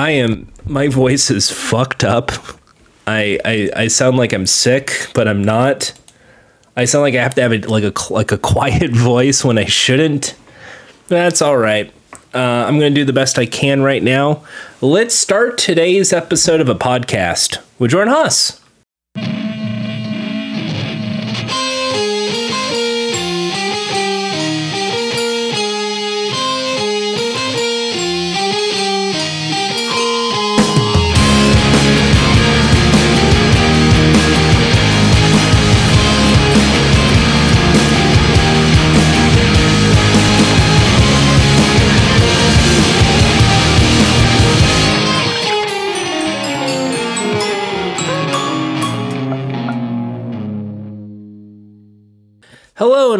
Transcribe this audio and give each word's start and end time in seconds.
I 0.00 0.12
am. 0.12 0.50
My 0.64 0.88
voice 0.88 1.30
is 1.30 1.50
fucked 1.50 2.04
up. 2.04 2.32
I, 3.06 3.38
I 3.44 3.70
I 3.76 3.88
sound 3.88 4.16
like 4.16 4.32
I'm 4.32 4.46
sick, 4.46 5.08
but 5.12 5.28
I'm 5.28 5.44
not. 5.44 5.92
I 6.74 6.86
sound 6.86 7.02
like 7.02 7.14
I 7.14 7.22
have 7.22 7.34
to 7.34 7.42
have 7.42 7.52
a, 7.52 7.58
like 7.58 7.84
a 7.84 7.92
like 8.10 8.32
a 8.32 8.38
quiet 8.38 8.92
voice 8.96 9.44
when 9.44 9.58
I 9.58 9.66
shouldn't. 9.66 10.34
That's 11.08 11.42
all 11.42 11.58
right. 11.58 11.92
Uh, 12.32 12.38
I'm 12.38 12.78
going 12.78 12.94
to 12.94 13.00
do 13.00 13.04
the 13.04 13.12
best 13.12 13.38
I 13.38 13.44
can 13.44 13.82
right 13.82 14.02
now. 14.02 14.42
Let's 14.80 15.14
start 15.14 15.58
today's 15.58 16.14
episode 16.14 16.62
of 16.62 16.70
a 16.70 16.74
podcast 16.74 17.58
with 17.78 17.90
Jordan 17.90 18.14
Haas. 18.14 18.59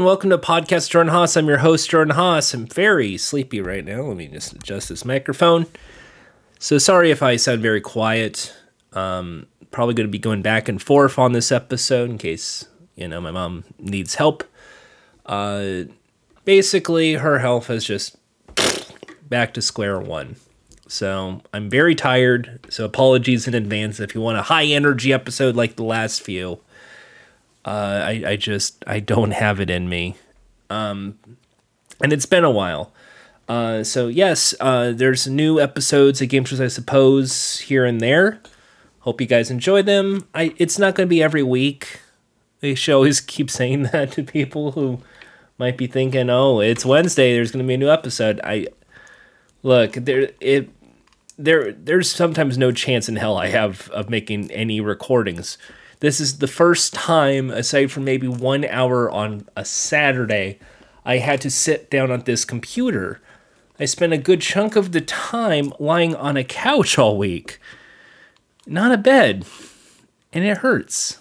And 0.01 0.07
welcome 0.07 0.31
to 0.31 0.39
Podcast 0.39 0.89
Jordan 0.89 1.13
Haas. 1.13 1.37
I'm 1.37 1.47
your 1.47 1.59
host, 1.59 1.91
Jordan 1.91 2.15
Haas. 2.15 2.55
I'm 2.55 2.65
very 2.65 3.19
sleepy 3.19 3.61
right 3.61 3.85
now. 3.85 4.01
Let 4.01 4.17
me 4.17 4.29
just 4.29 4.55
adjust 4.55 4.89
this 4.89 5.05
microphone. 5.05 5.67
So 6.59 6.79
sorry 6.79 7.11
if 7.11 7.23
I 7.23 7.37
sound 7.37 7.61
very 7.61 7.83
quiet. 7.83 8.51
Um, 8.95 9.47
probably 9.71 9.93
going 9.93 10.07
to 10.07 10.11
be 10.11 10.19
going 10.19 10.41
back 10.41 10.71
and 10.71 10.81
forth 10.81 11.19
on 11.19 11.33
this 11.33 11.53
episode 11.53 12.09
in 12.09 12.17
case, 12.17 12.67
you 12.97 13.09
know, 13.09 13.21
my 13.21 13.31
mom 13.31 13.65
needs 13.79 14.15
help. 14.15 14.43
Uh, 15.27 15.83
basically, 16.47 17.17
her 17.17 17.41
health 17.41 17.69
is 17.69 17.85
just 17.85 18.17
back 19.29 19.53
to 19.53 19.61
square 19.61 20.01
one. 20.01 20.37
So 20.89 21.43
I'm 21.53 21.69
very 21.69 21.95
tired. 21.95 22.65
So 22.71 22.87
apologies 22.87 23.47
in 23.47 23.53
advance 23.53 24.01
if 24.01 24.15
you 24.15 24.23
want 24.23 24.39
a 24.39 24.43
high 24.45 24.65
energy 24.65 25.13
episode 25.13 25.57
like 25.57 25.77
the 25.77 25.85
last 25.85 26.23
few. 26.23 26.61
Uh, 27.65 28.03
I, 28.05 28.23
I 28.27 28.37
just 28.37 28.83
I 28.87 29.01
don't 29.01 29.33
have 29.33 29.61
it 29.61 29.69
in 29.69 29.89
me, 29.89 30.17
um, 30.71 31.19
and 32.03 32.13
it's 32.13 32.27
been 32.27 32.45
a 32.45 32.51
while. 32.51 32.93
Uh, 33.49 33.83
so 33.83 34.07
yes, 34.09 34.55
uh, 34.61 34.93
there's 34.93 35.27
new 35.27 35.61
episodes 35.61 36.23
of 36.23 36.29
Games 36.29 36.59
I 36.61 36.69
suppose 36.69 37.59
here 37.59 37.85
and 37.85 38.01
there. 38.01 38.41
Hope 39.01 39.21
you 39.21 39.27
guys 39.27 39.51
enjoy 39.51 39.83
them. 39.83 40.27
I 40.35 40.55
it's 40.57 40.79
not 40.79 40.95
going 40.95 41.07
to 41.07 41.11
be 41.11 41.23
every 41.23 41.43
week. 41.43 42.01
They 42.61 42.75
should 42.75 42.95
always 42.95 43.21
keep 43.35 43.51
saying 43.51 43.85
that 43.85 44.13
to 44.13 44.23
people 44.23 44.73
who 44.73 45.01
might 45.59 45.77
be 45.77 45.87
thinking, 45.87 46.31
"Oh, 46.31 46.61
it's 46.61 46.87
Wednesday. 46.87 47.35
There's 47.35 47.51
going 47.51 47.65
to 47.65 47.69
be 47.69 47.75
a 47.75 47.79
new 47.79 47.91
episode." 47.91 48.41
I 48.43 48.69
look 49.63 49.93
there. 49.93 50.31
It 50.41 50.71
there. 51.37 51.73
There's 51.73 52.11
sometimes 52.11 52.57
no 52.57 52.73
chance 52.73 53.09
in 53.09 53.17
hell 53.17 53.37
I 53.37 53.49
have 53.49 53.91
of 53.91 54.09
making 54.09 54.51
any 54.51 54.81
recordings 54.81 55.59
this 56.01 56.21
is 56.21 56.39
the 56.39 56.49
first 56.49 56.93
time, 56.93 57.51
aside 57.51 57.91
from 57.93 58.05
maybe 58.05 58.27
one 58.27 58.65
hour 58.65 59.11
on 59.11 59.47
a 59.55 59.65
Saturday, 59.65 60.59
I 61.05 61.19
had 61.19 61.41
to 61.43 61.51
sit 61.51 61.91
down 61.91 62.11
at 62.11 62.25
this 62.25 62.45
computer. 62.45 63.21
I 63.79 63.85
spent 63.85 64.13
a 64.13 64.19
good 64.19 64.41
chunk 64.41 64.77
of 64.77 64.93
the 64.93 65.01
time 65.01 65.73
lying 65.79 66.15
on 66.15 66.37
a 66.37 66.45
couch 66.45 66.99
all 66.99 67.17
week, 67.17 67.59
not 68.67 68.93
a 68.93 68.99
bed. 68.99 69.47
And 70.33 70.45
it 70.45 70.59
hurts. 70.59 71.19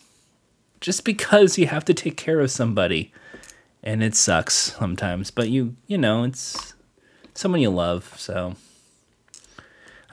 Just 0.79 1.03
because 1.03 1.57
you 1.57 1.67
have 1.67 1.83
to 1.85 1.93
take 1.93 2.15
care 2.15 2.39
of 2.39 2.51
somebody. 2.51 3.11
And 3.81 4.03
it 4.03 4.15
sucks 4.15 4.53
sometimes, 4.53 5.31
but 5.31 5.49
you, 5.49 5.75
you 5.87 5.97
know, 5.97 6.23
it's 6.23 6.73
someone 7.33 7.61
you 7.61 7.69
love, 7.69 8.13
so. 8.17 8.55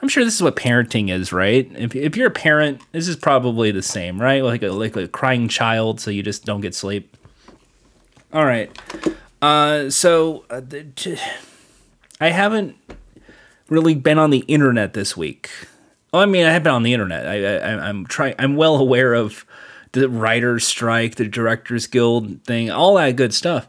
I'm 0.01 0.07
sure 0.07 0.23
this 0.23 0.35
is 0.35 0.43
what 0.43 0.55
parenting 0.55 1.09
is, 1.09 1.33
right? 1.33 1.69
If, 1.75 1.95
if 1.95 2.15
you're 2.15 2.27
a 2.27 2.31
parent, 2.31 2.81
this 2.91 3.07
is 3.07 3.15
probably 3.15 3.71
the 3.71 3.81
same, 3.81 4.21
right? 4.21 4.43
Like 4.43 4.61
a, 4.61 4.69
like 4.69 4.95
a 4.95 5.07
crying 5.07 5.47
child, 5.47 5.99
so 5.99 6.11
you 6.11 6.21
just 6.21 6.45
don't 6.45 6.61
get 6.61 6.75
sleep. 6.75 7.17
All 8.31 8.45
right. 8.45 8.69
Uh, 9.41 9.89
so 9.89 10.45
uh, 10.49 10.61
t- 10.95 11.17
I 12.21 12.29
haven't 12.29 12.75
really 13.69 13.95
been 13.95 14.19
on 14.19 14.29
the 14.29 14.39
internet 14.39 14.93
this 14.93 15.17
week. 15.17 15.49
Oh, 16.13 16.19
I 16.19 16.25
mean, 16.25 16.45
I 16.45 16.51
have 16.51 16.63
been 16.63 16.73
on 16.73 16.83
the 16.83 16.93
internet. 16.93 17.27
I, 17.27 17.57
I 17.57 17.87
I'm 17.89 18.05
trying. 18.05 18.35
I'm 18.39 18.55
well 18.55 18.77
aware 18.77 19.13
of 19.13 19.45
the 19.91 20.09
writers' 20.09 20.65
strike, 20.65 21.15
the 21.15 21.27
directors' 21.27 21.87
guild 21.87 22.43
thing, 22.43 22.69
all 22.69 22.95
that 22.95 23.15
good 23.15 23.33
stuff. 23.33 23.67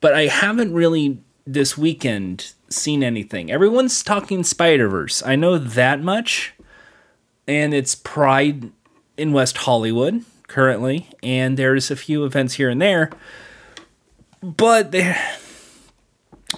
But 0.00 0.14
I 0.14 0.26
haven't 0.26 0.72
really 0.72 1.18
this 1.46 1.76
weekend 1.76 2.52
seen 2.74 3.02
anything. 3.02 3.50
Everyone's 3.50 4.02
talking 4.02 4.44
Spider 4.44 4.88
Verse. 4.88 5.22
I 5.24 5.36
know 5.36 5.58
that 5.58 6.02
much. 6.02 6.54
And 7.46 7.74
it's 7.74 7.94
Pride 7.94 8.70
in 9.16 9.32
West 9.32 9.58
Hollywood 9.58 10.24
currently. 10.48 11.08
And 11.22 11.56
there's 11.56 11.90
a 11.90 11.96
few 11.96 12.24
events 12.24 12.54
here 12.54 12.70
and 12.70 12.80
there. 12.80 13.10
But 14.42 14.92
there, 14.92 15.18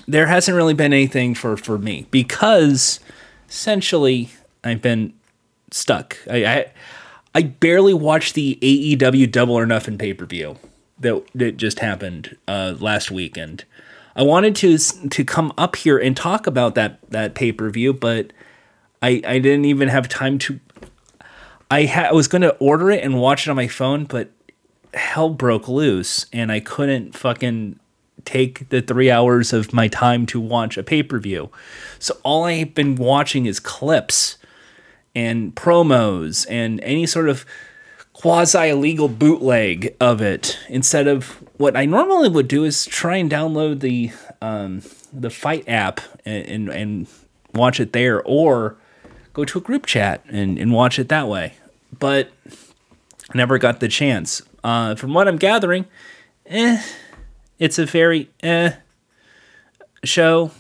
there 0.07 0.27
hasn't 0.27 0.57
really 0.57 0.75
been 0.75 0.93
anything 0.93 1.35
for, 1.35 1.57
for 1.57 1.79
me 1.79 2.07
because 2.11 3.01
essentially 3.49 4.31
I've 4.65 4.83
been 4.83 5.13
stuck. 5.71 6.19
I, 6.31 6.45
I, 6.45 6.73
I 7.35 7.43
barely 7.43 7.95
watched 7.95 8.35
the 8.35 8.59
AEW 8.63 9.31
Double 9.31 9.55
or 9.55 9.67
Nothing 9.67 9.99
pay 9.99 10.15
per 10.15 10.27
view 10.27 10.57
that, 10.99 11.23
that 11.35 11.57
just 11.57 11.81
happened 11.81 12.37
uh, 12.49 12.75
last 12.79 13.11
weekend. 13.11 13.65
I 14.17 14.23
wanted 14.23 14.57
to 14.57 14.79
to 14.79 15.25
come 15.25 15.53
up 15.59 15.77
here 15.77 15.99
and 15.99 16.17
talk 16.17 16.47
about 16.47 16.75
that 16.75 17.09
that 17.11 17.35
pay 17.35 17.53
per 17.53 17.69
view, 17.69 17.93
but 17.93 18.33
I 19.03 19.21
I 19.27 19.39
didn't 19.39 19.67
even 19.67 19.89
have 19.89 20.09
time 20.09 20.39
to. 20.39 20.59
I 21.71 21.85
ha- 21.85 22.09
I 22.09 22.13
was 22.13 22.27
going 22.27 22.43
to 22.43 22.57
order 22.57 22.91
it 22.91 23.05
and 23.05 23.21
watch 23.21 23.47
it 23.47 23.51
on 23.51 23.57
my 23.57 23.69
phone, 23.69 24.05
but 24.05 24.31
hell 24.95 25.29
broke 25.29 25.69
loose, 25.69 26.27
and 26.33 26.51
I 26.51 26.61
couldn't 26.61 27.15
fucking 27.15 27.79
take 28.25 28.71
the 28.71 28.81
three 28.81 29.11
hours 29.11 29.53
of 29.53 29.73
my 29.73 29.87
time 29.89 30.27
to 30.27 30.41
watch 30.41 30.79
a 30.79 30.83
pay 30.83 31.03
per 31.03 31.19
view. 31.19 31.51
So 31.99 32.17
all 32.23 32.45
I've 32.45 32.75
been 32.75 32.95
watching 32.95 33.45
is 33.47 33.61
clips 33.61 34.39
and 35.15 35.55
promos 35.55 36.47
and 36.49 36.81
any 36.83 37.07
sort 37.07 37.29
of 37.29 37.45
quasi 38.27 38.71
illegal 38.71 39.07
bootleg 39.07 39.95
of 40.01 40.21
it 40.21 40.59
instead 40.69 41.07
of 41.07 41.41
what 41.59 41.77
I 41.77 41.85
normally 41.85 42.29
would 42.29 42.49
do 42.49 42.65
is 42.65 42.85
try 42.85 43.19
and 43.19 43.31
download 43.31 43.79
the 43.79 44.11
um, 44.43 44.83
the 45.13 45.31
FITE 45.31 45.69
app 45.69 46.01
and, 46.25 46.45
and, 46.49 46.69
and 46.71 47.07
watch 47.55 47.79
it 47.79 47.93
there 47.93 48.21
or 48.25 48.77
go 49.33 49.45
to 49.45 49.59
a 49.59 49.61
group 49.61 49.87
chat 49.87 50.25
and, 50.29 50.59
and 50.59 50.73
watch 50.73 50.99
it 50.99 51.09
that 51.09 51.29
way. 51.29 51.55
But 51.97 52.33
never 53.33 53.59
got 53.59 53.79
the 53.79 53.87
chance. 53.87 54.43
Uh, 54.65 54.97
from 54.97 55.15
what 55.15 55.29
I'm 55.29 55.37
gathering, 55.37 55.87
eh, 56.47 56.83
it's 57.61 57.79
a 57.79 57.87
very 57.87 58.29
eh 58.43 58.73
show, 60.03 60.51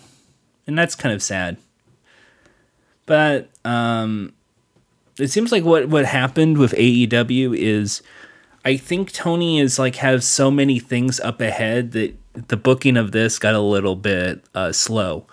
and 0.69 0.78
that's 0.78 0.94
kind 0.94 1.12
of 1.12 1.21
sad. 1.21 1.56
But 3.06 3.50
um, 3.65 4.34
it 5.19 5.28
seems 5.28 5.53
like 5.53 5.65
what 5.65 5.88
what 5.88 6.04
happened 6.04 6.59
with 6.59 6.72
AEW 6.72 7.56
is 7.56 8.03
I 8.65 8.77
think 8.77 9.12
Tony 9.12 9.60
is 9.60 9.78
like 9.78 9.97
has 9.97 10.27
so 10.27 10.50
many 10.50 10.78
things 10.78 11.21
up 11.21 11.41
ahead 11.41 11.93
that 11.93 12.16
the 12.49 12.56
booking 12.56 12.97
of 12.97 13.12
this 13.12 13.38
got 13.38 13.55
a 13.55 13.60
little 13.60 13.97
bit 13.97 14.44
uh, 14.55 14.72
slow 14.72 15.26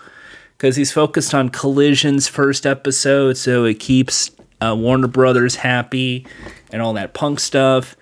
because 0.57 0.75
he's 0.75 0.91
focused 0.91 1.33
on 1.33 1.49
Collision's 1.49 2.27
first 2.29 2.65
episode, 2.65 3.35
so 3.35 3.65
it 3.65 3.79
keeps 3.79 4.31
uh, 4.61 4.73
Warner 4.77 5.07
Brothers 5.07 5.55
happy 5.55 6.25
and 6.71 6.81
all 6.81 6.93
that 6.93 7.13
punk 7.13 7.41
stuff. 7.41 7.97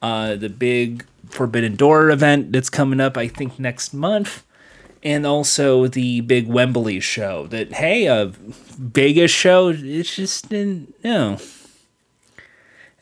Uh, 0.00 0.36
the 0.36 0.48
big 0.48 1.04
Forbidden 1.26 1.76
Door 1.76 2.10
event 2.10 2.52
that's 2.52 2.70
coming 2.70 3.00
up, 3.00 3.18
I 3.18 3.28
think 3.28 3.58
next 3.58 3.92
month, 3.92 4.45
and 5.02 5.26
also 5.26 5.86
the 5.86 6.20
big 6.22 6.48
Wembley 6.48 7.00
show. 7.00 7.46
That 7.48 7.74
hey, 7.74 8.06
a 8.06 8.26
Vegas 8.26 9.30
show. 9.30 9.68
It's 9.68 10.14
just 10.14 10.50
you 10.50 10.86
know. 11.02 11.38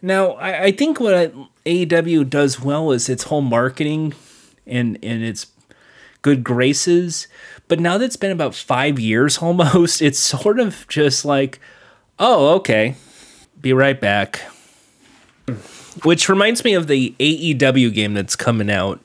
Now 0.02 0.32
I, 0.32 0.64
I 0.64 0.72
think 0.72 1.00
what 1.00 1.34
AEW 1.64 2.28
does 2.28 2.60
well 2.60 2.90
is 2.90 3.08
its 3.08 3.24
whole 3.24 3.40
marketing 3.40 4.14
and 4.66 4.98
and 5.02 5.22
its 5.22 5.46
good 6.22 6.42
graces. 6.42 7.28
But 7.68 7.80
now 7.80 7.98
that 7.98 8.04
it's 8.04 8.16
been 8.16 8.32
about 8.32 8.54
five 8.54 8.98
years 8.98 9.38
almost, 9.42 10.02
it's 10.02 10.18
sort 10.18 10.58
of 10.58 10.86
just 10.88 11.24
like, 11.24 11.60
oh, 12.18 12.54
okay, 12.56 12.96
be 13.60 13.72
right 13.72 14.00
back. 14.00 14.40
Which 16.02 16.28
reminds 16.28 16.64
me 16.64 16.74
of 16.74 16.88
the 16.88 17.14
AEW 17.20 17.94
game 17.94 18.14
that's 18.14 18.34
coming 18.34 18.70
out. 18.70 19.00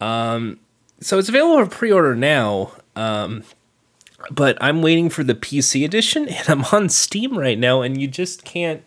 Um, 0.00 0.58
so 1.02 1.18
it's 1.18 1.28
available 1.28 1.64
for 1.64 1.70
pre-order 1.70 2.14
now. 2.14 2.72
Um, 2.96 3.44
but 4.30 4.56
I'm 4.60 4.82
waiting 4.82 5.10
for 5.10 5.24
the 5.24 5.34
PC 5.34 5.84
edition, 5.84 6.28
and 6.28 6.48
I'm 6.48 6.64
on 6.72 6.88
Steam 6.88 7.38
right 7.38 7.58
now, 7.58 7.82
and 7.82 8.00
you 8.00 8.08
just 8.08 8.44
can't 8.44 8.82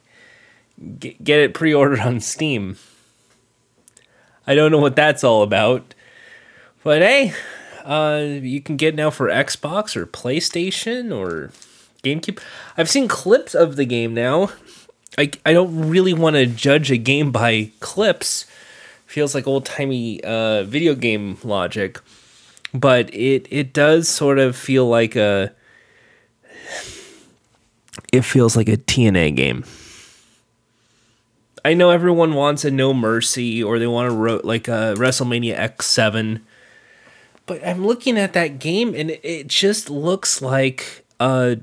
get, 1.00 1.40
it 1.40 1.54
pre-ordered 1.54 2.00
on 2.00 2.20
Steam. 2.20 2.78
I 4.48 4.56
don't 4.56 4.72
know 4.72 4.80
what 4.80 4.96
that's 4.96 5.24
all 5.24 5.42
about, 5.42 5.94
but 6.84 7.02
hey, 7.02 7.34
uh, 7.84 8.24
you 8.24 8.62
can 8.62 8.78
get 8.78 8.96
now 8.96 9.10
for 9.10 9.28
Xbox 9.28 9.96
or 9.96 10.06
PlayStation 10.06 11.16
or 11.16 11.52
GameCube. 12.04 12.40
I've 12.78 12.90
seen 12.90 13.08
clips 13.08 13.56
of 13.56 13.76
the 13.76 13.86
game 13.86 14.14
now. 14.14 14.52
I, 15.18 15.32
I 15.46 15.54
don't 15.54 15.90
really 15.90 16.14
want 16.14 16.36
to 16.36 16.46
judge 16.46 16.92
a 16.92 16.98
game 16.98 17.32
by 17.32 17.72
clips. 17.80 18.46
Feels 19.06 19.36
like 19.36 19.48
old 19.48 19.66
timey 19.66 20.24
uh, 20.24 20.64
video 20.64 20.96
game 20.96 21.38
logic, 21.44 22.00
but 22.74 23.14
it 23.14 23.48
it 23.50 23.72
does 23.74 24.10
sort 24.10 24.40
of 24.40 24.56
feel 24.56 24.88
like 24.88 25.16
a. 25.16 25.54
It 28.12 28.22
feels 28.22 28.56
like 28.56 28.68
a 28.68 28.78
TNA 28.78 29.36
game. 29.36 29.64
I 31.64 31.74
know 31.74 31.90
everyone 31.90 32.36
wants 32.36 32.64
a 32.64 32.70
No 32.70 32.94
Mercy 32.94 33.64
or 33.64 33.80
they 33.80 33.88
want 33.88 34.12
to 34.12 34.16
ro- 34.16 34.42
like 34.44 34.68
a 34.68 34.94
WrestleMania 34.98 35.58
X7, 35.58 36.42
but 37.48 37.66
I'm 37.66 37.86
looking 37.86 38.20
at 38.20 38.34
that 38.34 38.60
game 38.60 38.94
and 38.96 39.12
it 39.24 39.48
just 39.48 39.90
looks 39.90 40.44
like 40.44 41.06
uh 41.20 41.56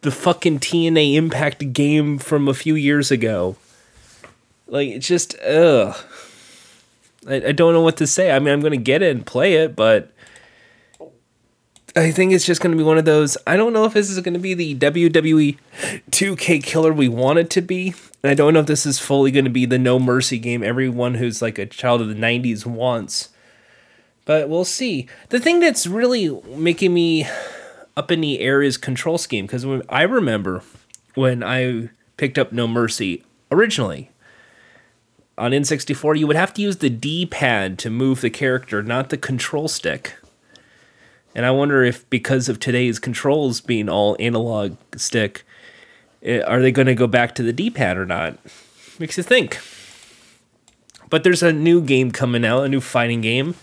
the 0.00 0.10
fucking 0.10 0.58
TNA 0.58 1.14
Impact 1.14 1.72
game 1.72 2.18
from 2.18 2.48
a 2.48 2.54
few 2.54 2.74
years 2.74 3.12
ago. 3.12 3.54
Like 4.66 4.88
it's 4.88 5.06
just 5.06 5.38
ugh. 5.40 5.96
I, 7.28 7.36
I 7.48 7.52
don't 7.52 7.72
know 7.72 7.80
what 7.80 7.96
to 7.98 8.06
say. 8.06 8.32
I 8.32 8.38
mean, 8.38 8.52
I'm 8.52 8.60
gonna 8.60 8.76
get 8.76 9.02
it 9.02 9.14
and 9.14 9.24
play 9.24 9.54
it, 9.54 9.76
but 9.76 10.12
I 11.94 12.10
think 12.10 12.32
it's 12.32 12.46
just 12.46 12.60
gonna 12.60 12.76
be 12.76 12.82
one 12.82 12.98
of 12.98 13.04
those. 13.04 13.36
I 13.46 13.56
don't 13.56 13.72
know 13.72 13.84
if 13.84 13.92
this 13.92 14.10
is 14.10 14.18
gonna 14.20 14.38
be 14.38 14.54
the 14.54 14.74
WWE 14.76 15.58
2K 16.10 16.62
killer 16.62 16.92
we 16.92 17.08
want 17.08 17.38
it 17.38 17.50
to 17.50 17.60
be, 17.60 17.94
and 18.22 18.30
I 18.30 18.34
don't 18.34 18.54
know 18.54 18.60
if 18.60 18.66
this 18.66 18.86
is 18.86 18.98
fully 18.98 19.30
gonna 19.30 19.50
be 19.50 19.66
the 19.66 19.78
No 19.78 19.98
Mercy 19.98 20.38
game 20.38 20.62
everyone 20.62 21.14
who's 21.14 21.42
like 21.42 21.58
a 21.58 21.66
child 21.66 22.00
of 22.00 22.08
the 22.08 22.14
'90s 22.14 22.66
wants. 22.66 23.28
But 24.24 24.48
we'll 24.48 24.64
see. 24.64 25.08
The 25.30 25.40
thing 25.40 25.58
that's 25.58 25.86
really 25.86 26.30
making 26.56 26.94
me 26.94 27.26
up 27.96 28.10
in 28.10 28.20
the 28.20 28.40
air 28.40 28.62
is 28.62 28.76
control 28.76 29.18
scheme 29.18 29.46
because 29.46 29.66
I 29.88 30.02
remember 30.02 30.62
when 31.14 31.42
I 31.42 31.90
picked 32.16 32.38
up 32.38 32.52
No 32.52 32.66
Mercy 32.68 33.24
originally 33.50 34.11
on 35.38 35.52
N64, 35.52 36.18
you 36.18 36.26
would 36.26 36.36
have 36.36 36.54
to 36.54 36.62
use 36.62 36.78
the 36.78 36.90
D 36.90 37.26
pad 37.26 37.78
to 37.80 37.90
move 37.90 38.20
the 38.20 38.30
character, 38.30 38.82
not 38.82 39.10
the 39.10 39.16
control 39.16 39.68
stick. 39.68 40.14
And 41.34 41.46
I 41.46 41.50
wonder 41.50 41.82
if 41.82 42.08
because 42.10 42.48
of 42.48 42.60
today's 42.60 42.98
controls 42.98 43.60
being 43.60 43.88
all 43.88 44.16
analog 44.20 44.76
stick, 44.96 45.44
eh, 46.22 46.40
are 46.40 46.60
they 46.60 46.72
going 46.72 46.86
to 46.86 46.94
go 46.94 47.06
back 47.06 47.34
to 47.36 47.42
the 47.42 47.52
D 47.52 47.70
pad 47.70 47.96
or 47.96 48.04
not? 48.04 48.38
Makes 48.98 49.16
you 49.16 49.22
think. 49.22 49.58
But 51.08 51.24
there's 51.24 51.42
a 51.42 51.52
new 51.52 51.80
game 51.80 52.10
coming 52.10 52.44
out, 52.44 52.64
a 52.64 52.68
new 52.68 52.80
fighting 52.80 53.22
game 53.22 53.54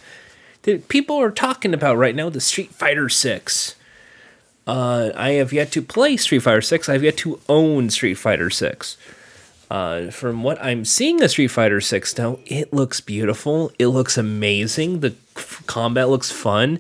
that 0.64 0.88
people 0.88 1.18
are 1.18 1.32
talking 1.32 1.74
about 1.74 1.98
right 1.98 2.16
now, 2.16 2.30
the 2.30 2.42
Street 2.42 2.74
Fighter 2.74 3.10
6. 3.10 3.76
Uh, 4.68 5.12
I 5.16 5.32
have 5.32 5.54
yet 5.54 5.72
to 5.72 5.82
play 5.82 6.18
Street 6.18 6.40
Fighter 6.40 6.62
6. 6.62 6.90
I've 6.90 7.04
yet 7.04 7.18
to 7.18 7.40
own 7.48 7.90
Street 7.90 8.16
Fighter 8.16 8.50
6. 8.50 8.98
Uh, 9.70 10.10
from 10.10 10.42
what 10.42 10.62
I'm 10.64 10.84
seeing 10.84 11.22
of 11.22 11.30
Street 11.30 11.50
Fighter 11.50 11.80
6 11.80 12.18
now, 12.18 12.40
it 12.46 12.74
looks 12.74 13.02
beautiful. 13.02 13.72
It 13.78 13.88
looks 13.88 14.18
amazing. 14.18 15.02
The 15.02 15.14
f- 15.36 15.64
combat 15.68 16.10
looks 16.10 16.32
fun. 16.32 16.80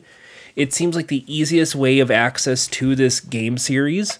It 0.56 0.74
seems 0.74 0.96
like 0.96 1.08
the 1.08 1.24
easiest 1.32 1.76
way 1.76 2.00
of 2.00 2.10
access 2.10 2.68
to 2.68 2.96
this 2.96 3.20
game 3.20 3.60
series. 3.60 4.18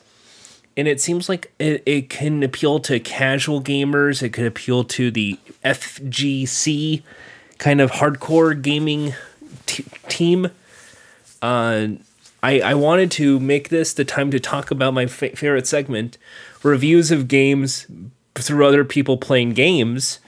And 0.78 0.88
it 0.88 1.02
seems 1.02 1.28
like 1.28 1.52
it, 1.58 1.82
it 1.86 2.10
can 2.10 2.44
appeal 2.44 2.80
to 2.82 3.00
casual 3.00 3.62
gamers. 3.62 4.22
It 4.22 4.30
could 4.30 4.46
appeal 4.46 4.84
to 4.86 5.10
the 5.10 5.40
FGC 5.66 7.02
kind 7.58 7.82
of 7.82 7.94
hardcore 7.94 8.60
gaming 8.62 9.16
t- 9.66 9.84
team. 10.08 10.52
Uh, 11.42 11.88
I, 12.44 12.62
I 12.62 12.74
wanted 12.76 13.12
to 13.12 13.40
make 13.40 13.70
this 13.70 13.94
the 13.94 14.06
time 14.06 14.30
to 14.32 14.40
talk 14.40 14.70
about 14.70 14.94
my 14.94 15.08
fa- 15.08 15.36
favorite 15.36 15.68
segment 15.68 16.18
reviews 16.64 17.12
of 17.12 17.28
games 17.28 17.88
through 18.42 18.66
other 18.66 18.86
people 18.86 19.18
playing 19.18 19.52
games. 19.52 20.20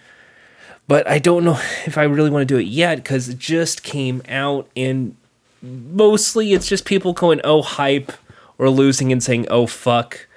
But 0.87 1.07
I 1.07 1.19
don't 1.19 1.43
know 1.43 1.59
if 1.85 1.97
I 1.97 2.03
really 2.03 2.29
want 2.29 2.47
to 2.47 2.53
do 2.53 2.59
it 2.59 2.67
yet 2.67 2.97
because 2.97 3.29
it 3.29 3.37
just 3.37 3.83
came 3.83 4.21
out 4.27 4.69
and 4.75 5.15
mostly 5.61 6.53
it's 6.53 6.67
just 6.67 6.85
people 6.85 7.13
going, 7.13 7.41
oh, 7.43 7.61
hype, 7.61 8.11
or 8.57 8.69
losing 8.69 9.11
and 9.11 9.23
saying, 9.23 9.47
oh, 9.49 9.67
fuck. 9.67 10.27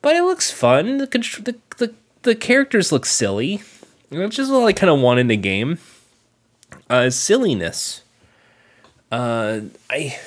But 0.00 0.16
it 0.16 0.22
looks 0.22 0.50
fun. 0.50 0.98
The, 0.98 1.06
the, 1.06 1.56
the, 1.78 1.94
the 2.22 2.34
characters 2.34 2.92
look 2.92 3.06
silly, 3.06 3.62
which 4.10 4.38
is 4.38 4.50
all 4.50 4.66
I 4.66 4.72
kind 4.72 4.90
of 4.90 5.00
want 5.00 5.20
in 5.20 5.28
the 5.28 5.36
game. 5.36 5.78
Uh, 6.88 7.10
silliness. 7.10 8.02
Uh, 9.10 9.60
I 9.90 10.18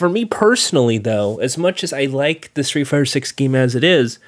for 0.00 0.08
me 0.08 0.24
personally, 0.24 0.96
though, 0.96 1.38
as 1.40 1.58
much 1.58 1.84
as 1.84 1.92
I 1.92 2.04
like 2.04 2.54
the 2.54 2.64
Street 2.64 2.84
Fighter 2.84 3.04
6 3.04 3.32
game 3.32 3.54
as 3.54 3.74
it 3.74 3.84
is, 3.84 4.18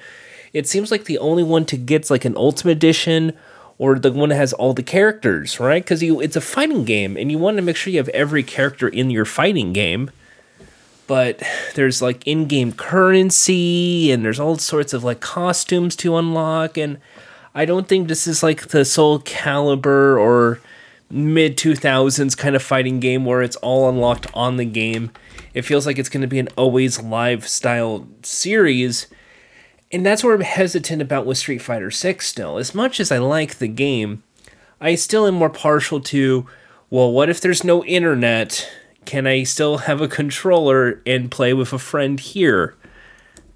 it 0.53 0.67
seems 0.67 0.91
like 0.91 1.05
the 1.05 1.17
only 1.17 1.43
one 1.43 1.65
to 1.65 1.77
get 1.77 2.09
like 2.09 2.25
an 2.25 2.37
Ultimate 2.37 2.73
Edition 2.73 3.33
or 3.77 3.97
the 3.97 4.11
one 4.11 4.29
that 4.29 4.35
has 4.35 4.53
all 4.53 4.73
the 4.73 4.83
characters, 4.83 5.59
right? 5.59 5.83
Because 5.83 6.03
you 6.03 6.21
it's 6.21 6.35
a 6.35 6.41
fighting 6.41 6.85
game 6.85 7.17
and 7.17 7.31
you 7.31 7.37
want 7.37 7.57
to 7.57 7.63
make 7.63 7.75
sure 7.75 7.91
you 7.91 7.99
have 7.99 8.09
every 8.09 8.43
character 8.43 8.87
in 8.87 9.09
your 9.09 9.25
fighting 9.25 9.73
game. 9.73 10.11
But 11.05 11.43
there's 11.75 12.01
like 12.01 12.25
in-game 12.25 12.73
currency 12.73 14.11
and 14.11 14.23
there's 14.23 14.39
all 14.39 14.57
sorts 14.57 14.93
of 14.93 15.03
like 15.03 15.19
costumes 15.19 15.95
to 15.97 16.15
unlock 16.15 16.77
and 16.77 16.99
I 17.55 17.65
don't 17.65 17.87
think 17.87 18.07
this 18.07 18.25
is 18.25 18.41
like 18.41 18.69
the 18.69 18.85
Soul 18.85 19.19
Calibur 19.19 20.19
or 20.19 20.59
mid 21.09 21.57
2000s 21.57 22.37
kind 22.37 22.55
of 22.55 22.63
fighting 22.63 22.99
game 22.99 23.25
where 23.25 23.41
it's 23.41 23.55
all 23.57 23.89
unlocked 23.89 24.27
on 24.33 24.57
the 24.57 24.65
game. 24.65 25.11
It 25.53 25.63
feels 25.63 25.85
like 25.85 25.99
it's 25.99 26.09
going 26.09 26.21
to 26.21 26.27
be 26.27 26.39
an 26.39 26.49
always 26.57 27.01
live 27.01 27.47
style 27.47 28.07
series. 28.23 29.07
And 29.93 30.03
that's 30.03 30.23
where 30.23 30.33
I'm 30.33 30.41
hesitant 30.41 31.03
about 31.03 31.27
with 31.27 31.37
Street 31.37 31.61
Fighter 31.61 31.91
6 31.91 32.25
still. 32.27 32.57
As 32.57 32.73
much 32.73 32.99
as 32.99 33.11
I 33.11 33.19
like 33.19 33.59
the 33.59 33.67
game, 33.67 34.23
I 34.81 34.95
still 34.95 35.27
am 35.27 35.35
more 35.35 35.51
partial 35.51 35.99
to, 36.01 36.47
well, 36.89 37.11
what 37.11 37.29
if 37.29 37.39
there's 37.39 37.63
no 37.63 37.85
internet? 37.85 38.67
Can 39.05 39.27
I 39.27 39.43
still 39.43 39.77
have 39.79 40.01
a 40.01 40.07
controller 40.07 40.99
and 41.05 41.29
play 41.29 41.53
with 41.53 41.73
a 41.73 41.77
friend 41.77 42.19
here? 42.19 42.75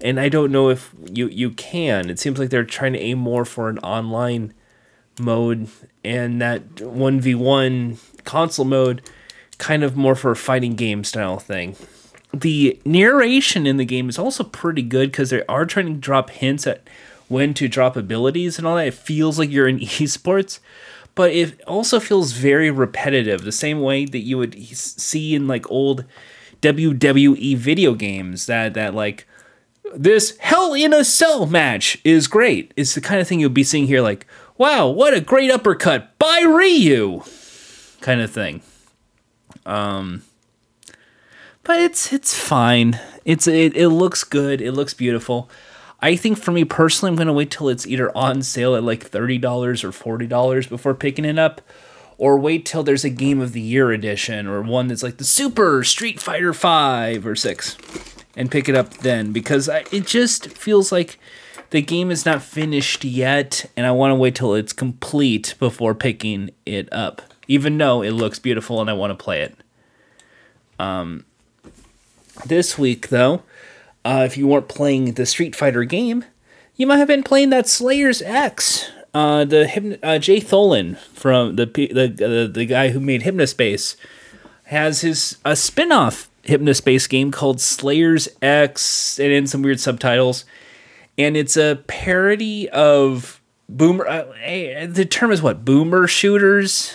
And 0.00 0.20
I 0.20 0.28
don't 0.28 0.52
know 0.52 0.68
if 0.68 0.94
you 1.10 1.26
you 1.26 1.50
can. 1.50 2.08
It 2.08 2.20
seems 2.20 2.38
like 2.38 2.50
they're 2.50 2.62
trying 2.62 2.92
to 2.92 3.00
aim 3.00 3.18
more 3.18 3.44
for 3.44 3.68
an 3.68 3.80
online 3.80 4.54
mode 5.18 5.66
and 6.04 6.40
that 6.40 6.76
1v1 6.76 7.98
console 8.22 8.64
mode 8.64 9.02
kind 9.58 9.82
of 9.82 9.96
more 9.96 10.14
for 10.14 10.30
a 10.30 10.36
fighting 10.36 10.76
game 10.76 11.02
style 11.02 11.40
thing. 11.40 11.74
The 12.32 12.78
narration 12.84 13.66
in 13.66 13.78
the 13.78 13.84
game 13.84 14.08
is 14.08 14.18
also 14.18 14.44
pretty 14.44 14.82
good 14.82 15.10
because 15.10 15.30
they 15.30 15.44
are 15.46 15.64
trying 15.64 15.86
to 15.86 16.00
drop 16.00 16.30
hints 16.30 16.66
at 16.66 16.88
when 17.28 17.54
to 17.54 17.68
drop 17.68 17.96
abilities 17.96 18.58
and 18.58 18.66
all 18.66 18.76
that. 18.76 18.88
It 18.88 18.94
feels 18.94 19.38
like 19.38 19.50
you're 19.50 19.68
in 19.68 19.78
esports, 19.80 20.60
but 21.14 21.30
it 21.32 21.60
also 21.62 22.00
feels 22.00 22.32
very 22.32 22.70
repetitive, 22.70 23.42
the 23.42 23.52
same 23.52 23.80
way 23.80 24.04
that 24.04 24.20
you 24.20 24.38
would 24.38 24.54
see 24.76 25.34
in 25.34 25.48
like 25.48 25.70
old 25.70 26.04
WWE 26.60 27.56
video 27.56 27.94
games 27.94 28.46
that 28.46 28.74
that 28.74 28.94
like 28.94 29.26
this 29.94 30.36
Hell 30.38 30.74
in 30.74 30.92
a 30.92 31.04
Cell 31.04 31.46
match 31.46 31.98
is 32.04 32.28
great. 32.28 32.72
It's 32.76 32.94
the 32.94 33.00
kind 33.00 33.20
of 33.20 33.28
thing 33.28 33.40
you'll 33.40 33.50
be 33.50 33.64
seeing 33.64 33.86
here, 33.86 34.00
like, 34.00 34.26
wow, 34.56 34.88
what 34.88 35.14
a 35.14 35.20
great 35.20 35.50
uppercut 35.50 36.18
by 36.18 36.44
Ryu, 36.46 37.22
kind 38.00 38.20
of 38.20 38.30
thing. 38.30 38.62
Um, 39.64 40.22
but 41.64 41.80
it's 41.80 42.12
it's 42.12 42.38
fine. 42.38 42.98
It's 43.24 43.46
it, 43.46 43.76
it 43.76 43.88
looks 43.88 44.24
good. 44.24 44.60
It 44.60 44.72
looks 44.72 44.94
beautiful. 44.94 45.50
I 46.00 46.14
think 46.16 46.38
for 46.38 46.52
me 46.52 46.64
personally, 46.64 47.10
I'm 47.10 47.16
gonna 47.16 47.32
wait 47.32 47.50
till 47.50 47.68
it's 47.68 47.86
either 47.86 48.16
on 48.16 48.42
sale 48.42 48.74
at 48.74 48.82
like 48.82 49.02
thirty 49.02 49.38
dollars 49.38 49.82
or 49.84 49.92
forty 49.92 50.26
dollars 50.26 50.66
before 50.66 50.94
picking 50.94 51.24
it 51.24 51.38
up, 51.38 51.60
or 52.16 52.38
wait 52.38 52.64
till 52.64 52.82
there's 52.82 53.04
a 53.04 53.10
Game 53.10 53.40
of 53.40 53.52
the 53.52 53.60
Year 53.60 53.90
edition 53.90 54.46
or 54.46 54.62
one 54.62 54.88
that's 54.88 55.02
like 55.02 55.16
the 55.18 55.24
Super 55.24 55.84
Street 55.84 56.20
Fighter 56.20 56.54
Five 56.54 57.26
or 57.26 57.34
six, 57.34 57.76
and 58.36 58.50
pick 58.50 58.68
it 58.68 58.74
up 58.76 58.94
then 58.98 59.32
because 59.32 59.68
I, 59.68 59.84
it 59.90 60.06
just 60.06 60.48
feels 60.48 60.92
like 60.92 61.18
the 61.70 61.82
game 61.82 62.10
is 62.10 62.24
not 62.24 62.42
finished 62.42 63.04
yet, 63.04 63.70
and 63.76 63.86
I 63.86 63.90
want 63.90 64.12
to 64.12 64.14
wait 64.14 64.34
till 64.34 64.54
it's 64.54 64.72
complete 64.72 65.54
before 65.58 65.94
picking 65.94 66.50
it 66.64 66.90
up. 66.92 67.20
Even 67.46 67.76
though 67.76 68.02
it 68.02 68.10
looks 68.12 68.38
beautiful 68.38 68.80
and 68.80 68.88
I 68.88 68.92
want 68.92 69.10
to 69.10 69.22
play 69.22 69.40
it. 69.42 69.56
Um, 70.78 71.24
this 72.44 72.78
week, 72.78 73.08
though, 73.08 73.42
uh, 74.04 74.22
if 74.24 74.36
you 74.36 74.46
weren't 74.46 74.68
playing 74.68 75.12
the 75.12 75.26
Street 75.26 75.54
Fighter 75.54 75.84
game, 75.84 76.24
you 76.76 76.86
might 76.86 76.98
have 76.98 77.08
been 77.08 77.22
playing 77.22 77.50
that 77.50 77.68
Slayers 77.68 78.22
X. 78.22 78.90
Uh, 79.14 79.44
the 79.44 79.66
Hypno- 79.66 79.98
uh, 80.02 80.18
Jay 80.18 80.40
Tholen 80.40 80.98
from 81.14 81.56
the 81.56 81.66
the, 81.66 82.06
the 82.06 82.50
the 82.52 82.66
guy 82.66 82.90
who 82.90 83.00
made 83.00 83.22
Hypnospace 83.22 83.96
has 84.64 85.00
his 85.00 85.38
a 85.44 85.56
spin-off 85.56 86.30
Hypnospace 86.44 87.08
game 87.08 87.30
called 87.30 87.60
Slayers 87.60 88.28
X, 88.42 89.18
and 89.18 89.32
in 89.32 89.46
some 89.46 89.62
weird 89.62 89.80
subtitles. 89.80 90.44
And 91.16 91.36
it's 91.36 91.56
a 91.56 91.82
parody 91.86 92.68
of 92.68 93.40
boomer. 93.68 94.06
Uh, 94.06 94.26
eh, 94.42 94.86
the 94.86 95.04
term 95.04 95.32
is 95.32 95.42
what? 95.42 95.64
Boomer 95.64 96.06
shooters? 96.06 96.94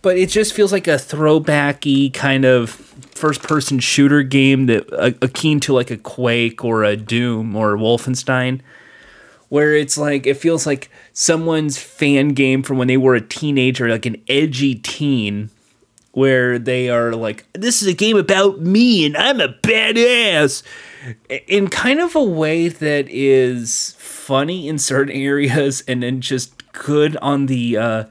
But 0.00 0.16
it 0.16 0.28
just 0.28 0.52
feels 0.52 0.72
like 0.72 0.86
a 0.86 0.92
throwbacky 0.92 2.12
kind 2.14 2.44
of 2.44 2.70
first 2.70 3.42
person 3.42 3.80
shooter 3.80 4.22
game 4.22 4.66
that 4.66 4.92
uh, 4.92 5.10
akin 5.22 5.60
to 5.60 5.72
like 5.72 5.90
a 5.90 5.96
Quake 5.96 6.64
or 6.64 6.84
a 6.84 6.96
Doom 6.96 7.56
or 7.56 7.76
Wolfenstein 7.76 8.60
where 9.48 9.74
it's 9.74 9.96
like 9.96 10.26
it 10.26 10.34
feels 10.34 10.66
like 10.66 10.90
someone's 11.12 11.78
fan 11.78 12.28
game 12.28 12.62
from 12.62 12.78
when 12.78 12.88
they 12.88 12.96
were 12.96 13.14
a 13.14 13.20
teenager, 13.20 13.88
like 13.88 14.06
an 14.06 14.22
edgy 14.28 14.74
teen, 14.74 15.50
where 16.12 16.58
they 16.58 16.88
are 16.88 17.14
like, 17.14 17.46
"This 17.54 17.82
is 17.82 17.88
a 17.88 17.94
game 17.94 18.16
about 18.16 18.60
me, 18.60 19.06
and 19.06 19.16
I'm 19.16 19.40
a 19.40 19.48
badass," 19.48 20.62
in 21.46 21.68
kind 21.68 22.00
of 22.00 22.14
a 22.14 22.22
way 22.22 22.68
that 22.68 23.06
is 23.08 23.94
funny 23.98 24.68
in 24.68 24.78
certain 24.78 25.14
areas, 25.16 25.82
and 25.88 26.02
then 26.02 26.20
just 26.20 26.72
good 26.72 27.16
on 27.18 27.46
the 27.46 27.76
uh, 27.76 28.04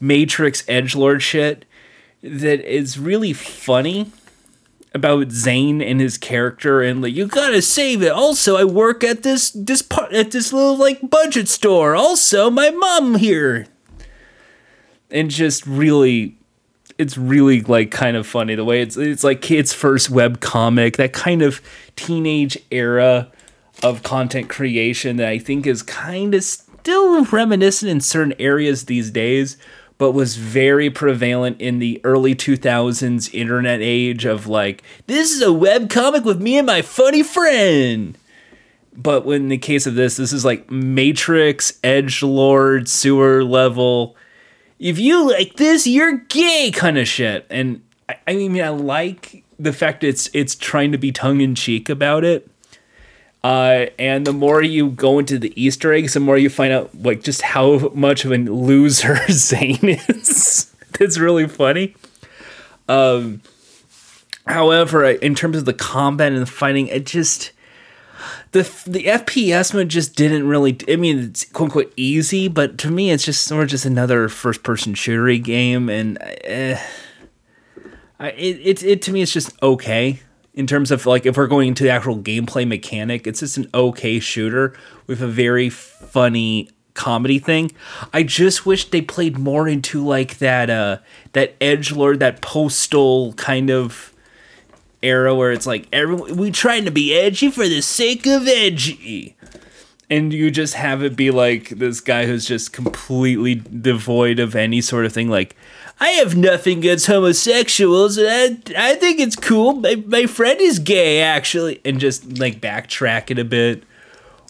Matrix 0.00 0.64
edge 0.68 0.94
lord 0.94 1.22
shit. 1.22 1.64
That 2.22 2.60
is 2.64 2.98
really 2.98 3.32
funny 3.32 4.10
about 4.94 5.32
Zane 5.32 5.82
and 5.82 6.00
his 6.00 6.16
character 6.16 6.80
and 6.80 7.02
like 7.02 7.12
you 7.12 7.26
gotta 7.26 7.60
save 7.60 8.02
it. 8.02 8.12
Also, 8.12 8.56
I 8.56 8.64
work 8.64 9.02
at 9.02 9.22
this 9.24 9.50
this 9.50 9.82
part 9.82 10.12
at 10.12 10.30
this 10.30 10.52
little 10.52 10.76
like 10.76 11.10
budget 11.10 11.48
store. 11.48 11.96
Also, 11.96 12.48
my 12.48 12.70
mom 12.70 13.16
here. 13.16 13.66
And 15.10 15.30
just 15.30 15.66
really 15.66 16.38
it's 16.96 17.18
really 17.18 17.60
like 17.62 17.90
kind 17.90 18.16
of 18.16 18.26
funny 18.26 18.54
the 18.54 18.64
way 18.64 18.80
it's 18.80 18.96
it's 18.96 19.24
like 19.24 19.42
kids' 19.42 19.72
first 19.72 20.10
web 20.10 20.40
comic, 20.40 20.96
that 20.96 21.12
kind 21.12 21.42
of 21.42 21.60
teenage 21.96 22.56
era 22.70 23.30
of 23.82 24.04
content 24.04 24.48
creation 24.48 25.16
that 25.16 25.28
I 25.28 25.38
think 25.38 25.66
is 25.66 25.82
kind 25.82 26.34
of 26.34 26.44
still 26.44 27.24
reminiscent 27.24 27.90
in 27.90 28.00
certain 28.00 28.34
areas 28.38 28.84
these 28.84 29.10
days 29.10 29.56
but 30.04 30.12
was 30.12 30.36
very 30.36 30.90
prevalent 30.90 31.58
in 31.58 31.78
the 31.78 31.98
early 32.04 32.34
2000s 32.34 33.32
internet 33.32 33.80
age 33.80 34.26
of 34.26 34.46
like, 34.46 34.82
this 35.06 35.32
is 35.32 35.40
a 35.40 35.50
web 35.50 35.88
comic 35.88 36.26
with 36.26 36.42
me 36.42 36.58
and 36.58 36.66
my 36.66 36.82
funny 36.82 37.22
friend. 37.22 38.18
But 38.94 39.24
in 39.24 39.48
the 39.48 39.56
case 39.56 39.86
of 39.86 39.94
this, 39.94 40.18
this 40.18 40.30
is 40.30 40.44
like 40.44 40.70
Matrix, 40.70 41.80
Edge 41.82 42.22
Lord, 42.22 42.86
sewer 42.86 43.42
level. 43.42 44.14
If 44.78 44.98
you 44.98 45.26
like 45.26 45.54
this, 45.54 45.86
you're 45.86 46.18
gay 46.18 46.70
kind 46.70 46.98
of 46.98 47.08
shit. 47.08 47.46
And 47.48 47.82
I, 48.06 48.16
I 48.28 48.34
mean, 48.34 48.60
I 48.60 48.68
like 48.68 49.42
the 49.58 49.72
fact 49.72 50.04
it's 50.04 50.28
it's 50.34 50.54
trying 50.54 50.92
to 50.92 50.98
be 50.98 51.12
tongue 51.12 51.40
in 51.40 51.54
cheek 51.54 51.88
about 51.88 52.24
it 52.24 52.50
uh, 53.44 53.90
and 53.98 54.26
the 54.26 54.32
more 54.32 54.62
you 54.62 54.88
go 54.88 55.18
into 55.18 55.38
the 55.38 55.52
Easter 55.62 55.92
eggs, 55.92 56.14
the 56.14 56.20
more 56.20 56.38
you 56.38 56.48
find 56.48 56.72
out 56.72 56.94
like 57.02 57.22
just 57.22 57.42
how 57.42 57.90
much 57.90 58.24
of 58.24 58.32
a 58.32 58.38
loser 58.38 59.16
Zane 59.30 60.00
is. 60.08 60.74
It's 60.98 61.18
really 61.18 61.46
funny. 61.46 61.94
Um, 62.88 63.42
however, 64.46 65.04
in 65.04 65.34
terms 65.34 65.58
of 65.58 65.66
the 65.66 65.74
combat 65.74 66.32
and 66.32 66.40
the 66.40 66.46
fighting, 66.46 66.86
it 66.86 67.04
just 67.04 67.52
the 68.52 68.62
the 68.86 69.04
FPS 69.04 69.74
mode 69.74 69.90
just 69.90 70.16
didn't 70.16 70.48
really. 70.48 70.78
I 70.88 70.96
mean, 70.96 71.18
it's 71.18 71.44
quote 71.44 71.66
unquote 71.66 71.92
easy, 71.98 72.48
but 72.48 72.78
to 72.78 72.90
me, 72.90 73.10
it's 73.10 73.26
just 73.26 73.44
sort 73.44 73.64
of 73.64 73.68
just 73.68 73.84
another 73.84 74.30
first 74.30 74.62
person 74.62 74.94
shootery 74.94 75.42
game, 75.42 75.90
and 75.90 76.16
uh, 76.22 76.80
it, 78.20 78.60
it 78.62 78.82
it 78.82 79.02
to 79.02 79.12
me, 79.12 79.20
it's 79.20 79.32
just 79.34 79.52
okay 79.62 80.20
in 80.54 80.66
terms 80.66 80.90
of 80.90 81.04
like 81.06 81.26
if 81.26 81.36
we're 81.36 81.46
going 81.46 81.68
into 81.68 81.84
the 81.84 81.90
actual 81.90 82.18
gameplay 82.18 82.66
mechanic 82.66 83.26
it's 83.26 83.40
just 83.40 83.56
an 83.56 83.68
okay 83.74 84.18
shooter 84.20 84.76
with 85.06 85.20
a 85.20 85.28
very 85.28 85.68
funny 85.68 86.68
comedy 86.94 87.40
thing. 87.40 87.72
I 88.12 88.22
just 88.22 88.64
wish 88.64 88.90
they 88.90 89.02
played 89.02 89.36
more 89.36 89.68
into 89.68 90.04
like 90.04 90.38
that 90.38 90.70
uh 90.70 90.98
that 91.32 91.56
edge 91.60 91.92
lord 91.92 92.20
that 92.20 92.40
postal 92.40 93.34
kind 93.34 93.70
of 93.70 94.14
era 95.02 95.34
where 95.34 95.52
it's 95.52 95.66
like 95.66 95.86
everyone 95.92 96.36
we 96.36 96.50
trying 96.50 96.84
to 96.86 96.90
be 96.90 97.14
edgy 97.14 97.50
for 97.50 97.68
the 97.68 97.82
sake 97.82 98.26
of 98.26 98.46
edgy. 98.48 99.36
And 100.10 100.32
you 100.32 100.50
just 100.50 100.74
have 100.74 101.02
it 101.02 101.16
be 101.16 101.30
like 101.30 101.70
this 101.70 102.00
guy 102.00 102.26
who's 102.26 102.46
just 102.46 102.72
completely 102.72 103.56
devoid 103.56 104.38
of 104.38 104.54
any 104.54 104.80
sort 104.80 105.06
of 105.06 105.12
thing 105.12 105.28
like 105.28 105.56
I 106.00 106.10
have 106.10 106.36
nothing 106.36 106.78
against 106.78 107.06
homosexuals. 107.06 108.18
I, 108.18 108.56
I 108.76 108.94
think 108.96 109.20
it's 109.20 109.36
cool. 109.36 109.74
My, 109.74 109.96
my 110.06 110.26
friend 110.26 110.60
is 110.60 110.78
gay, 110.78 111.22
actually. 111.22 111.80
And 111.84 112.00
just 112.00 112.38
like 112.38 112.60
backtrack 112.60 113.30
it 113.30 113.38
a 113.38 113.44
bit. 113.44 113.84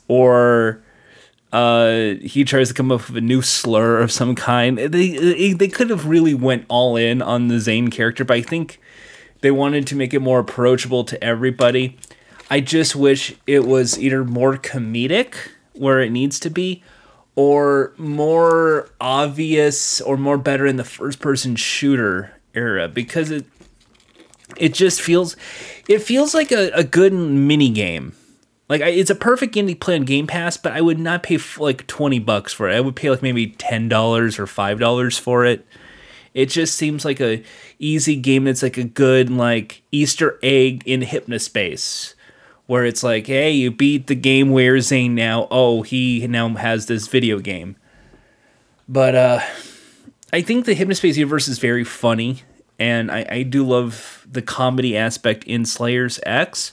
Or 0.08 0.82
uh, 1.52 2.14
he 2.20 2.44
tries 2.44 2.68
to 2.68 2.74
come 2.74 2.90
up 2.90 3.08
with 3.08 3.16
a 3.16 3.20
new 3.20 3.40
slur 3.40 4.00
of 4.00 4.10
some 4.10 4.34
kind. 4.34 4.76
They, 4.78 5.52
they 5.52 5.68
could 5.68 5.90
have 5.90 6.06
really 6.06 6.34
went 6.34 6.64
all 6.68 6.96
in 6.96 7.22
on 7.22 7.48
the 7.48 7.60
Zane 7.60 7.90
character, 7.90 8.24
but 8.24 8.36
I 8.38 8.42
think 8.42 8.80
they 9.40 9.52
wanted 9.52 9.86
to 9.88 9.96
make 9.96 10.12
it 10.12 10.20
more 10.20 10.40
approachable 10.40 11.04
to 11.04 11.22
everybody. 11.22 11.96
I 12.50 12.60
just 12.60 12.96
wish 12.96 13.34
it 13.46 13.64
was 13.64 13.98
either 13.98 14.24
more 14.24 14.56
comedic 14.56 15.34
where 15.74 16.00
it 16.00 16.10
needs 16.10 16.40
to 16.40 16.50
be 16.50 16.82
or 17.36 17.92
more 17.96 18.88
obvious 19.00 20.00
or 20.00 20.16
more 20.16 20.38
better 20.38 20.66
in 20.66 20.76
the 20.76 20.84
first 20.84 21.20
person 21.20 21.56
shooter 21.56 22.32
era 22.54 22.88
because 22.88 23.30
it 23.30 23.44
it 24.56 24.72
just 24.72 25.00
feels 25.00 25.36
it 25.88 25.98
feels 26.00 26.34
like 26.34 26.52
a, 26.52 26.70
a 26.70 26.84
good 26.84 27.12
mini 27.12 27.70
game. 27.70 28.14
Like 28.68 28.82
I, 28.82 28.88
it's 28.88 29.10
a 29.10 29.14
perfect 29.14 29.54
to 29.54 29.74
play 29.74 29.96
on 29.96 30.04
game 30.04 30.26
pass 30.26 30.56
but 30.56 30.72
i 30.72 30.80
would 30.80 30.98
not 30.98 31.22
pay 31.22 31.34
f- 31.34 31.60
like 31.60 31.86
20 31.86 32.18
bucks 32.20 32.52
for 32.52 32.68
it. 32.68 32.76
I 32.76 32.80
would 32.80 32.96
pay 32.96 33.10
like 33.10 33.22
maybe 33.22 33.48
$10 33.48 34.38
or 34.38 34.46
$5 34.46 35.20
for 35.20 35.44
it. 35.44 35.66
It 36.32 36.46
just 36.46 36.74
seems 36.74 37.04
like 37.04 37.20
a 37.20 37.42
easy 37.78 38.16
game 38.16 38.44
that's 38.44 38.62
like 38.62 38.76
a 38.76 38.84
good 38.84 39.30
like 39.30 39.82
easter 39.92 40.38
egg 40.42 40.82
in 40.86 41.02
hypnospace 41.02 42.13
where 42.66 42.84
it's 42.84 43.02
like, 43.02 43.26
hey, 43.26 43.50
you 43.50 43.70
beat 43.70 44.06
the 44.06 44.14
game 44.14 44.50
where 44.50 44.80
Zane 44.80 45.14
now. 45.14 45.46
Oh, 45.50 45.82
he 45.82 46.26
now 46.26 46.48
has 46.50 46.86
this 46.86 47.08
video 47.08 47.38
game. 47.38 47.76
But 48.88 49.14
uh, 49.14 49.40
I 50.32 50.40
think 50.42 50.64
the 50.64 50.74
Hypnospace 50.74 51.16
universe 51.16 51.48
is 51.48 51.58
very 51.58 51.84
funny, 51.84 52.42
and 52.78 53.10
I, 53.10 53.26
I 53.30 53.42
do 53.42 53.64
love 53.64 54.26
the 54.30 54.42
comedy 54.42 54.96
aspect 54.96 55.44
in 55.44 55.64
Slayers 55.64 56.20
X. 56.24 56.72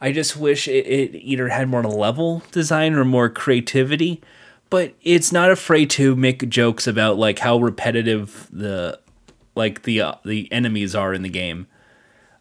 I 0.00 0.12
just 0.12 0.36
wish 0.36 0.66
it, 0.68 0.86
it 0.86 1.14
either 1.14 1.48
had 1.48 1.68
more 1.68 1.82
level 1.82 2.42
design 2.52 2.94
or 2.94 3.04
more 3.04 3.28
creativity, 3.28 4.22
but 4.70 4.94
it's 5.02 5.32
not 5.32 5.50
afraid 5.50 5.90
to 5.90 6.16
make 6.16 6.48
jokes 6.48 6.86
about 6.86 7.18
like 7.18 7.40
how 7.40 7.58
repetitive 7.58 8.48
the 8.50 8.98
like 9.54 9.82
the 9.82 10.00
uh, 10.00 10.14
the 10.24 10.50
enemies 10.50 10.94
are 10.94 11.12
in 11.12 11.22
the 11.22 11.28
game. 11.28 11.66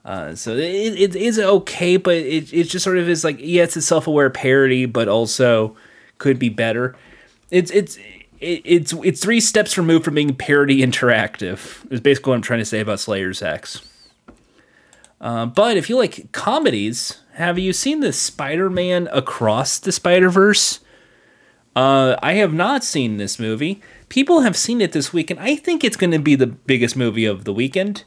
Uh, 0.06 0.34
so 0.34 0.56
it, 0.56 1.00
it 1.00 1.16
is 1.16 1.38
okay, 1.38 1.98
but 1.98 2.16
it, 2.16 2.54
it 2.54 2.64
just 2.66 2.84
sort 2.84 2.98
of 2.98 3.10
is 3.10 3.24
like 3.24 3.38
yeah, 3.40 3.64
it's 3.64 3.76
a 3.76 3.82
self 3.82 4.08
aware 4.08 4.30
parody, 4.30 4.86
but 4.86 5.08
also 5.08 5.76
could 6.18 6.40
be 6.40 6.50
better. 6.50 6.96
It's 7.52 7.70
it's 7.72 7.98
it, 8.40 8.62
it's 8.64 8.94
it's 8.94 9.22
three 9.22 9.42
steps 9.42 9.78
removed 9.78 10.06
from 10.06 10.16
being 10.16 10.36
parody 10.36 10.82
interactive. 10.82 11.92
Is 11.92 12.00
basically 12.00 12.32
what 12.32 12.36
I'm 12.38 12.42
trying 12.42 12.60
to 12.60 12.66
say 12.66 12.80
about 12.80 13.00
Slayers 13.00 13.42
X. 13.42 13.82
Uh, 15.22 15.46
but 15.46 15.76
if 15.76 15.90
you 15.90 15.98
like 15.98 16.32
comedies, 16.32 17.22
have 17.34 17.60
you 17.60 17.74
seen 17.74 18.00
the 18.00 18.14
Spider-Man 18.14 19.10
Across 19.12 19.80
the 19.80 19.92
Spider-Verse? 19.92 20.80
Uh, 21.76 22.16
I 22.24 22.34
have 22.34 22.54
not 22.54 22.86
seen 22.86 23.18
this 23.18 23.38
movie. 23.38 23.82
People 24.08 24.42
have 24.42 24.56
seen 24.56 24.80
it 24.80 24.94
this 24.94 25.12
week, 25.12 25.30
and 25.30 25.40
I 25.40 25.56
think 25.56 25.84
it's 25.84 25.98
going 25.98 26.12
to 26.12 26.20
be 26.20 26.36
the 26.36 26.48
biggest 26.48 26.96
movie 26.96 27.26
of 27.26 27.44
the 27.44 27.54
weekend. 27.54 28.06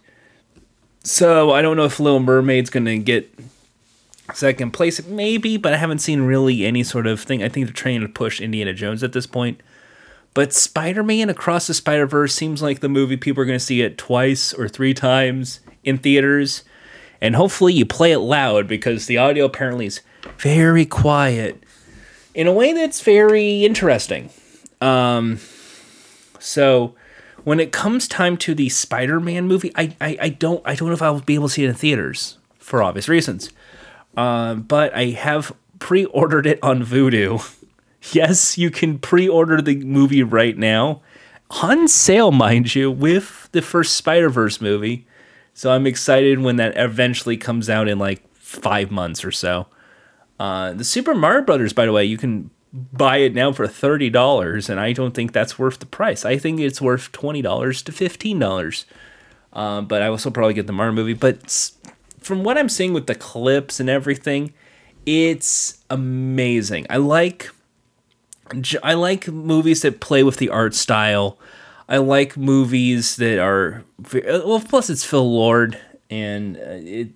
So 1.05 1.51
I 1.51 1.63
don't 1.63 1.77
know 1.77 1.85
if 1.85 1.99
Little 1.99 2.21
Mermaid's 2.21 2.71
gonna 2.71 2.99
get 2.99 3.33
second 4.35 4.73
place, 4.73 5.05
maybe, 5.07 5.57
but 5.57 5.73
I 5.73 5.77
haven't 5.77 5.99
seen 5.99 6.23
really 6.23 6.65
any 6.65 6.83
sort 6.83 7.07
of 7.07 7.21
thing. 7.21 7.43
I 7.43 7.49
think 7.49 7.67
they're 7.67 7.75
trying 7.75 8.01
to 8.01 8.09
push 8.09 8.41
Indiana 8.41 8.73
Jones 8.73 9.03
at 9.03 9.13
this 9.13 9.27
point. 9.27 9.61
But 10.35 10.53
Spider 10.53 11.03
Man 11.03 11.29
Across 11.29 11.67
the 11.67 11.75
Spider 11.75 12.07
Verse 12.07 12.35
seems 12.35 12.63
like 12.63 12.81
the 12.81 12.89
movie 12.89 13.17
people 13.17 13.43
are 13.43 13.47
gonna 13.47 13.59
see 13.59 13.83
it 13.83 13.99
twice 13.99 14.55
or 14.55 14.69
three 14.69 14.95
times 14.95 15.61
in 15.85 15.99
theaters. 15.99 16.63
And 17.21 17.37
hopefully 17.37 17.73
you 17.73 17.85
play 17.85 18.13
it 18.13 18.19
loud 18.19 18.67
because 18.67 19.07
the 19.07 19.19
audio 19.19 19.45
apparently 19.45 19.87
is 19.87 20.01
very 20.39 20.85
quiet 20.85 21.63
in 22.35 22.47
a 22.47 22.53
way 22.53 22.73
that's 22.73 23.01
very 23.01 23.65
interesting. 23.65 24.31
Um, 24.81 25.39
so 26.39 26.95
when 27.45 27.61
it 27.61 27.73
comes 27.73 28.07
time 28.07 28.37
to 28.39 28.55
the 28.55 28.69
Spider-Man 28.69 29.47
movie, 29.47 29.73
I, 29.75 29.97
I, 30.01 30.19
I 30.21 30.29
don't 30.29 30.63
I 30.65 30.75
don't 30.75 30.89
know 30.89 30.95
if 30.95 31.03
I'll 31.03 31.21
be 31.21 31.35
able 31.35 31.49
to 31.49 31.55
see 31.55 31.65
it 31.65 31.69
in 31.69 31.75
theaters 31.75 32.39
for 32.59 32.83
obvious 32.83 33.09
reasons. 33.09 33.51
Uh, 34.17 34.55
but 34.55 34.95
I 34.95 35.07
have 35.07 35.55
pre-ordered 35.79 36.47
it 36.47 36.59
on 36.63 36.85
Vudu. 36.85 37.43
yes, 38.13 38.59
you 38.59 38.71
can 38.71 38.99
pre-order 38.99 39.61
the 39.61 39.77
movie 39.77 40.23
right 40.23 40.57
now, 40.57 41.03
on 41.63 41.89
sale, 41.89 42.31
mind 42.31 42.75
you, 42.75 42.91
with 42.91 43.49
the 43.53 43.63
first 43.63 43.97
Spider-Verse 43.97 44.61
movie. 44.61 45.07
So 45.55 45.71
I'm 45.71 45.87
excited 45.87 46.41
when 46.41 46.57
that 46.57 46.77
eventually 46.77 47.37
comes 47.37 47.69
out 47.69 47.89
in 47.89 47.99
like 47.99 48.23
five 48.35 48.91
months 48.91 49.25
or 49.25 49.31
so. 49.33 49.67
Uh, 50.39 50.73
the 50.73 50.85
Super 50.85 51.15
Mario 51.15 51.45
Brothers, 51.45 51.73
by 51.73 51.87
the 51.87 51.93
way, 51.93 52.05
you 52.05 52.17
can 52.17 52.51
buy 52.73 53.19
it 53.19 53.35
now 53.35 53.53
for 53.53 53.67
thirty 53.67 54.11
dollars, 54.11 54.71
and 54.71 54.81
I 54.81 54.93
don't 54.93 55.15
think 55.15 55.33
that's 55.33 55.59
worth 55.59 55.79
the 55.79 55.87
price. 55.87 56.25
I 56.25 56.39
think 56.39 56.61
it's 56.61 56.81
worth 56.81 57.13
twenty 57.13 57.43
dollars 57.43 57.83
to 57.83 57.93
fifteen 57.93 58.39
dollars. 58.39 58.85
Uh, 59.53 59.83
but 59.83 60.01
I 60.01 60.09
will 60.09 60.19
still 60.19 60.33
probably 60.33 60.55
get 60.55 60.67
the 60.67 60.73
Mario 60.73 60.95
movie. 60.95 61.13
But 61.13 61.71
from 62.19 62.43
what 62.43 62.57
I'm 62.57 62.71
seeing 62.71 62.95
with 62.95 63.07
the 63.07 63.15
clips 63.15 63.81
and 63.81 63.91
everything, 63.91 64.55
it's 65.05 65.83
amazing. 65.91 66.87
I 66.89 66.97
like 66.97 67.51
I 68.83 68.95
like 68.95 69.29
movies 69.29 69.83
that 69.83 70.01
play 70.01 70.23
with 70.23 70.37
the 70.37 70.49
art 70.49 70.75
style. 70.75 71.39
I 71.89 71.99
like 71.99 72.37
movies 72.37 73.17
that 73.17 73.39
are 73.39 73.85
well. 74.13 74.61
Plus, 74.61 74.89
it's 74.89 75.05
Phil 75.05 75.31
Lord, 75.31 75.79
and 76.09 76.57
uh, 76.57 76.81
it, 76.81 77.09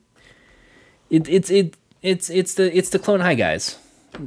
it 1.08 1.28
it's 1.28 1.50
it 1.50 1.76
it's 2.02 2.28
it's 2.28 2.54
the 2.54 2.76
it's 2.76 2.90
the 2.90 2.98
Clone 2.98 3.20
High 3.20 3.34
guys. 3.34 3.78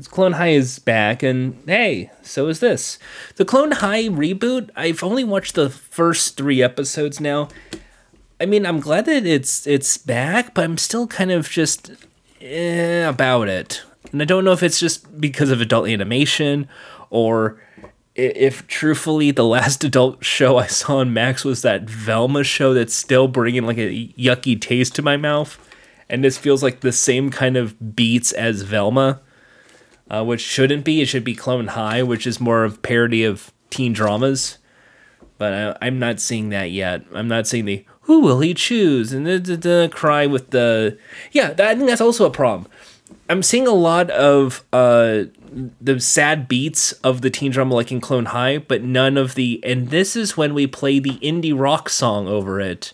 Clone 0.09 0.33
High 0.33 0.49
is 0.49 0.79
back, 0.79 1.23
and 1.23 1.61
hey, 1.65 2.11
so 2.21 2.47
is 2.47 2.59
this. 2.59 2.99
The 3.35 3.45
Clone 3.45 3.71
High 3.71 4.03
reboot. 4.03 4.69
I've 4.75 5.03
only 5.03 5.23
watched 5.23 5.55
the 5.55 5.69
first 5.69 6.37
three 6.37 6.61
episodes 6.61 7.19
now. 7.19 7.49
I 8.39 8.45
mean, 8.45 8.65
I'm 8.65 8.79
glad 8.79 9.05
that 9.05 9.25
it's 9.25 9.67
it's 9.67 9.97
back, 9.97 10.53
but 10.53 10.63
I'm 10.63 10.77
still 10.77 11.07
kind 11.07 11.31
of 11.31 11.49
just 11.49 11.91
eh, 12.41 13.07
about 13.07 13.49
it. 13.49 13.83
And 14.11 14.21
I 14.21 14.25
don't 14.25 14.45
know 14.45 14.53
if 14.53 14.63
it's 14.63 14.79
just 14.79 15.19
because 15.19 15.51
of 15.51 15.61
adult 15.61 15.87
animation 15.87 16.67
or 17.09 17.61
if 18.15 18.65
truthfully 18.67 19.31
the 19.31 19.45
last 19.45 19.83
adult 19.89 20.23
show 20.23 20.57
I 20.57 20.67
saw 20.67 20.97
on 20.97 21.13
Max 21.13 21.43
was 21.43 21.61
that 21.63 21.83
Velma 21.83 22.43
show 22.43 22.73
that's 22.73 22.95
still 22.95 23.27
bringing 23.27 23.65
like 23.65 23.77
a 23.77 24.07
yucky 24.17 24.59
taste 24.59 24.95
to 24.95 25.01
my 25.01 25.17
mouth. 25.17 25.57
And 26.09 26.23
this 26.23 26.37
feels 26.37 26.63
like 26.63 26.79
the 26.79 26.91
same 26.91 27.29
kind 27.29 27.55
of 27.55 27.95
beats 27.95 28.31
as 28.31 28.63
Velma, 28.63 29.21
uh, 30.09 30.23
which 30.23 30.41
shouldn't 30.41 30.83
be. 30.83 31.01
It 31.01 31.07
should 31.07 31.23
be 31.23 31.35
Clone 31.35 31.67
High, 31.67 32.03
which 32.03 32.25
is 32.25 32.39
more 32.39 32.63
of 32.63 32.81
parody 32.81 33.23
of 33.23 33.51
teen 33.69 33.93
dramas. 33.93 34.57
But 35.37 35.77
I, 35.81 35.87
am 35.87 35.99
not 35.99 36.19
seeing 36.19 36.49
that 36.49 36.71
yet. 36.71 37.03
I'm 37.13 37.27
not 37.27 37.47
seeing 37.47 37.65
the 37.65 37.85
who 38.01 38.19
will 38.19 38.39
he 38.39 38.53
choose 38.53 39.13
and 39.13 39.25
the, 39.25 39.37
the, 39.37 39.55
the 39.55 39.89
cry 39.93 40.25
with 40.25 40.49
the 40.49 40.97
yeah. 41.31 41.53
That, 41.53 41.67
I 41.67 41.75
think 41.75 41.87
that's 41.87 42.01
also 42.01 42.25
a 42.25 42.31
problem. 42.31 42.69
I'm 43.29 43.43
seeing 43.43 43.67
a 43.67 43.71
lot 43.71 44.09
of 44.09 44.65
uh, 44.73 45.25
the 45.79 45.99
sad 45.99 46.47
beats 46.47 46.91
of 46.93 47.21
the 47.21 47.29
teen 47.29 47.51
drama 47.51 47.75
like 47.75 47.91
in 47.91 48.01
Clone 48.01 48.25
High, 48.25 48.57
but 48.57 48.83
none 48.83 49.17
of 49.17 49.35
the 49.35 49.61
and 49.63 49.89
this 49.89 50.15
is 50.15 50.35
when 50.35 50.53
we 50.53 50.67
play 50.67 50.99
the 50.99 51.17
indie 51.19 51.57
rock 51.57 51.89
song 51.89 52.27
over 52.27 52.59
it. 52.59 52.93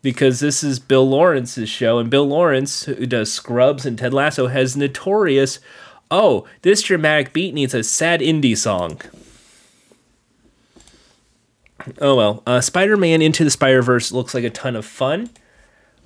Because 0.00 0.38
this 0.38 0.62
is 0.62 0.78
Bill 0.78 1.08
Lawrence's 1.08 1.68
show, 1.68 1.98
and 1.98 2.08
Bill 2.08 2.26
Lawrence, 2.26 2.84
who 2.84 3.04
does 3.04 3.32
Scrubs 3.32 3.84
and 3.84 3.98
Ted 3.98 4.14
Lasso, 4.14 4.46
has 4.46 4.76
notorious, 4.76 5.58
oh, 6.10 6.46
this 6.62 6.82
dramatic 6.82 7.32
beat 7.32 7.54
needs 7.54 7.74
a 7.74 7.82
sad 7.82 8.20
indie 8.20 8.56
song. 8.56 9.00
Oh 12.00 12.16
well, 12.16 12.42
uh, 12.46 12.60
Spider-Man 12.60 13.22
Into 13.22 13.44
the 13.44 13.50
Spider-Verse 13.50 14.12
looks 14.12 14.34
like 14.34 14.44
a 14.44 14.50
ton 14.50 14.76
of 14.76 14.84
fun. 14.84 15.30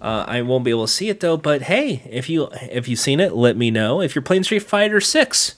Uh, 0.00 0.24
I 0.26 0.42
won't 0.42 0.64
be 0.64 0.70
able 0.70 0.86
to 0.86 0.92
see 0.92 1.08
it 1.08 1.20
though, 1.20 1.36
but 1.36 1.62
hey, 1.62 2.02
if 2.10 2.28
you 2.28 2.48
if 2.62 2.88
you've 2.88 2.98
seen 2.98 3.20
it, 3.20 3.34
let 3.34 3.56
me 3.56 3.70
know. 3.70 4.00
If 4.00 4.14
you're 4.14 4.22
playing 4.22 4.44
Street 4.44 4.64
Fighter 4.64 5.00
Six, 5.00 5.54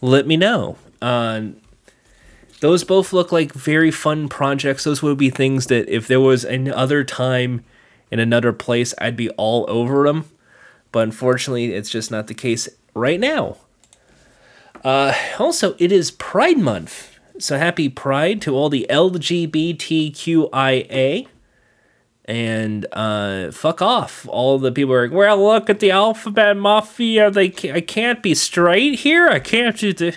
let 0.00 0.26
me 0.26 0.36
know. 0.36 0.76
Uh, 1.00 1.42
those 2.60 2.84
both 2.84 3.12
look 3.12 3.32
like 3.32 3.52
very 3.52 3.90
fun 3.90 4.28
projects. 4.28 4.84
Those 4.84 5.02
would 5.02 5.18
be 5.18 5.30
things 5.30 5.66
that 5.66 5.88
if 5.88 6.06
there 6.06 6.20
was 6.20 6.44
another 6.44 7.04
time 7.04 7.64
in 8.10 8.18
another 8.18 8.52
place, 8.52 8.94
I'd 8.98 9.16
be 9.16 9.30
all 9.30 9.66
over 9.68 10.04
them. 10.04 10.26
But 10.90 11.04
unfortunately, 11.04 11.74
it's 11.74 11.90
just 11.90 12.10
not 12.10 12.28
the 12.28 12.34
case 12.34 12.68
right 12.94 13.18
now. 13.18 13.56
Uh, 14.84 15.14
also, 15.38 15.74
it 15.78 15.92
is 15.92 16.10
Pride 16.10 16.58
Month. 16.58 17.20
So 17.38 17.56
happy 17.56 17.88
Pride 17.88 18.42
to 18.42 18.54
all 18.54 18.68
the 18.68 18.86
LGBTQIA 18.90 21.28
and 22.24 22.86
uh, 22.92 23.50
fuck 23.50 23.82
off. 23.82 24.26
All 24.28 24.58
the 24.58 24.72
people 24.72 24.94
are 24.94 25.08
like, 25.08 25.16
well, 25.16 25.44
look 25.44 25.70
at 25.70 25.80
the 25.80 25.90
alphabet 25.90 26.56
mafia. 26.56 27.30
They 27.30 27.48
can't, 27.48 27.76
I 27.76 27.80
can't 27.80 28.22
be 28.22 28.34
straight 28.34 29.00
here. 29.00 29.28
I 29.28 29.40
can't 29.40 29.76
do 29.76 29.92
the, 29.92 30.16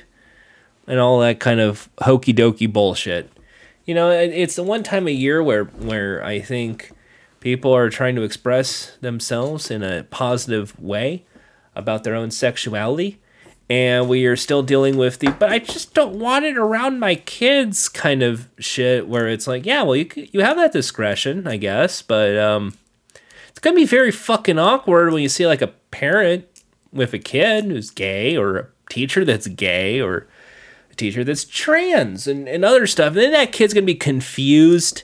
and 0.88 1.00
all 1.00 1.20
that 1.20 1.40
kind 1.40 1.60
of 1.60 1.90
hokey 2.02 2.34
dokey 2.34 2.72
bullshit. 2.72 3.32
You 3.86 3.94
know, 3.94 4.10
it's 4.10 4.56
the 4.56 4.64
one 4.64 4.84
time 4.84 5.08
a 5.08 5.12
year 5.12 5.44
where 5.44 5.66
where 5.66 6.24
I 6.24 6.40
think 6.40 6.92
people 7.40 7.74
are 7.74 7.90
trying 7.90 8.16
to 8.16 8.24
express 8.24 8.98
themselves 9.02 9.70
in 9.70 9.84
a 9.84 10.04
positive 10.04 10.80
way 10.80 11.24
about 11.76 12.04
their 12.04 12.16
own 12.16 12.32
sexuality 12.32 13.20
and 13.70 14.08
we 14.08 14.26
are 14.26 14.36
still 14.36 14.62
dealing 14.62 14.98
with 14.98 15.20
the 15.20 15.32
but 15.32 15.50
I 15.50 15.60
just 15.60 15.94
don't 15.94 16.20
want 16.20 16.46
it 16.46 16.58
around 16.58 17.00
my 17.00 17.16
kids 17.16 17.90
kind 17.90 18.22
of 18.22 18.48
shit 18.60 19.08
where 19.08 19.28
it's 19.28 19.48
like 19.48 19.66
yeah 19.66 19.84
well 19.84 19.96
you 19.96 20.10
you 20.16 20.42
have 20.42 20.58
that 20.58 20.74
discretion 20.74 21.48
I 21.48 21.58
guess 21.58 22.02
but 22.02 22.38
um 22.38 22.78
it's 23.50 23.60
gonna 23.60 23.76
be 23.76 23.86
very 23.86 24.12
fucking 24.12 24.60
awkward 24.60 25.12
when 25.14 25.24
you 25.24 25.30
see 25.30 25.48
like 25.48 25.62
a 25.62 25.68
parent 25.68 26.46
with 26.92 27.14
a 27.14 27.20
kid 27.20 27.66
who's 27.66 27.90
gay 27.90 28.38
or 28.38 28.58
a 28.58 28.68
teacher 28.90 29.26
that's 29.26 29.48
gay 29.48 30.00
or 30.00 30.28
a 30.92 30.96
teacher 30.96 31.24
that's 31.24 31.46
trans 31.46 32.28
and, 32.28 32.48
and 32.48 32.64
other 32.64 32.86
stuff 32.86 33.08
and 33.08 33.18
then 33.18 33.32
that 33.32 33.52
kid's 33.52 33.74
gonna 33.74 33.86
be 33.86 33.96
confused 33.96 35.04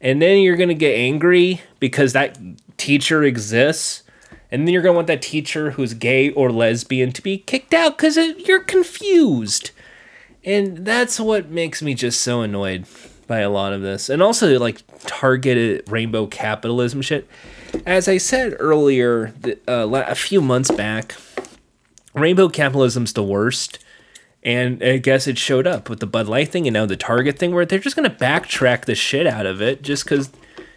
and 0.00 0.20
then 0.20 0.38
you're 0.40 0.56
gonna 0.56 0.74
get 0.74 0.96
angry 0.96 1.60
because 1.78 2.12
that 2.12 2.36
teacher 2.76 3.22
exists 3.22 4.02
and 4.50 4.66
then 4.66 4.72
you're 4.72 4.82
going 4.82 4.94
to 4.94 4.96
want 4.96 5.06
that 5.08 5.22
teacher 5.22 5.72
who's 5.72 5.94
gay 5.94 6.30
or 6.30 6.50
lesbian 6.50 7.12
to 7.12 7.22
be 7.22 7.38
kicked 7.38 7.74
out 7.74 7.96
because 7.96 8.16
you're 8.16 8.62
confused. 8.62 9.70
And 10.44 10.86
that's 10.86 11.20
what 11.20 11.50
makes 11.50 11.82
me 11.82 11.94
just 11.94 12.20
so 12.20 12.40
annoyed 12.40 12.86
by 13.26 13.40
a 13.40 13.50
lot 13.50 13.74
of 13.74 13.82
this. 13.82 14.08
And 14.08 14.22
also, 14.22 14.58
like, 14.58 14.82
targeted 15.00 15.90
rainbow 15.90 16.26
capitalism 16.26 17.02
shit. 17.02 17.28
As 17.84 18.08
I 18.08 18.16
said 18.16 18.56
earlier, 18.58 19.34
uh, 19.68 19.88
a 19.90 20.14
few 20.14 20.40
months 20.40 20.70
back, 20.70 21.14
rainbow 22.14 22.48
capitalism's 22.48 23.12
the 23.12 23.22
worst. 23.22 23.78
And 24.42 24.82
I 24.82 24.96
guess 24.96 25.26
it 25.26 25.36
showed 25.36 25.66
up 25.66 25.90
with 25.90 26.00
the 26.00 26.06
Bud 26.06 26.26
Light 26.28 26.48
thing 26.48 26.66
and 26.66 26.72
now 26.72 26.86
the 26.86 26.96
Target 26.96 27.38
thing, 27.38 27.52
where 27.52 27.66
they're 27.66 27.78
just 27.78 27.96
going 27.96 28.08
to 28.08 28.16
backtrack 28.16 28.86
the 28.86 28.94
shit 28.94 29.26
out 29.26 29.44
of 29.44 29.60
it 29.60 29.82
just 29.82 30.04
because 30.04 30.30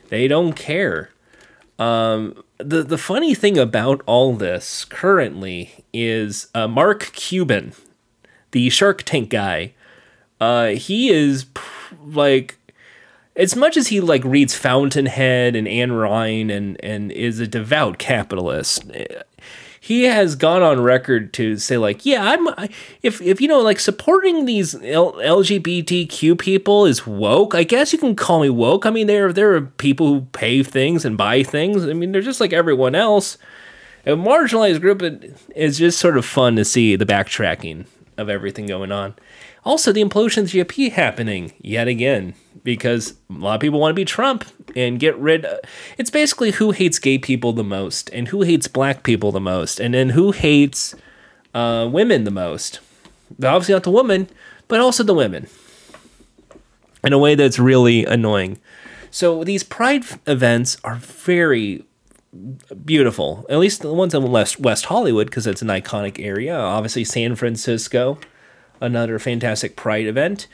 they 0.09 0.27
don't 0.27 0.53
care. 0.53 1.10
Um, 1.81 2.43
the 2.59 2.83
the 2.83 2.97
funny 2.97 3.33
thing 3.33 3.57
about 3.57 4.03
all 4.05 4.35
this 4.35 4.85
currently 4.85 5.83
is 5.91 6.47
uh, 6.53 6.67
Mark 6.67 7.11
Cuban, 7.13 7.73
the 8.51 8.69
Shark 8.69 9.01
Tank 9.01 9.31
guy. 9.31 9.73
Uh, 10.39 10.67
he 10.67 11.09
is 11.09 11.45
pr- 11.45 11.95
like 12.05 12.59
as 13.35 13.55
much 13.55 13.77
as 13.77 13.87
he 13.87 13.99
like 13.99 14.23
reads 14.23 14.55
Fountainhead 14.55 15.55
and 15.55 15.65
Ayn 15.65 15.99
Rand 15.99 16.51
and 16.51 16.79
and 16.83 17.11
is 17.11 17.39
a 17.39 17.47
devout 17.47 17.97
capitalist 17.97 18.83
he 19.83 20.03
has 20.03 20.35
gone 20.35 20.61
on 20.61 20.79
record 20.83 21.33
to 21.33 21.57
say 21.57 21.75
like, 21.75 22.05
yeah, 22.05 22.23
I'm 22.23 22.47
if 23.01 23.19
if 23.19 23.41
you 23.41 23.47
know 23.47 23.61
like 23.61 23.79
supporting 23.79 24.45
these 24.45 24.75
L- 24.75 25.13
LGBTQ 25.13 26.37
people 26.37 26.85
is 26.85 27.07
woke. 27.07 27.55
I 27.55 27.63
guess 27.63 27.91
you 27.91 27.97
can 27.97 28.15
call 28.15 28.41
me 28.41 28.51
woke. 28.51 28.85
I 28.85 28.91
mean, 28.91 29.07
there 29.07 29.33
there 29.33 29.55
are 29.55 29.61
people 29.61 30.07
who 30.07 30.21
pay 30.33 30.61
things 30.61 31.03
and 31.03 31.17
buy 31.17 31.41
things. 31.41 31.87
I 31.87 31.93
mean, 31.93 32.11
they're 32.11 32.21
just 32.21 32.39
like 32.39 32.53
everyone 32.53 32.93
else. 32.93 33.39
A 34.05 34.11
marginalized 34.11 34.81
group 34.81 35.01
is 35.55 35.79
just 35.79 35.97
sort 35.97 36.15
of 36.15 36.25
fun 36.25 36.57
to 36.57 36.63
see 36.63 36.95
the 36.95 37.05
backtracking 37.05 37.87
of 38.19 38.29
everything 38.29 38.67
going 38.67 38.91
on. 38.91 39.15
Also, 39.63 39.91
the 39.91 40.03
implosion 40.03 40.39
of 40.39 40.51
the 40.51 40.59
GOP 40.59 40.91
happening 40.91 41.53
yet 41.61 41.87
again 41.87 42.33
because 42.63 43.15
a 43.29 43.33
lot 43.33 43.55
of 43.55 43.61
people 43.61 43.79
want 43.79 43.91
to 43.91 43.95
be 43.95 44.05
Trump 44.05 44.45
and 44.75 44.99
get 44.99 45.15
rid. 45.17 45.45
Of, 45.45 45.59
it's 45.97 46.09
basically 46.09 46.51
who 46.51 46.71
hates 46.71 46.99
gay 46.99 47.17
people 47.17 47.53
the 47.53 47.63
most 47.63 48.09
and 48.09 48.27
who 48.29 48.41
hates 48.41 48.67
black 48.67 49.03
people 49.03 49.31
the 49.31 49.39
most, 49.39 49.79
and 49.79 49.93
then 49.93 50.09
who 50.09 50.31
hates 50.31 50.95
uh, 51.53 51.87
women 51.91 52.23
the 52.23 52.31
most. 52.31 52.79
Obviously, 53.43 53.73
not 53.73 53.83
the 53.83 53.91
woman, 53.91 54.27
but 54.67 54.79
also 54.79 55.03
the 55.03 55.13
women 55.13 55.47
in 57.03 57.13
a 57.13 57.19
way 57.19 57.35
that's 57.35 57.59
really 57.59 58.05
annoying. 58.05 58.59
So 59.09 59.43
these 59.43 59.63
pride 59.63 60.05
events 60.25 60.77
are 60.83 60.95
very 60.95 61.83
beautiful. 62.85 63.45
At 63.49 63.59
least 63.59 63.81
the 63.81 63.93
ones 63.93 64.13
in 64.13 64.31
West 64.31 64.59
West 64.59 64.85
Hollywood 64.85 65.27
because 65.27 65.47
it's 65.47 65.61
an 65.61 65.67
iconic 65.67 66.23
area. 66.23 66.57
Obviously, 66.57 67.03
San 67.03 67.35
Francisco 67.35 68.17
another 68.81 69.19
fantastic 69.19 69.75
Pride 69.75 70.07
event. 70.07 70.47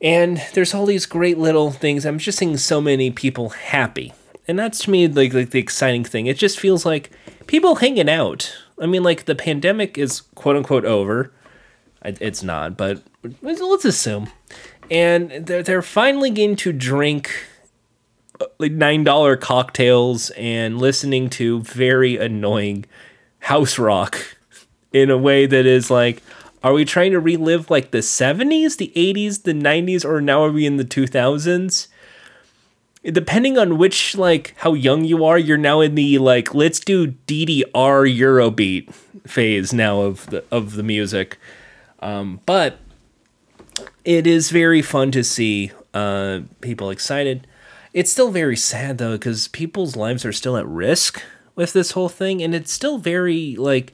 And 0.00 0.42
there's 0.52 0.74
all 0.74 0.86
these 0.86 1.06
great 1.06 1.38
little 1.38 1.70
things. 1.70 2.04
I'm 2.04 2.18
just 2.18 2.38
seeing 2.38 2.56
so 2.58 2.80
many 2.80 3.10
people 3.10 3.48
happy. 3.50 4.12
And 4.46 4.58
that's 4.58 4.80
to 4.80 4.90
me 4.90 5.08
like, 5.08 5.32
like 5.32 5.50
the 5.50 5.58
exciting 5.58 6.04
thing. 6.04 6.26
It 6.26 6.36
just 6.36 6.60
feels 6.60 6.84
like 6.84 7.10
people 7.46 7.76
hanging 7.76 8.10
out. 8.10 8.54
I 8.78 8.86
mean, 8.86 9.02
like 9.02 9.24
the 9.24 9.34
pandemic 9.34 9.96
is 9.96 10.20
quote 10.34 10.56
unquote 10.56 10.84
over. 10.84 11.32
It's 12.04 12.42
not, 12.42 12.76
but 12.76 13.02
let's 13.40 13.84
assume. 13.84 14.28
And 14.90 15.30
they're, 15.46 15.62
they're 15.62 15.80
finally 15.80 16.28
getting 16.28 16.56
to 16.56 16.72
drink 16.72 17.30
uh, 18.40 18.46
like 18.58 18.72
nine 18.72 19.04
dollar 19.04 19.36
cocktails 19.36 20.28
and 20.30 20.78
listening 20.78 21.30
to 21.30 21.62
very 21.62 22.18
annoying 22.18 22.84
house 23.38 23.78
rock 23.78 24.36
in 24.92 25.10
a 25.10 25.16
way 25.16 25.46
that 25.46 25.64
is 25.64 25.90
like 25.90 26.22
are 26.64 26.72
we 26.72 26.84
trying 26.84 27.12
to 27.12 27.20
relive 27.20 27.70
like 27.70 27.92
the 27.92 27.98
70s 27.98 28.78
the 28.78 28.92
80s 28.96 29.44
the 29.44 29.52
90s 29.52 30.04
or 30.04 30.20
now 30.20 30.42
are 30.42 30.50
we 30.50 30.66
in 30.66 30.76
the 30.76 30.84
2000s 30.84 31.86
depending 33.04 33.56
on 33.56 33.78
which 33.78 34.16
like 34.16 34.54
how 34.58 34.74
young 34.74 35.04
you 35.04 35.24
are 35.24 35.38
you're 35.38 35.56
now 35.56 35.80
in 35.80 35.94
the 35.94 36.18
like 36.18 36.52
let's 36.52 36.80
do 36.80 37.12
ddr 37.28 37.72
eurobeat 37.72 38.92
phase 39.26 39.72
now 39.72 40.00
of 40.00 40.26
the 40.26 40.44
of 40.50 40.74
the 40.74 40.82
music. 40.82 41.38
Um, 42.00 42.40
but 42.46 42.78
it 44.04 44.26
is 44.26 44.50
very 44.50 44.82
fun 44.82 45.10
to 45.12 45.24
see 45.24 45.72
uh, 45.92 46.40
people 46.60 46.90
excited. 46.90 47.46
It's 47.92 48.12
still 48.12 48.30
very 48.30 48.56
sad 48.56 48.98
though 48.98 49.12
because 49.12 49.48
people's 49.48 49.96
lives 49.96 50.24
are 50.24 50.32
still 50.32 50.56
at 50.56 50.66
risk 50.66 51.22
with 51.54 51.72
this 51.72 51.92
whole 51.92 52.08
thing 52.08 52.42
and 52.42 52.54
it's 52.54 52.72
still 52.72 52.98
very 52.98 53.54
like 53.56 53.92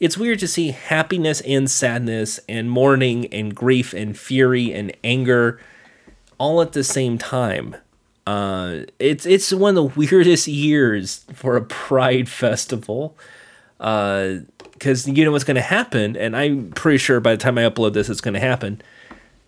it's 0.00 0.16
weird 0.16 0.38
to 0.38 0.48
see 0.48 0.70
happiness 0.70 1.42
and 1.42 1.70
sadness 1.70 2.40
and 2.48 2.70
mourning 2.70 3.26
and 3.26 3.54
grief 3.54 3.92
and 3.92 4.18
fury 4.18 4.72
and 4.72 4.92
anger 5.04 5.60
all 6.38 6.62
at 6.62 6.72
the 6.72 6.82
same 6.82 7.18
time. 7.18 7.76
Uh, 8.26 8.80
it's 8.98 9.26
it's 9.26 9.52
one 9.52 9.76
of 9.76 9.94
the 9.94 10.00
weirdest 10.00 10.48
years 10.48 11.24
for 11.34 11.56
a 11.56 11.62
pride 11.62 12.28
festival 12.28 13.16
because 13.76 15.08
uh, 15.08 15.12
you 15.12 15.24
know 15.24 15.32
what's 15.32 15.44
going 15.44 15.54
to 15.54 15.62
happen 15.62 16.14
and 16.14 16.36
i'm 16.36 16.70
pretty 16.72 16.98
sure 16.98 17.18
by 17.18 17.30
the 17.30 17.38
time 17.38 17.56
i 17.56 17.62
upload 17.62 17.94
this 17.94 18.08
it's 18.08 18.20
going 18.20 18.34
to 18.34 18.40
happen. 18.40 18.80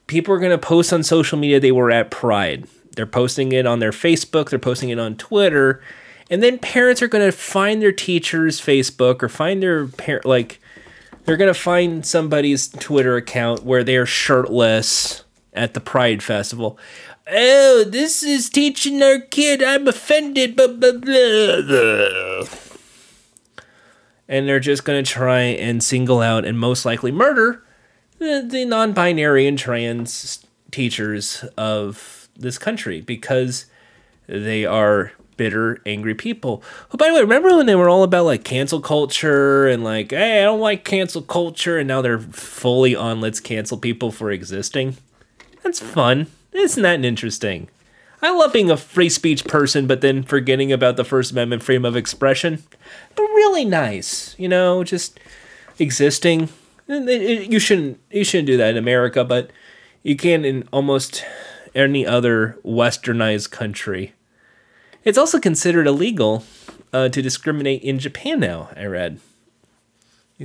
People 0.09 0.35
are 0.35 0.38
going 0.38 0.51
to 0.51 0.59
post 0.59 0.93
on 0.93 1.03
social 1.03 1.38
media 1.38 1.61
they 1.61 1.73
were 1.73 1.91
at 1.91 2.11
pride. 2.11 2.67
They're 2.97 3.07
posting 3.07 3.53
it 3.53 3.67
on 3.67 3.79
their 3.79 3.93
facebook 3.93 4.51
they're 4.51 4.59
posting 4.59 4.91
it 4.91 4.99
on 4.99 5.17
twitter 5.17 5.83
and 6.33 6.42
then 6.42 6.59
parents 6.59 7.03
are 7.03 7.09
going 7.09 7.25
to 7.25 7.37
find 7.37 7.83
their 7.83 7.92
teacher's 7.92 8.59
facebook 8.59 9.23
or 9.23 9.29
find 9.29 9.62
their 9.62 9.87
parent 9.87 10.25
like 10.25 10.61
they're 11.25 11.37
going 11.37 11.53
to 11.53 11.59
find 11.59 12.07
somebody's 12.07 12.68
twitter 12.68 13.16
account 13.16 13.62
where 13.64 13.85
they're 13.85 14.07
shirtless 14.07 15.25
at 15.53 15.75
the 15.75 15.81
pride 15.81 16.23
festival. 16.23 16.79
Oh 17.31 17.85
this 17.87 18.23
is 18.23 18.49
teaching 18.49 19.03
our 19.03 19.21
kid 19.21 19.62
i'm 19.62 19.87
offended 19.87 20.57
blah, 20.57 20.68
blah, 20.68 20.92
blah, 20.92 22.49
and 24.27 24.49
they're 24.49 24.59
just 24.59 24.85
going 24.85 25.05
to 25.05 25.09
try 25.09 25.40
and 25.40 25.85
single 25.85 26.21
out 26.21 26.47
and 26.47 26.59
most 26.59 26.87
likely 26.87 27.12
murder 27.12 27.62
the, 28.18 28.45
the 28.49 28.64
non-binary 28.64 29.47
and 29.47 29.59
trans 29.59 30.45
teachers 30.71 31.45
of 31.59 32.29
this 32.35 32.57
country 32.57 33.03
because 33.03 33.66
they 34.27 34.64
are 34.64 35.12
bitter, 35.43 35.83
angry 35.85 36.15
people. 36.15 36.63
Oh, 36.93 36.97
by 36.97 37.09
the 37.09 37.15
way, 37.15 37.21
remember 37.21 37.57
when 37.57 37.67
they 37.67 37.75
were 37.75 37.89
all 37.89 38.05
about 38.05 38.27
like 38.27 38.45
cancel 38.45 38.81
culture 38.81 39.67
and 39.67 39.83
like, 39.83 40.13
hey, 40.13 40.43
I 40.43 40.45
don't 40.45 40.61
like 40.61 40.85
cancel 40.85 41.21
culture, 41.21 41.79
and 41.79 41.89
now 41.89 42.01
they're 42.01 42.21
fully 42.21 42.95
on 42.95 43.21
let's 43.21 43.41
cancel 43.41 43.77
people 43.77 44.13
for 44.13 44.31
existing? 44.31 44.99
That's 45.65 45.81
fun. 45.81 46.29
Isn't 46.53 46.85
that 46.85 47.05
interesting? 47.05 47.69
I 48.23 48.31
love 48.31 48.53
being 48.53 48.71
a 48.71 48.77
free 48.77 49.09
speech 49.09 49.45
person, 49.45 49.89
but 49.89 50.01
then 50.01 50.23
forgetting 50.23 50.71
about 50.71 50.97
the 50.97 51.03
First 51.05 51.33
Amendment 51.33 51.65
freedom 51.65 51.85
of 51.85 51.97
expression. 51.97 52.63
But 53.17 53.23
really 53.23 53.65
nice, 53.65 54.37
you 54.39 54.47
know, 54.47 54.85
just 54.85 55.19
existing. 55.81 56.51
You 56.87 57.59
shouldn't 57.59 57.99
you 58.13 58.23
shouldn't 58.23 58.47
do 58.47 58.57
that 58.59 58.71
in 58.71 58.77
America, 58.77 59.25
but 59.25 59.51
you 60.05 60.15
can 60.15 60.45
in 60.45 60.69
almost 60.73 61.25
any 61.75 62.07
other 62.07 62.61
westernized 62.65 63.51
country. 63.51 64.13
It's 65.05 65.19
also 65.19 65.41
considered 65.41 65.87
illegal 65.87 66.45
uh, 66.93 67.09
to 67.09 67.23
discriminate 67.23 67.83
in 67.83 67.99
Japan 67.99 68.41
now, 68.41 68.71
I 68.77 68.85
read. 68.85 69.21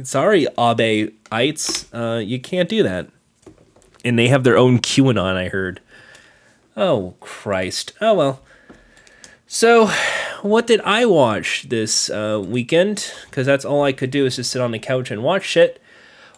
Sorry, 0.04 0.48
Abe-ites, 0.58 1.94
uh, 1.94 2.22
you 2.24 2.40
can't 2.40 2.70
do 2.70 2.84
that. 2.84 3.10
And 4.06 4.18
they 4.18 4.28
have 4.28 4.44
their 4.44 4.58
own 4.58 4.80
QAnon, 4.80 5.36
I 5.36 5.48
heard. 5.50 5.82
Oh, 6.76 7.16
Christ. 7.20 7.94
Oh, 8.00 8.14
well. 8.14 8.42
So, 9.48 9.88
what 10.42 10.68
did 10.68 10.82
I 10.82 11.06
watch 11.06 11.68
this 11.70 12.10
uh, 12.10 12.44
weekend? 12.46 13.12
Because 13.26 13.48
that's 13.48 13.66
all 13.66 13.84
I 13.84 13.94
could 13.94 14.12
do 14.12 14.26
is 14.26 14.36
just 14.36 14.52
sit 14.52 14.62
on 14.62 14.72
the 14.72 14.80
couch 14.80 15.10
and 15.10 15.24
watch 15.24 15.46
shit. 15.46 15.82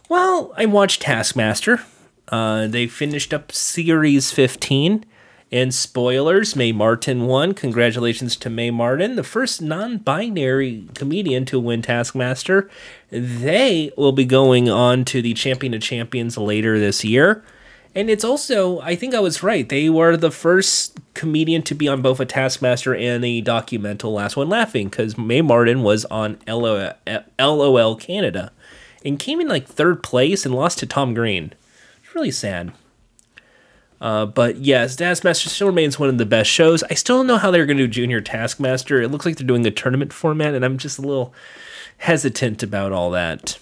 Well, 0.08 0.54
I 0.56 0.66
watched 0.66 1.02
Taskmaster. 1.02 1.82
Uh, 2.30 2.68
they 2.68 2.88
finished 2.88 3.34
up 3.34 3.52
Series 3.52 4.32
15. 4.32 5.06
And 5.52 5.74
spoilers, 5.74 6.56
Mae 6.56 6.72
Martin 6.72 7.26
won. 7.26 7.54
Congratulations 7.54 8.36
to 8.38 8.52
Mae 8.52 8.70
Martin, 8.70 9.16
the 9.16 9.24
first 9.24 9.62
non 9.62 9.98
binary 9.98 10.88
comedian 10.94 11.46
to 11.46 11.60
win 11.60 11.82
Taskmaster. 11.82 12.70
They 13.10 13.92
will 13.98 14.12
be 14.12 14.26
going 14.26 14.70
on 14.70 15.06
to 15.06 15.22
the 15.22 15.34
Champion 15.34 15.74
of 15.74 15.82
Champions 15.82 16.38
later 16.38 16.78
this 16.78 17.04
year. 17.04 17.44
And 17.96 18.10
it's 18.12 18.24
also, 18.24 18.80
I 18.82 18.96
think 18.96 19.16
I 19.16 19.20
was 19.20 19.42
right. 19.42 19.68
They 19.68 19.90
were 19.90 20.16
the 20.16 20.30
first 20.30 21.00
comedian 21.16 21.64
to 21.64 21.74
be 21.74 21.88
on 21.88 22.04
both 22.04 22.20
a 22.20 22.26
Taskmaster 22.26 22.94
and 22.94 23.26
a 23.26 23.42
documental 23.42 24.14
Last 24.14 24.38
One 24.38 24.50
Laughing 24.50 24.90
because 24.90 25.18
Mae 25.18 25.42
Martin 25.42 25.82
was 25.82 26.06
on 26.06 26.38
LOL, 26.48 26.94
LOL 27.40 27.96
Canada 27.96 28.52
and 29.04 29.20
came 29.20 29.40
in 29.40 29.48
like 29.48 29.68
third 29.68 30.04
place 30.04 30.46
and 30.46 30.54
lost 30.54 30.80
to 30.80 30.86
Tom 30.86 31.14
Green. 31.14 31.54
It's 32.04 32.14
really 32.14 32.32
sad. 32.32 32.72
Uh, 34.02 34.26
but 34.26 34.58
yes, 34.58 34.96
Taskmaster 34.96 35.50
still 35.50 35.68
remains 35.68 36.00
one 36.00 36.10
of 36.10 36.18
the 36.18 36.26
best 36.26 36.50
shows. 36.50 36.84
I 36.84 36.94
still 36.94 37.18
don't 37.18 37.28
know 37.28 37.38
how 37.38 37.52
they're 37.52 37.66
going 37.66 37.78
to 37.78 37.88
do 37.88 37.92
Junior 37.92 38.22
Taskmaster. 38.22 39.02
It 39.02 39.10
looks 39.10 39.26
like 39.26 39.38
they're 39.38 39.48
doing 39.48 39.66
a 39.66 39.72
tournament 39.72 40.14
format, 40.14 40.54
and 40.54 40.64
I'm 40.64 40.78
just 40.78 41.00
a 41.00 41.02
little 41.02 41.34
hesitant 41.98 42.64
about 42.64 42.92
all 42.92 43.12
that. 43.12 43.60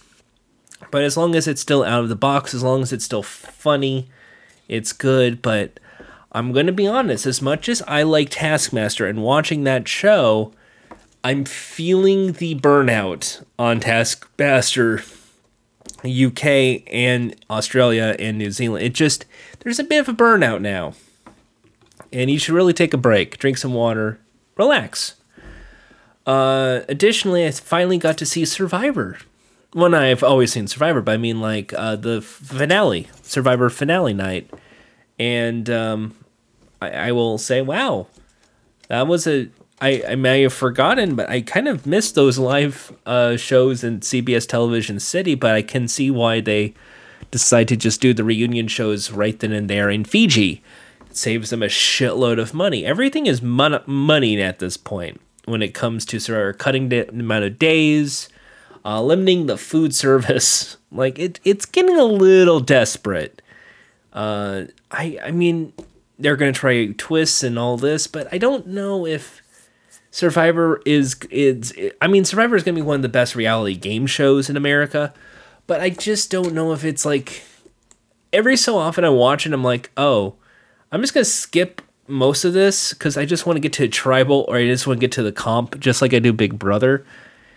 But 0.92 1.04
as 1.04 1.18
long 1.18 1.36
as 1.36 1.48
it's 1.48 1.62
still 1.62 1.84
out 1.84 2.04
of 2.04 2.10
the 2.10 2.16
box, 2.16 2.54
as 2.54 2.64
long 2.64 2.82
as 2.82 2.94
it's 2.94 3.06
still 3.06 3.24
funny, 3.24 4.10
it's 4.68 4.94
good. 4.94 5.42
But 5.42 5.80
I'm 6.32 6.52
going 6.52 6.68
to 6.68 6.72
be 6.72 6.88
honest, 6.88 7.26
as 7.26 7.42
much 7.42 7.68
as 7.68 7.82
I 7.88 8.04
like 8.04 8.30
Taskmaster 8.30 9.08
and 9.08 9.24
watching 9.24 9.64
that 9.64 9.88
show, 9.88 10.54
I'm 11.24 11.46
feeling 11.46 12.34
the 12.34 12.56
burnout 12.56 13.44
on 13.58 13.80
Taskmaster 13.80 15.04
UK 16.06 16.84
and 16.88 17.36
Australia 17.50 18.16
and 18.20 18.38
New 18.38 18.52
Zealand. 18.52 18.86
It 18.86 18.94
just 18.94 19.26
there's 19.60 19.80
a 19.80 19.84
bit 19.84 20.00
of 20.00 20.10
a 20.10 20.14
burnout 20.14 20.62
now. 20.62 20.94
And 22.12 22.30
you 22.30 22.40
should 22.40 22.56
really 22.56 22.74
take 22.74 22.94
a 22.94 22.98
break, 22.98 23.38
drink 23.38 23.58
some 23.58 23.74
water, 23.74 24.20
relax. 24.56 25.16
Uh, 26.26 26.82
additionally, 26.88 27.46
I 27.46 27.52
finally 27.52 27.98
got 27.98 28.18
to 28.18 28.26
see 28.26 28.46
Survivor. 28.46 29.18
Well, 29.74 29.94
I've 29.94 30.24
always 30.24 30.52
seen 30.54 30.68
Survivor, 30.68 31.02
but 31.02 31.14
I 31.14 31.18
mean 31.18 31.42
like 31.42 31.74
uh, 31.74 31.96
the 31.96 32.22
finale, 32.22 33.08
Survivor 33.22 33.70
finale 33.70 34.14
night, 34.14 34.50
and 35.20 35.70
um, 35.70 36.16
I, 36.82 36.90
I 36.90 37.12
will 37.12 37.38
say, 37.38 37.62
wow, 37.62 38.08
that 38.88 39.08
was 39.08 39.28
a 39.28 39.50
I, 39.80 40.04
I 40.10 40.16
may 40.16 40.42
have 40.42 40.54
forgotten, 40.54 41.16
but 41.16 41.30
I 41.30 41.42
kind 41.42 41.68
of 41.68 41.86
missed 41.86 42.16
those 42.16 42.40
live 42.40 42.92
uh, 43.06 43.38
shows 43.38 43.84
in 43.84 44.00
CBS 44.00 44.48
Television 44.48 45.00
City. 45.00 45.36
But 45.36 45.54
I 45.54 45.62
can 45.62 45.88
see 45.88 46.10
why 46.10 46.42
they 46.42 46.74
decide 47.32 47.68
to 47.70 47.78
just 47.78 48.02
do 48.02 48.14
the 48.14 48.24
reunion 48.24 48.68
shows 48.68 49.12
right 49.12 49.38
then 49.40 49.52
and 49.52 49.70
there 49.70 49.90
in 49.90 50.06
Fiji. 50.06 50.62
It 51.10 51.18
saves 51.18 51.50
them 51.50 51.64
a 51.64 51.68
shitload 51.68 52.40
of 52.40 52.54
money. 52.54 52.86
Everything 52.86 53.26
is 53.26 53.42
mon- 53.42 53.84
money 53.86 54.42
at 54.42 54.60
this 54.60 54.78
point 54.78 55.22
when 55.46 55.62
it 55.62 55.74
comes 55.74 56.06
to 56.06 56.20
sort 56.20 56.50
of 56.50 56.58
cutting 56.58 56.90
the 56.90 57.08
amount 57.10 57.46
of 57.46 57.58
days, 57.60 58.30
uh, 58.84 59.02
limiting 59.02 59.46
the 59.46 59.58
food 59.58 59.94
service. 59.94 60.78
Like 60.90 61.20
it, 61.20 61.42
it's 61.44 61.66
getting 61.66 61.98
a 61.98 62.06
little 62.06 62.62
desperate. 62.62 63.42
Uh, 64.14 64.64
I, 64.90 65.20
I 65.22 65.32
mean, 65.32 65.74
they're 66.18 66.38
gonna 66.38 66.54
try 66.54 66.88
twists 66.94 67.44
and 67.44 67.60
all 67.60 67.76
this, 67.76 68.08
but 68.08 68.28
I 68.32 68.38
don't 68.38 68.68
know 68.68 69.06
if 69.06 69.42
Survivor 70.12 70.82
is 70.86 71.16
is 71.30 71.74
I 72.02 72.08
mean 72.08 72.26
Survivor 72.26 72.56
is 72.56 72.64
to 72.64 72.72
be 72.72 72.82
one 72.82 72.96
of 72.96 73.02
the 73.02 73.10
best 73.10 73.36
reality 73.36 73.76
game 73.76 74.08
shows 74.08 74.50
in 74.50 74.58
America, 74.58 75.14
but 75.68 75.82
I 75.82 75.90
just 75.90 76.32
don't 76.32 76.54
know 76.54 76.72
if 76.74 76.84
it's 76.84 77.06
like 77.06 77.44
every 78.34 78.58
so 78.58 78.78
often 78.78 79.04
I 79.06 79.10
watch 79.10 79.46
it 79.46 79.54
I'm 79.54 79.64
like, 79.64 79.92
"Oh, 79.98 80.36
I'm 80.92 81.02
just 81.02 81.14
to 81.14 81.26
skip 81.26 81.82
most 82.08 82.46
of 82.46 82.54
this 82.54 82.94
cuz 82.94 83.18
I 83.18 83.26
just 83.26 83.46
want 83.46 83.58
to 83.58 83.62
get 83.62 83.74
to 83.74 83.88
tribal 83.88 84.46
or 84.48 84.58
I 84.58 84.66
just 84.66 84.88
want 84.88 85.00
to 85.00 85.04
get 85.04 85.12
to 85.14 85.24
the 85.24 85.32
comp 85.32 85.80
just 85.80 86.02
like 86.02 86.14
I 86.14 86.20
do 86.20 86.34
Big 86.34 86.58
Brother." 86.58 87.06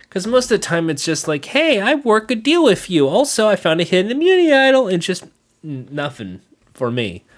Cuz 0.09 0.27
most 0.27 0.51
of 0.51 0.59
the 0.59 0.65
time 0.65 0.89
it's 0.89 1.05
just 1.05 1.27
like, 1.27 1.45
"Hey, 1.45 1.79
I 1.79 1.95
work 1.95 2.29
a 2.29 2.35
deal 2.35 2.63
with 2.63 2.89
you. 2.89 3.07
Also, 3.07 3.47
I 3.47 3.55
found 3.55 3.81
a 3.81 3.85
hidden 3.85 4.11
immunity 4.11 4.53
idol." 4.53 4.87
and 4.87 5.01
just 5.01 5.23
nothing 5.63 6.41
for 6.73 6.91
me. 6.91 7.23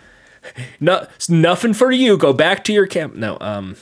No, 0.81 1.07
nothing 1.29 1.73
for 1.73 1.89
you. 1.89 2.17
Go 2.17 2.33
back 2.33 2.65
to 2.65 2.73
your 2.73 2.86
camp. 2.86 3.15
No, 3.15 3.38
um 3.39 3.77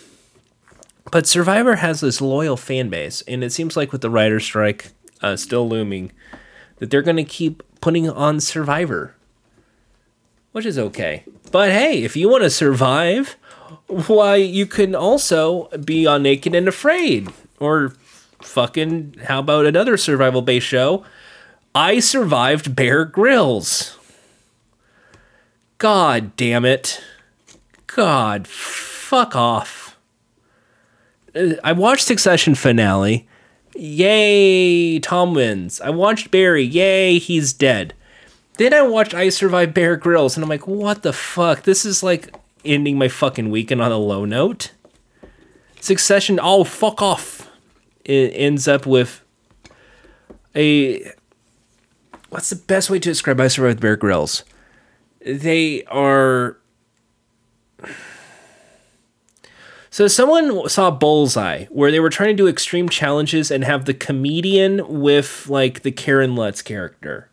but 1.12 1.28
Survivor 1.28 1.76
has 1.78 2.00
this 2.00 2.22
loyal 2.22 2.56
fan 2.56 2.90
base, 2.90 3.22
and 3.28 3.44
it 3.44 3.52
seems 3.52 3.76
like 3.76 3.92
with 3.92 4.02
the 4.02 4.10
writer 4.10 4.40
strike 4.40 4.92
uh, 5.22 5.36
still 5.36 5.68
looming, 5.68 6.12
that 6.82 6.90
they're 6.90 7.04
going 7.04 7.16
to 7.18 7.24
keep 7.24 7.62
putting 7.80 8.10
on 8.10 8.40
Survivor. 8.40 9.14
which 10.52 10.66
is 10.66 10.78
okay. 10.80 11.24
But 11.52 11.72
hey, 11.72 12.04
if 12.04 12.18
you 12.18 12.28
want 12.28 12.44
to 12.44 12.50
survive, 12.50 13.38
why 13.88 14.36
you 14.36 14.66
can 14.66 14.96
also 14.96 15.70
be 15.86 16.08
on 16.08 16.24
Naked 16.24 16.56
and 16.56 16.68
Afraid 16.68 17.30
or 17.60 17.94
fucking 18.42 19.16
how 19.26 19.40
about 19.40 19.66
another 19.68 19.96
survival 19.96 20.42
based 20.42 20.66
show? 20.68 21.06
I 21.76 22.00
survived 22.00 22.76
Bear 22.76 23.06
Grylls. 23.06 23.98
God 25.78 26.36
damn 26.36 26.66
it. 26.66 27.02
God, 27.88 28.48
fuck 28.48 29.36
off. 29.36 29.98
Uh, 31.36 31.54
I 31.64 31.72
watched 31.74 32.06
Succession 32.06 32.56
finale. 32.56 33.28
Yay, 33.76 35.00
Tom 35.00 35.34
wins. 35.34 35.80
I 35.82 35.90
watched 35.90 36.32
Barry. 36.32 36.64
Yay, 36.64 37.18
he's 37.20 37.54
dead. 37.54 37.94
Then 38.58 38.74
I 38.74 38.82
watched 38.82 39.14
I 39.14 39.30
Survived 39.30 39.74
Bear 39.74 39.96
Grylls, 39.96 40.36
and 40.36 40.44
I'm 40.44 40.50
like, 40.50 40.68
what 40.68 41.04
the 41.04 41.14
fuck? 41.14 41.64
This 41.64 41.86
is 41.86 42.04
like 42.04 42.36
ending 42.64 42.98
my 42.98 43.08
fucking 43.08 43.50
weekend 43.50 43.82
on 43.82 43.92
a 43.92 43.98
low 43.98 44.26
note. 44.26 44.72
Succession, 45.80 46.40
oh, 46.42 46.64
fuck 46.64 47.02
off. 47.02 47.50
It 48.06 48.34
ends 48.36 48.68
up 48.68 48.86
with 48.86 49.22
a. 50.56 51.12
What's 52.30 52.50
the 52.50 52.56
best 52.56 52.90
way 52.90 53.00
to 53.00 53.10
describe 53.10 53.40
I 53.40 53.48
Survived 53.48 53.80
Bear 53.80 53.96
Grylls? 53.96 54.44
they 55.26 55.84
are 55.86 56.58
so 59.92 60.08
someone 60.08 60.70
saw 60.70 60.90
Bullseye, 60.90 61.66
where 61.66 61.92
they 61.92 62.00
were 62.00 62.10
trying 62.10 62.30
to 62.30 62.44
do 62.44 62.48
extreme 62.48 62.88
challenges 62.88 63.52
and 63.52 63.66
have 63.66 63.84
the 63.84 63.94
comedian 63.94 65.02
with 65.02 65.48
like 65.50 65.82
the 65.82 65.92
Karen 65.92 66.36
Lutz 66.36 66.62
character. 66.62 67.30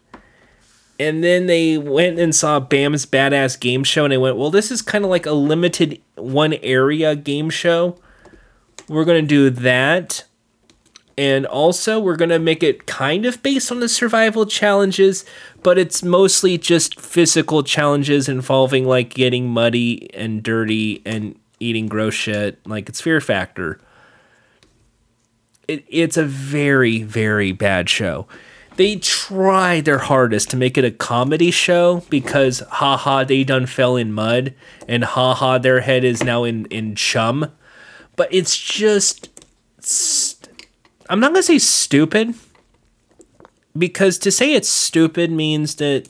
And 1.00 1.22
then 1.22 1.46
they 1.46 1.78
went 1.78 2.18
and 2.18 2.34
saw 2.34 2.58
Bam's 2.58 3.06
Badass 3.06 3.58
Game 3.60 3.84
Show, 3.84 4.04
and 4.04 4.12
they 4.12 4.18
went, 4.18 4.36
"Well, 4.36 4.50
this 4.50 4.72
is 4.72 4.82
kind 4.82 5.04
of 5.04 5.10
like 5.10 5.24
a 5.24 5.32
limited 5.32 6.02
one 6.16 6.54
area 6.54 7.14
game 7.14 7.48
show. 7.48 7.96
We're 8.88 9.04
gonna 9.04 9.22
do 9.22 9.48
that, 9.48 10.24
and 11.16 11.46
also 11.46 12.00
we're 12.00 12.16
going 12.16 12.28
to 12.30 12.38
make 12.38 12.62
it 12.62 12.86
kind 12.86 13.26
of 13.26 13.42
based 13.42 13.72
on 13.72 13.80
the 13.80 13.88
survival 13.88 14.46
challenges 14.46 15.24
but 15.64 15.76
it's 15.76 16.04
mostly 16.04 16.56
just 16.56 16.98
physical 17.00 17.64
challenges 17.64 18.28
involving 18.28 18.86
like 18.86 19.12
getting 19.14 19.48
muddy 19.48 20.08
and 20.14 20.42
dirty 20.42 21.02
and 21.04 21.34
eating 21.60 21.86
gross 21.86 22.14
shit. 22.14 22.58
Like 22.66 22.88
it's 22.88 23.00
fear 23.00 23.20
factor. 23.20 23.80
It, 25.66 25.84
it's 25.88 26.16
a 26.16 26.24
very 26.24 27.02
very 27.02 27.52
bad 27.52 27.88
show. 27.88 28.26
They 28.76 28.96
tried 28.96 29.86
their 29.86 29.98
hardest 29.98 30.50
to 30.50 30.56
make 30.56 30.78
it 30.78 30.84
a 30.84 30.92
comedy 30.92 31.50
show 31.50 32.04
because 32.10 32.60
haha 32.60 33.24
they 33.24 33.42
done 33.42 33.66
fell 33.66 33.96
in 33.96 34.12
mud 34.12 34.54
and 34.86 35.02
haha 35.02 35.58
their 35.58 35.80
head 35.80 36.04
is 36.04 36.22
now 36.22 36.44
in 36.44 36.66
in 36.66 36.94
chum. 36.94 37.52
But 38.16 38.32
it's 38.32 38.56
just 38.56 39.28
I'm 41.10 41.20
not 41.20 41.32
gonna 41.32 41.42
say 41.42 41.58
stupid 41.58 42.34
because 43.76 44.18
to 44.18 44.30
say 44.30 44.54
it's 44.54 44.68
stupid 44.68 45.30
means 45.30 45.76
that 45.76 46.08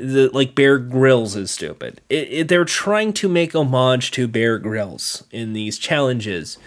the 0.00 0.30
like 0.32 0.54
Bear 0.54 0.78
Grylls 0.78 1.36
is 1.36 1.50
stupid. 1.50 2.00
It, 2.08 2.32
it, 2.32 2.48
they're 2.48 2.64
trying 2.64 3.12
to 3.14 3.28
make 3.28 3.54
homage 3.54 4.10
to 4.12 4.26
Bear 4.26 4.58
Grylls 4.58 5.24
in 5.30 5.52
these 5.52 5.78
challenges, 5.78 6.58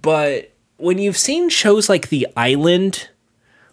but 0.00 0.52
when 0.76 0.98
you've 0.98 1.16
seen 1.18 1.48
shows 1.48 1.88
like 1.88 2.08
The 2.08 2.26
Island, 2.36 3.08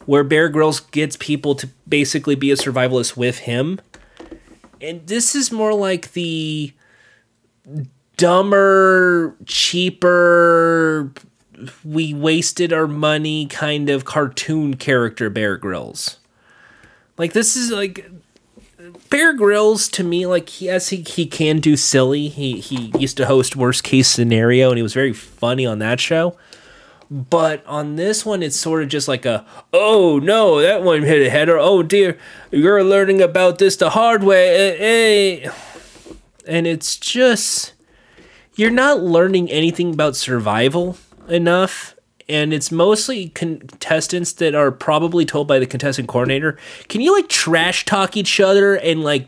where 0.06 0.24
Bear 0.24 0.50
Grylls 0.50 0.80
gets 0.80 1.16
people 1.16 1.56
to 1.56 1.70
basically 1.88 2.36
be 2.36 2.52
a 2.52 2.56
survivalist 2.56 3.16
with 3.16 3.40
him, 3.40 3.80
and 4.82 5.06
this 5.08 5.36
is 5.36 5.52
more 5.52 5.74
like 5.74 6.14
the 6.14 6.74
dumber, 8.18 9.36
cheaper 9.46 11.12
we 11.84 12.14
wasted 12.14 12.74
our 12.74 12.88
money 12.88 13.46
kind 13.48 13.90
of 13.90 14.06
cartoon 14.06 14.76
character 14.76 15.30
Bear 15.30 15.58
Grylls. 15.58 16.18
Like 17.18 17.34
this 17.34 17.56
is 17.56 17.72
like 17.72 18.10
Bear 19.10 19.34
Grylls 19.34 19.88
to 19.90 20.04
me 20.04 20.26
like 20.26 20.62
yes 20.62 20.90
he, 20.90 20.98
he 20.98 21.26
can 21.26 21.60
do 21.60 21.76
silly. 21.78 22.28
He 22.28 22.60
he 22.60 22.92
used 22.98 23.18
to 23.18 23.26
host 23.26 23.56
Worst 23.56 23.84
Case 23.84 24.08
Scenario 24.08 24.70
and 24.70 24.78
he 24.78 24.84
was 24.84 24.94
very 24.94 25.14
funny 25.14 25.66
on 25.66 25.80
that 25.80 26.00
show. 26.00 26.38
But 27.10 27.66
on 27.66 27.96
this 27.96 28.26
one 28.26 28.44
it's 28.44 28.58
sort 28.58 28.84
of 28.84 28.90
just 28.90 29.08
like 29.08 29.26
a 29.26 29.46
oh 29.74 30.20
no 30.22 30.62
that 30.62 30.84
one 30.84 31.04
hit 31.04 31.26
a 31.26 31.30
header. 31.30 31.58
Oh 31.58 31.84
dear 31.84 32.18
you're 32.52 32.84
learning 32.84 33.22
about 33.22 33.58
this 33.58 33.76
the 33.76 33.92
hard 33.92 34.24
way. 34.24 34.78
Hey. 34.78 35.50
And 36.48 36.68
it's 36.68 36.98
just 36.98 37.74
you're 38.56 38.72
not 38.72 39.02
learning 39.02 39.50
anything 39.50 39.94
about 39.94 40.16
survival 40.16 40.98
enough 41.28 41.95
and 42.28 42.54
it's 42.54 42.72
mostly 42.72 43.30
contestants 43.30 44.34
that 44.34 44.56
are 44.56 44.72
probably 44.72 45.26
told 45.26 45.48
by 45.48 45.60
the 45.60 45.66
contestant 45.66 46.08
coordinator 46.08 46.58
can 46.88 47.02
you 47.02 47.14
like 47.14 47.30
trash 47.30 47.86
talk 47.86 48.18
each 48.18 48.40
other 48.40 48.76
and 48.76 49.04
like 49.04 49.26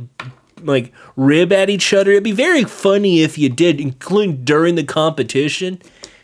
like 0.63 0.91
rib 1.15 1.51
at 1.51 1.69
each 1.69 1.93
other? 1.93 2.11
It'd 2.11 2.23
be 2.23 2.31
very 2.31 2.63
funny 2.63 3.21
if 3.21 3.37
you 3.37 3.49
did 3.49 3.79
including 3.79 4.43
during 4.43 4.75
the 4.75 4.83
competition 4.83 5.81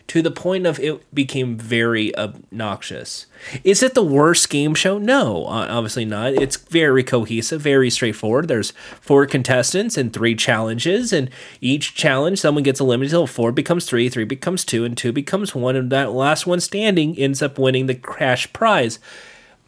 to 0.08 0.22
the 0.22 0.32
point 0.32 0.66
of 0.66 0.80
it 0.80 1.04
became 1.14 1.58
very 1.58 2.16
obnoxious. 2.18 3.26
Is 3.64 3.82
it 3.82 3.94
the 3.94 4.04
worst 4.04 4.50
game 4.50 4.76
show? 4.76 4.98
No, 4.98 5.46
obviously 5.46 6.06
not. 6.06 6.34
It's 6.34 6.58
very 6.58 7.04
cohesive, 7.04 7.62
very 7.62 7.90
straightforward. 7.90 8.48
There's 8.48 8.72
four 9.02 9.26
contestants 9.26 9.98
and 9.98 10.12
three 10.12 10.36
challenges, 10.36 11.14
and 11.14 11.30
each 11.62 11.96
challenge 11.96 12.40
someone 12.40 12.64
gets 12.64 12.80
eliminated 12.80 13.14
until 13.14 13.28
four 13.28 13.52
becomes 13.52 13.86
three, 13.86 14.10
three 14.10 14.26
becomes 14.26 14.66
two, 14.66 14.84
and 14.86 14.98
two 14.98 15.12
becomes 15.12 15.56
one, 15.56 15.76
and 15.76 15.92
that 15.92 16.12
last 16.12 16.46
one 16.46 16.60
standing 16.60 17.18
ends 17.18 17.42
up 17.42 17.58
winning 17.58 17.88
the 17.88 17.96
cash 17.96 18.52
prize. 18.54 19.00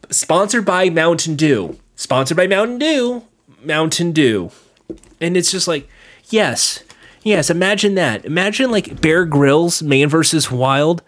Sponsored 0.09 0.65
by 0.65 0.89
Mountain 0.89 1.35
Dew. 1.35 1.79
Sponsored 1.95 2.37
by 2.37 2.47
Mountain 2.47 2.77
Dew. 2.77 3.23
Mountain 3.63 4.11
Dew. 4.11 4.51
And 5.19 5.35
it's 5.35 5.51
just 5.51 5.67
like, 5.67 5.89
yes, 6.29 6.83
Yes, 7.25 7.49
imagine 7.49 7.95
that. 7.95 8.23
Imagine 8.23 8.69
like 8.69 9.01
Bear 9.01 9.25
Grylls, 9.25 9.81
Man 9.81 10.07
versus 10.07 10.51
Wild, 10.51 11.01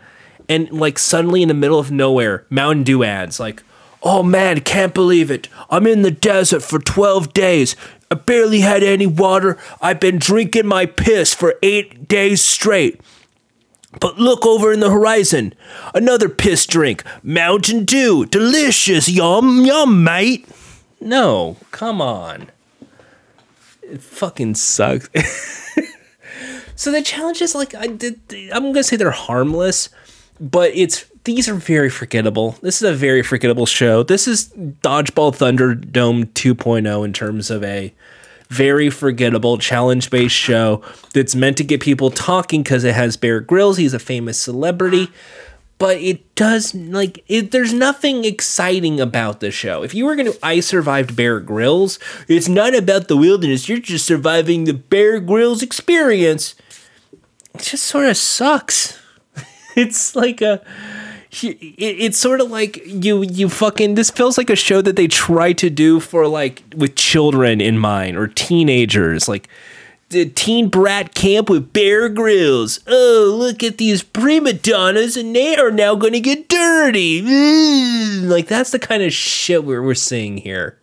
and 0.49 0.69
like 0.71 0.97
suddenly 0.97 1.43
in 1.43 1.47
the 1.47 1.53
middle 1.53 1.77
of 1.77 1.91
nowhere, 1.91 2.43
Mountain 2.49 2.85
Dew 2.85 3.03
ads. 3.03 3.39
Like, 3.39 3.61
oh 4.01 4.23
man, 4.23 4.61
can't 4.61 4.95
believe 4.95 5.29
it. 5.29 5.47
I'm 5.69 5.85
in 5.85 6.01
the 6.01 6.09
desert 6.09 6.63
for 6.63 6.79
12 6.79 7.33
days. 7.33 7.75
I 8.09 8.15
barely 8.15 8.61
had 8.61 8.81
any 8.81 9.05
water. 9.05 9.59
I've 9.79 9.99
been 9.99 10.17
drinking 10.17 10.65
my 10.65 10.87
piss 10.87 11.35
for 11.35 11.53
eight 11.61 12.07
days 12.07 12.41
straight. 12.41 12.99
But 13.99 14.17
look 14.17 14.43
over 14.43 14.73
in 14.73 14.79
the 14.79 14.89
horizon. 14.89 15.53
Another 15.93 16.29
piss 16.29 16.65
drink. 16.65 17.03
Mountain 17.21 17.85
Dew. 17.85 18.25
Delicious. 18.25 19.07
Yum, 19.07 19.65
yum, 19.65 20.03
mate. 20.03 20.47
No, 20.99 21.57
come 21.69 22.01
on. 22.01 22.49
It 23.83 24.01
fucking 24.01 24.55
sucks. 24.55 25.09
So 26.77 26.91
the 26.91 27.01
challenges, 27.01 27.55
like 27.55 27.73
I 27.73 27.87
did, 27.87 28.21
I'm 28.53 28.71
gonna 28.71 28.83
say 28.83 28.95
they're 28.97 29.09
harmless, 29.09 29.89
but 30.39 30.71
it's 30.75 31.05
these 31.23 31.49
are 31.49 31.55
very 31.55 31.89
forgettable. 31.89 32.51
This 32.61 32.81
is 32.81 32.83
a 32.83 32.93
very 32.93 33.23
forgettable 33.23 33.65
show. 33.65 34.03
This 34.03 34.27
is 34.27 34.49
Dodgeball 34.49 35.35
Thunderdome 35.35 36.25
2.0 36.25 37.03
in 37.03 37.13
terms 37.13 37.49
of 37.49 37.63
a 37.63 37.93
very 38.49 38.91
forgettable 38.91 39.57
challenge 39.57 40.11
based 40.11 40.35
show 40.35 40.83
that's 41.15 41.33
meant 41.33 41.57
to 41.57 41.63
get 41.63 41.81
people 41.81 42.11
talking 42.11 42.61
because 42.61 42.83
it 42.83 42.93
has 42.93 43.17
Bear 43.17 43.41
Grylls. 43.41 43.77
He's 43.77 43.95
a 43.95 43.99
famous 43.99 44.39
celebrity. 44.39 45.09
But 45.79 45.97
it 45.97 46.33
does 46.35 46.73
like 46.73 47.23
it, 47.27 47.51
there's 47.51 47.73
nothing 47.73 48.23
exciting 48.23 48.99
about 48.99 49.41
the 49.41 49.51
show. 49.51 49.83
If 49.83 49.93
you 49.93 50.05
were 50.05 50.15
gonna 50.15 50.33
I 50.41 50.59
survived 50.59 51.15
Bear 51.15 51.39
Grylls, 51.39 51.99
it's 52.27 52.47
not 52.47 52.75
about 52.75 53.07
the 53.07 53.17
wilderness. 53.17 53.67
You're 53.67 53.79
just 53.79 54.05
surviving 54.05 54.63
the 54.63 54.73
Bear 54.73 55.19
Grylls 55.19 55.61
experience 55.61 56.55
it 57.57 57.63
just 57.63 57.85
sort 57.85 58.05
of 58.05 58.15
sucks. 58.17 58.99
it's 59.75 60.15
like 60.15 60.41
a 60.41 60.61
it's 61.43 62.17
sort 62.17 62.39
of 62.39 62.49
like 62.49 62.81
you 62.85 63.21
you 63.23 63.49
fucking 63.49 63.95
this 63.95 64.09
feels 64.09 64.37
like 64.37 64.49
a 64.49 64.55
show 64.55 64.81
that 64.81 64.95
they 64.95 65.07
try 65.07 65.53
to 65.53 65.69
do 65.69 65.99
for 65.99 66.25
like 66.27 66.63
with 66.75 66.95
children 66.95 67.59
in 67.59 67.77
mind 67.77 68.15
or 68.15 68.27
teenagers 68.27 69.27
like 69.27 69.49
the 70.09 70.25
teen 70.25 70.69
brat 70.69 71.13
camp 71.13 71.49
with 71.49 71.73
Bear 71.73 72.07
Grylls 72.07 72.79
oh 72.87 73.35
look 73.37 73.61
at 73.61 73.77
these 73.77 74.03
prima 74.03 74.53
donnas 74.53 75.17
and 75.17 75.35
they 75.35 75.57
are 75.57 75.69
now 75.69 75.95
to 75.95 76.19
get 76.19 76.47
dirty. 76.47 77.21
Like 78.21 78.47
that's 78.47 78.71
the 78.71 78.79
kind 78.79 79.03
of 79.03 79.11
shit 79.11 79.65
we're, 79.65 79.83
we're 79.83 79.95
seeing 79.95 80.37
here 80.37 80.79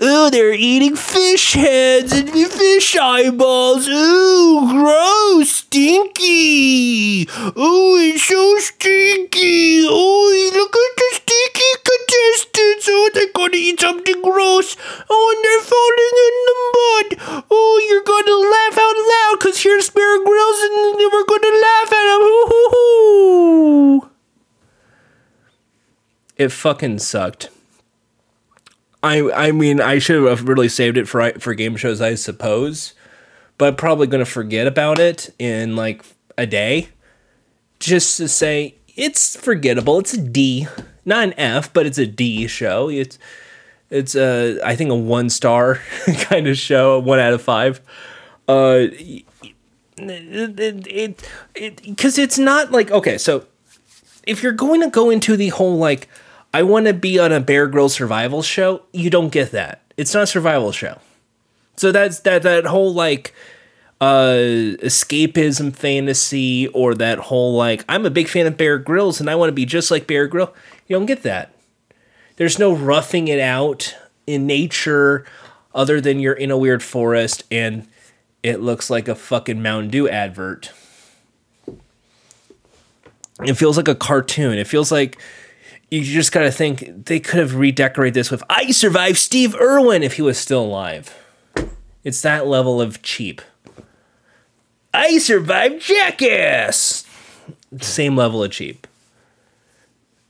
Oh, 0.00 0.30
they're 0.30 0.52
eating 0.52 0.94
fish 0.96 1.54
heads 1.54 2.12
and 2.12 2.30
fish 2.30 2.96
eyeballs. 2.96 3.88
Ooh, 3.88 4.68
gross, 4.70 5.50
stinky. 5.50 7.26
Oh, 7.56 7.96
it's 7.98 8.24
so 8.24 8.58
stinky. 8.58 9.82
Oh, 9.84 10.50
look 10.54 10.76
at 10.76 10.96
the 10.96 11.08
stinky 11.16 11.70
contestants. 11.82 12.88
Oh, 12.88 13.10
they're 13.12 13.32
gonna 13.34 13.56
eat 13.56 13.80
something 13.80 14.22
gross. 14.22 14.76
Oh, 15.10 15.34
and 15.34 15.44
they're 15.44 15.66
falling 15.66 16.16
in 16.26 16.34
the 16.48 16.56
mud. 16.78 17.44
Oh, 17.50 17.80
you're 17.88 18.04
gonna 18.04 18.38
laugh 18.38 18.78
out 18.78 18.98
loud 19.12 19.40
because 19.40 19.60
here's 19.62 19.90
Bear 19.90 20.22
Grylls 20.24 20.60
and 20.62 20.96
we're 21.12 21.24
gonna 21.24 21.54
laugh 21.58 21.92
at 21.92 22.04
them. 22.06 22.22
Hoo, 22.22 22.44
hoo, 22.48 22.68
hoo. 22.70 24.10
It 26.36 26.52
fucking 26.52 27.00
sucked. 27.00 27.50
I 29.02 29.30
I 29.30 29.52
mean 29.52 29.80
I 29.80 29.98
should 29.98 30.24
have 30.26 30.48
really 30.48 30.68
saved 30.68 30.96
it 30.96 31.08
for 31.08 31.32
for 31.38 31.54
game 31.54 31.76
shows 31.76 32.00
I 32.00 32.14
suppose, 32.14 32.94
but 33.56 33.78
probably 33.78 34.06
gonna 34.06 34.24
forget 34.24 34.66
about 34.66 34.98
it 34.98 35.34
in 35.38 35.76
like 35.76 36.04
a 36.36 36.46
day, 36.46 36.88
just 37.78 38.16
to 38.16 38.28
say 38.28 38.74
it's 38.96 39.36
forgettable. 39.36 39.98
It's 40.00 40.14
a 40.14 40.20
D, 40.20 40.66
not 41.04 41.28
an 41.28 41.34
F, 41.38 41.72
but 41.72 41.86
it's 41.86 41.98
a 41.98 42.06
D 42.06 42.46
show. 42.48 42.88
It's 42.88 43.18
it's 43.90 44.14
a 44.14 44.60
I 44.64 44.74
think 44.76 44.90
a 44.90 44.94
one 44.94 45.30
star 45.30 45.80
kind 46.22 46.46
of 46.48 46.56
show, 46.56 46.98
one 46.98 47.18
out 47.18 47.32
of 47.32 47.42
five. 47.42 47.80
Uh, 48.48 48.88
it 49.98 51.24
it 51.54 51.82
because 51.82 52.18
it, 52.18 52.22
it's 52.22 52.38
not 52.38 52.70
like 52.72 52.90
okay, 52.90 53.18
so 53.18 53.46
if 54.26 54.42
you're 54.42 54.52
going 54.52 54.80
to 54.82 54.90
go 54.90 55.10
into 55.10 55.36
the 55.36 55.48
whole 55.48 55.78
like 55.78 56.08
I 56.52 56.62
want 56.62 56.86
to 56.86 56.94
be 56.94 57.18
on 57.18 57.32
a 57.32 57.40
Bear 57.40 57.66
Grylls 57.66 57.94
survival 57.94 58.42
show. 58.42 58.82
You 58.92 59.10
don't 59.10 59.30
get 59.30 59.50
that. 59.52 59.82
It's 59.96 60.14
not 60.14 60.24
a 60.24 60.26
survival 60.26 60.72
show. 60.72 60.98
So 61.76 61.92
that's 61.92 62.20
that 62.20 62.42
that 62.42 62.66
whole 62.66 62.92
like 62.92 63.34
uh 64.00 64.76
escapism 64.80 65.74
fantasy 65.74 66.68
or 66.68 66.94
that 66.94 67.18
whole 67.18 67.56
like 67.56 67.84
I'm 67.88 68.06
a 68.06 68.10
big 68.10 68.28
fan 68.28 68.46
of 68.46 68.56
Bear 68.56 68.78
Grylls 68.78 69.20
and 69.20 69.28
I 69.28 69.34
want 69.34 69.48
to 69.48 69.54
be 69.54 69.66
just 69.66 69.90
like 69.90 70.06
Bear 70.06 70.26
Grylls. 70.26 70.50
You 70.86 70.96
don't 70.96 71.06
get 71.06 71.22
that. 71.22 71.54
There's 72.36 72.58
no 72.58 72.72
roughing 72.72 73.28
it 73.28 73.40
out 73.40 73.94
in 74.26 74.46
nature 74.46 75.24
other 75.74 76.00
than 76.00 76.20
you're 76.20 76.32
in 76.32 76.50
a 76.50 76.58
weird 76.58 76.82
forest 76.82 77.44
and 77.50 77.86
it 78.42 78.60
looks 78.60 78.88
like 78.88 79.08
a 79.08 79.14
fucking 79.14 79.60
Mountain 79.60 79.90
Dew 79.90 80.08
advert. 80.08 80.72
It 83.44 83.54
feels 83.54 83.76
like 83.76 83.88
a 83.88 83.94
cartoon. 83.94 84.58
It 84.58 84.66
feels 84.66 84.90
like 84.90 85.18
you 85.90 86.02
just 86.02 86.32
gotta 86.32 86.50
think 86.50 87.06
they 87.06 87.20
could 87.20 87.40
have 87.40 87.54
redecorated 87.54 88.14
this 88.14 88.30
with 88.30 88.42
I 88.50 88.70
survived 88.70 89.18
Steve 89.18 89.54
Irwin 89.56 90.02
if 90.02 90.14
he 90.14 90.22
was 90.22 90.38
still 90.38 90.62
alive. 90.62 91.16
It's 92.04 92.20
that 92.22 92.46
level 92.46 92.80
of 92.80 93.02
cheap. 93.02 93.42
I 94.92 95.18
survived 95.18 95.82
Jackass. 95.82 97.04
Same 97.80 98.16
level 98.16 98.42
of 98.42 98.50
cheap. 98.50 98.86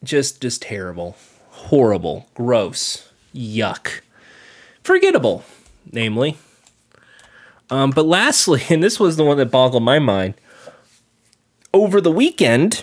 Just 0.02 0.40
just 0.40 0.62
terrible. 0.62 1.16
Horrible. 1.50 2.28
Gross. 2.34 3.10
Yuck. 3.34 4.00
Forgettable, 4.82 5.44
namely. 5.92 6.36
Um, 7.70 7.90
but 7.90 8.06
lastly, 8.06 8.62
and 8.70 8.82
this 8.82 8.98
was 8.98 9.16
the 9.16 9.24
one 9.24 9.36
that 9.38 9.50
boggled 9.50 9.82
my 9.82 9.98
mind. 9.98 10.34
Over 11.74 12.00
the 12.00 12.10
weekend, 12.10 12.82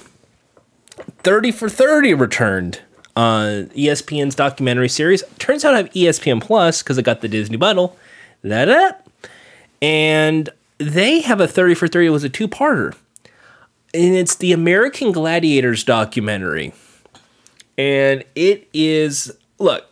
30 1.26 1.52
for 1.54 1.70
30 1.70 2.14
returned 2.14 2.82
uh, 3.18 3.20
on 3.20 3.66
ESPN's 3.70 4.36
documentary 4.36 4.88
series. 4.88 5.24
Turns 5.40 5.66
out 5.66 5.74
I 5.74 5.78
have 5.78 5.90
ESPN 5.90 6.40
Plus 6.40 6.84
because 6.84 7.00
I 7.00 7.02
got 7.02 7.22
the 7.22 7.28
Disney 7.28 7.58
bundle. 7.58 7.98
Da-da. 8.48 8.92
And 9.82 10.52
they 10.78 11.22
have 11.22 11.42
a 11.42 11.48
30 11.48 11.74
for 11.74 11.88
30. 11.88 12.06
It 12.06 12.10
was 12.12 12.24
a 12.24 12.30
two 12.30 12.48
parter. 12.48 12.94
And 13.92 14.14
it's 14.14 14.36
the 14.36 14.52
American 14.52 15.12
Gladiators 15.12 15.84
documentary. 15.84 16.76
And 17.76 18.24
it 18.36 18.70
is, 18.72 19.36
look, 19.58 19.88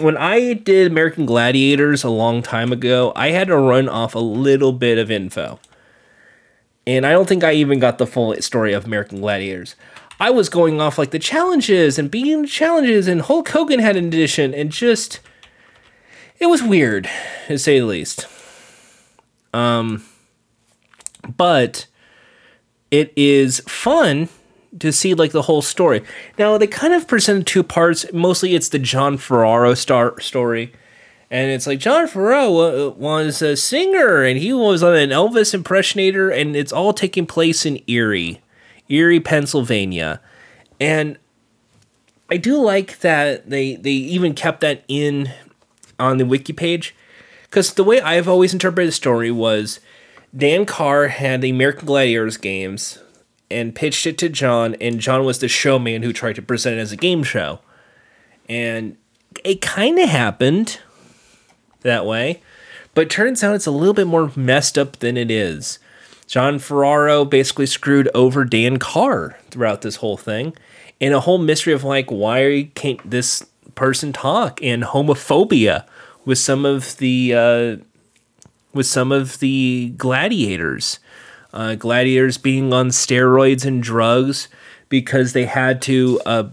when 0.00 0.16
I 0.16 0.54
did 0.54 0.90
American 0.90 1.26
Gladiators 1.26 2.02
a 2.02 2.10
long 2.10 2.42
time 2.42 2.72
ago, 2.72 3.12
I 3.14 3.30
had 3.30 3.46
to 3.48 3.56
run 3.56 3.88
off 3.88 4.16
a 4.16 4.20
little 4.20 4.72
bit 4.72 4.98
of 4.98 5.12
info. 5.12 5.60
And 6.86 7.04
I 7.04 7.12
don't 7.12 7.28
think 7.28 7.42
I 7.42 7.52
even 7.52 7.78
got 7.78 7.98
the 7.98 8.06
full 8.06 8.34
story 8.40 8.72
of 8.72 8.84
American 8.84 9.20
Gladiators. 9.20 9.74
I 10.18 10.30
was 10.30 10.48
going 10.48 10.80
off 10.80 10.98
like 10.98 11.10
the 11.10 11.18
challenges 11.18 11.98
and 11.98 12.10
being 12.10 12.46
challenges, 12.46 13.08
and 13.08 13.22
Hulk 13.22 13.48
Hogan 13.48 13.80
had 13.80 13.96
an 13.96 14.06
edition, 14.06 14.54
and 14.54 14.70
just 14.70 15.20
it 16.38 16.46
was 16.46 16.62
weird, 16.62 17.08
to 17.48 17.58
say 17.58 17.80
the 17.80 17.86
least. 17.86 18.26
Um, 19.52 20.04
but 21.36 21.86
it 22.90 23.12
is 23.16 23.60
fun 23.60 24.28
to 24.78 24.92
see 24.92 25.14
like 25.14 25.32
the 25.32 25.42
whole 25.42 25.62
story. 25.62 26.02
Now 26.38 26.56
they 26.58 26.66
kind 26.66 26.92
of 26.92 27.08
presented 27.08 27.46
two 27.46 27.62
parts. 27.62 28.06
Mostly, 28.12 28.54
it's 28.54 28.68
the 28.68 28.78
John 28.78 29.16
Ferraro 29.16 29.74
star 29.74 30.18
story, 30.20 30.72
and 31.30 31.50
it's 31.50 31.66
like 31.66 31.80
John 31.80 32.06
Ferraro 32.06 32.90
was 32.90 33.42
a 33.42 33.56
singer, 33.56 34.22
and 34.22 34.38
he 34.38 34.52
was 34.52 34.82
an 34.82 35.10
Elvis 35.10 35.54
impersonator, 35.54 36.30
and 36.30 36.54
it's 36.54 36.72
all 36.72 36.92
taking 36.92 37.26
place 37.26 37.66
in 37.66 37.82
Erie. 37.86 38.40
Erie, 38.88 39.20
Pennsylvania. 39.20 40.20
And 40.78 41.18
I 42.30 42.36
do 42.36 42.60
like 42.60 43.00
that 43.00 43.50
they 43.50 43.76
they 43.76 43.90
even 43.90 44.34
kept 44.34 44.60
that 44.60 44.84
in 44.88 45.30
on 45.98 46.18
the 46.18 46.26
wiki 46.26 46.52
page 46.52 46.94
because 47.44 47.74
the 47.74 47.84
way 47.84 48.00
I've 48.00 48.28
always 48.28 48.52
interpreted 48.52 48.88
the 48.88 48.92
story 48.92 49.30
was 49.30 49.80
Dan 50.36 50.66
Carr 50.66 51.08
had 51.08 51.40
the 51.40 51.50
American 51.50 51.86
Gladiators 51.86 52.36
games 52.36 52.98
and 53.50 53.74
pitched 53.74 54.06
it 54.06 54.18
to 54.18 54.28
John, 54.28 54.74
and 54.80 55.00
John 55.00 55.24
was 55.24 55.38
the 55.38 55.48
showman 55.48 56.02
who 56.02 56.12
tried 56.12 56.34
to 56.34 56.42
present 56.42 56.76
it 56.76 56.80
as 56.80 56.92
a 56.92 56.96
game 56.96 57.22
show. 57.22 57.60
And 58.48 58.96
it 59.44 59.60
kind 59.60 59.98
of 59.98 60.08
happened 60.08 60.80
that 61.86 62.06
way, 62.06 62.42
but 62.94 63.10
turns 63.10 63.42
out 63.42 63.54
it's 63.54 63.66
a 63.66 63.70
little 63.70 63.94
bit 63.94 64.06
more 64.06 64.30
messed 64.36 64.76
up 64.78 64.96
than 64.98 65.16
it 65.16 65.30
is. 65.30 65.78
John 66.26 66.58
Ferraro 66.58 67.24
basically 67.24 67.66
screwed 67.66 68.08
over 68.14 68.44
Dan 68.44 68.78
Carr 68.78 69.38
throughout 69.50 69.82
this 69.82 69.96
whole 69.96 70.16
thing, 70.16 70.54
and 71.00 71.14
a 71.14 71.20
whole 71.20 71.38
mystery 71.38 71.72
of 71.72 71.84
like 71.84 72.10
why 72.10 72.70
can't 72.74 73.10
this 73.10 73.46
person 73.74 74.12
talk? 74.12 74.62
And 74.62 74.82
homophobia 74.82 75.86
with 76.24 76.38
some 76.38 76.66
of 76.66 76.96
the 76.98 77.34
uh, 77.34 77.76
with 78.74 78.86
some 78.86 79.12
of 79.12 79.38
the 79.38 79.94
gladiators, 79.96 80.98
uh, 81.52 81.76
gladiators 81.76 82.38
being 82.38 82.72
on 82.72 82.88
steroids 82.88 83.64
and 83.64 83.82
drugs 83.82 84.48
because 84.88 85.32
they 85.32 85.46
had 85.46 85.80
to 85.82 86.20
uh, 86.26 86.48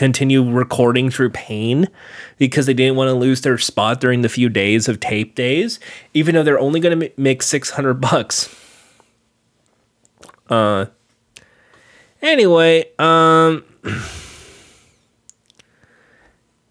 continue 0.00 0.42
recording 0.42 1.10
through 1.10 1.28
pain 1.28 1.86
because 2.38 2.64
they 2.64 2.72
didn't 2.72 2.96
want 2.96 3.08
to 3.08 3.12
lose 3.12 3.42
their 3.42 3.58
spot 3.58 4.00
during 4.00 4.22
the 4.22 4.30
few 4.30 4.48
days 4.48 4.88
of 4.88 4.98
tape 4.98 5.34
days, 5.34 5.78
even 6.14 6.34
though 6.34 6.42
they're 6.42 6.58
only 6.58 6.80
going 6.80 6.98
to 6.98 7.12
make 7.18 7.42
six 7.42 7.68
hundred 7.72 8.00
bucks. 8.00 8.48
Uh, 10.48 10.86
anyway, 12.22 12.86
um, 12.98 13.62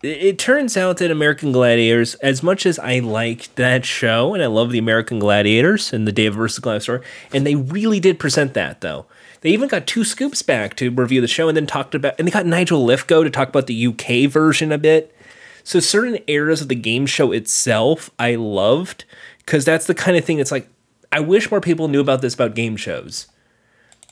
it, 0.02 0.40
turns 0.40 0.78
out 0.78 0.98
that 0.98 1.12
American 1.12 1.52
Gladiators, 1.52 2.16
as 2.16 2.42
much 2.42 2.66
as 2.66 2.80
I 2.80 3.00
like 3.00 3.54
that 3.56 3.86
show 3.86 4.34
and 4.34 4.42
I 4.42 4.48
love 4.48 4.72
the 4.72 4.78
American 4.78 5.20
Gladiators 5.20 5.92
and 5.92 6.08
the 6.08 6.12
David 6.12 6.38
versus 6.38 6.60
Goliath 6.60 6.84
story, 6.84 7.02
and 7.34 7.46
they 7.46 7.56
really 7.56 8.00
did 8.00 8.20
present 8.20 8.54
that 8.54 8.82
though. 8.82 9.06
They 9.42 9.52
even 9.52 9.70
got 9.70 9.88
two 9.88 10.04
scoops 10.04 10.42
back 10.42 10.76
to 10.78 10.92
review 10.92 11.22
the 11.22 11.28
show 11.28 11.48
and 11.48 11.56
then 11.56 11.68
talked 11.68 11.96
about, 11.96 12.16
and 12.18 12.28
they 12.28 12.32
got 12.32 12.46
Nigel 12.46 12.86
Lythgoe 12.86 13.24
to 13.24 13.30
talk 13.30 13.50
about 13.50 13.68
the 13.68 13.88
UK 13.88 14.30
version 14.30 14.72
a 14.72 14.78
bit. 14.78 15.16
So 15.64 15.80
certain 15.80 16.20
eras 16.28 16.62
of 16.62 16.68
the 16.68 16.76
game 16.76 17.06
show 17.06 17.32
itself 17.32 18.10
I 18.18 18.36
loved 18.36 19.06
because 19.40 19.66
that's 19.66 19.88
the 19.88 19.96
kind 19.96 20.18
of 20.18 20.26
thing 20.26 20.38
that's 20.38 20.52
like 20.52 20.70
I 21.12 21.20
wish 21.20 21.52
more 21.52 21.62
people 21.62 21.88
knew 21.88 22.02
about 22.02 22.22
this 22.22 22.34
about 22.34 22.56
game 22.56 22.76
shows 22.76 23.28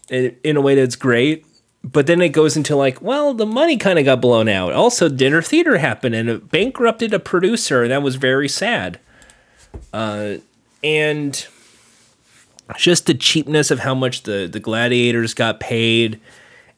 in 0.10 0.58
a 0.58 0.62
way 0.62 0.76
that's 0.76 0.96
great. 0.96 1.46
But 1.84 2.08
then 2.08 2.22
it 2.22 2.30
goes 2.30 2.58
into 2.58 2.76
like, 2.76 3.02
well, 3.02 3.34
the 3.34 3.46
money 3.46 3.78
kind 3.78 3.98
of 3.98 4.06
got 4.06 4.20
blown 4.20 4.50
out. 4.50 4.74
Also, 4.74 5.08
dinner 5.08 5.42
theater 5.42 5.78
happened 5.78 6.16
and 6.16 6.30
it 6.30 6.52
bankrupted 6.52 7.14
a 7.14 7.20
producer, 7.20 7.84
and 7.84 7.92
that 7.92 8.02
was 8.02 8.16
very 8.16 8.50
sad. 8.50 9.00
Uh, 9.94 10.38
and 10.84 11.48
just 12.76 13.06
the 13.06 13.14
cheapness 13.14 13.72
of 13.72 13.80
how 13.80 13.96
much 13.96 14.24
the 14.24 14.50
the 14.52 14.60
gladiators 14.60 15.34
got 15.34 15.60
paid, 15.60 16.20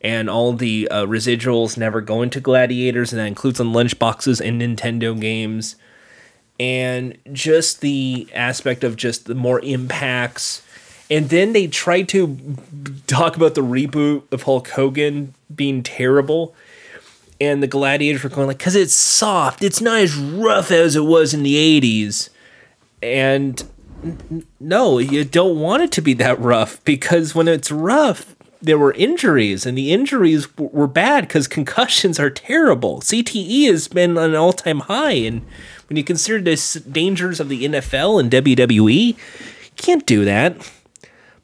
and 0.01 0.29
all 0.29 0.53
the 0.53 0.87
uh, 0.89 1.05
residuals 1.05 1.77
never 1.77 2.01
go 2.01 2.21
into 2.21 2.39
gladiators, 2.39 3.11
and 3.11 3.19
that 3.19 3.25
includes 3.25 3.59
on 3.59 3.73
lunchboxes 3.73 4.39
and 4.45 4.61
Nintendo 4.61 5.19
games, 5.19 5.75
and 6.59 7.17
just 7.33 7.81
the 7.81 8.27
aspect 8.33 8.83
of 8.83 8.95
just 8.95 9.25
the 9.25 9.35
more 9.35 9.59
impacts 9.61 10.61
and 11.09 11.29
then 11.29 11.53
they 11.53 11.67
tried 11.67 12.07
to 12.09 12.37
talk 13.07 13.35
about 13.35 13.55
the 13.55 13.61
reboot 13.61 14.31
of 14.31 14.43
Hulk 14.43 14.69
Hogan 14.69 15.33
being 15.53 15.81
terrible. 15.83 16.53
and 17.41 17.63
the 17.63 17.67
gladiators 17.67 18.23
were 18.23 18.29
going 18.29 18.47
like, 18.47 18.57
because 18.57 18.75
it's 18.75 18.93
soft, 18.93 19.63
it's 19.63 19.79
not 19.81 19.99
as 19.99 20.15
rough 20.15 20.71
as 20.71 20.95
it 20.95 21.05
was 21.05 21.33
in 21.33 21.41
the 21.43 21.55
80s. 21.81 22.29
And 23.01 23.63
no, 24.59 24.97
you 24.97 25.23
don't 25.23 25.59
want 25.59 25.83
it 25.83 25.91
to 25.93 26.01
be 26.01 26.13
that 26.15 26.37
rough 26.39 26.83
because 26.83 27.33
when 27.33 27.47
it's 27.47 27.71
rough, 27.71 28.35
there 28.61 28.77
were 28.77 28.91
injuries, 28.93 29.65
and 29.65 29.77
the 29.77 29.93
injuries 29.93 30.45
w- 30.47 30.69
were 30.73 30.87
bad 30.87 31.27
because 31.27 31.47
concussions 31.47 32.19
are 32.19 32.29
terrible. 32.29 32.99
CTE 32.99 33.67
has 33.67 33.87
been 33.87 34.17
an 34.17 34.35
all 34.35 34.51
time 34.51 34.81
high, 34.81 35.13
and 35.13 35.41
when 35.87 35.95
you 35.95 36.03
consider 36.03 36.41
the 36.41 36.83
dangers 36.91 37.39
of 37.39 37.47
the 37.47 37.63
NFL 37.63 38.19
and 38.19 38.29
WWE, 38.29 39.07
you 39.07 39.15
can't 39.77 40.05
do 40.05 40.25
that. 40.25 40.57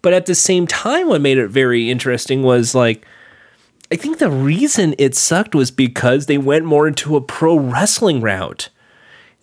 But 0.05 0.13
at 0.13 0.27
the 0.27 0.35
same 0.35 0.67
time, 0.67 1.07
what 1.07 1.21
made 1.21 1.39
it 1.39 1.47
very 1.47 1.89
interesting 1.89 2.43
was 2.43 2.75
like, 2.75 3.07
I 3.91 3.95
think 3.95 4.19
the 4.19 4.29
reason 4.29 4.93
it 4.99 5.15
sucked 5.15 5.55
was 5.55 5.71
because 5.71 6.27
they 6.27 6.37
went 6.37 6.63
more 6.63 6.87
into 6.87 7.15
a 7.15 7.21
pro 7.21 7.57
wrestling 7.57 8.21
route. 8.21 8.69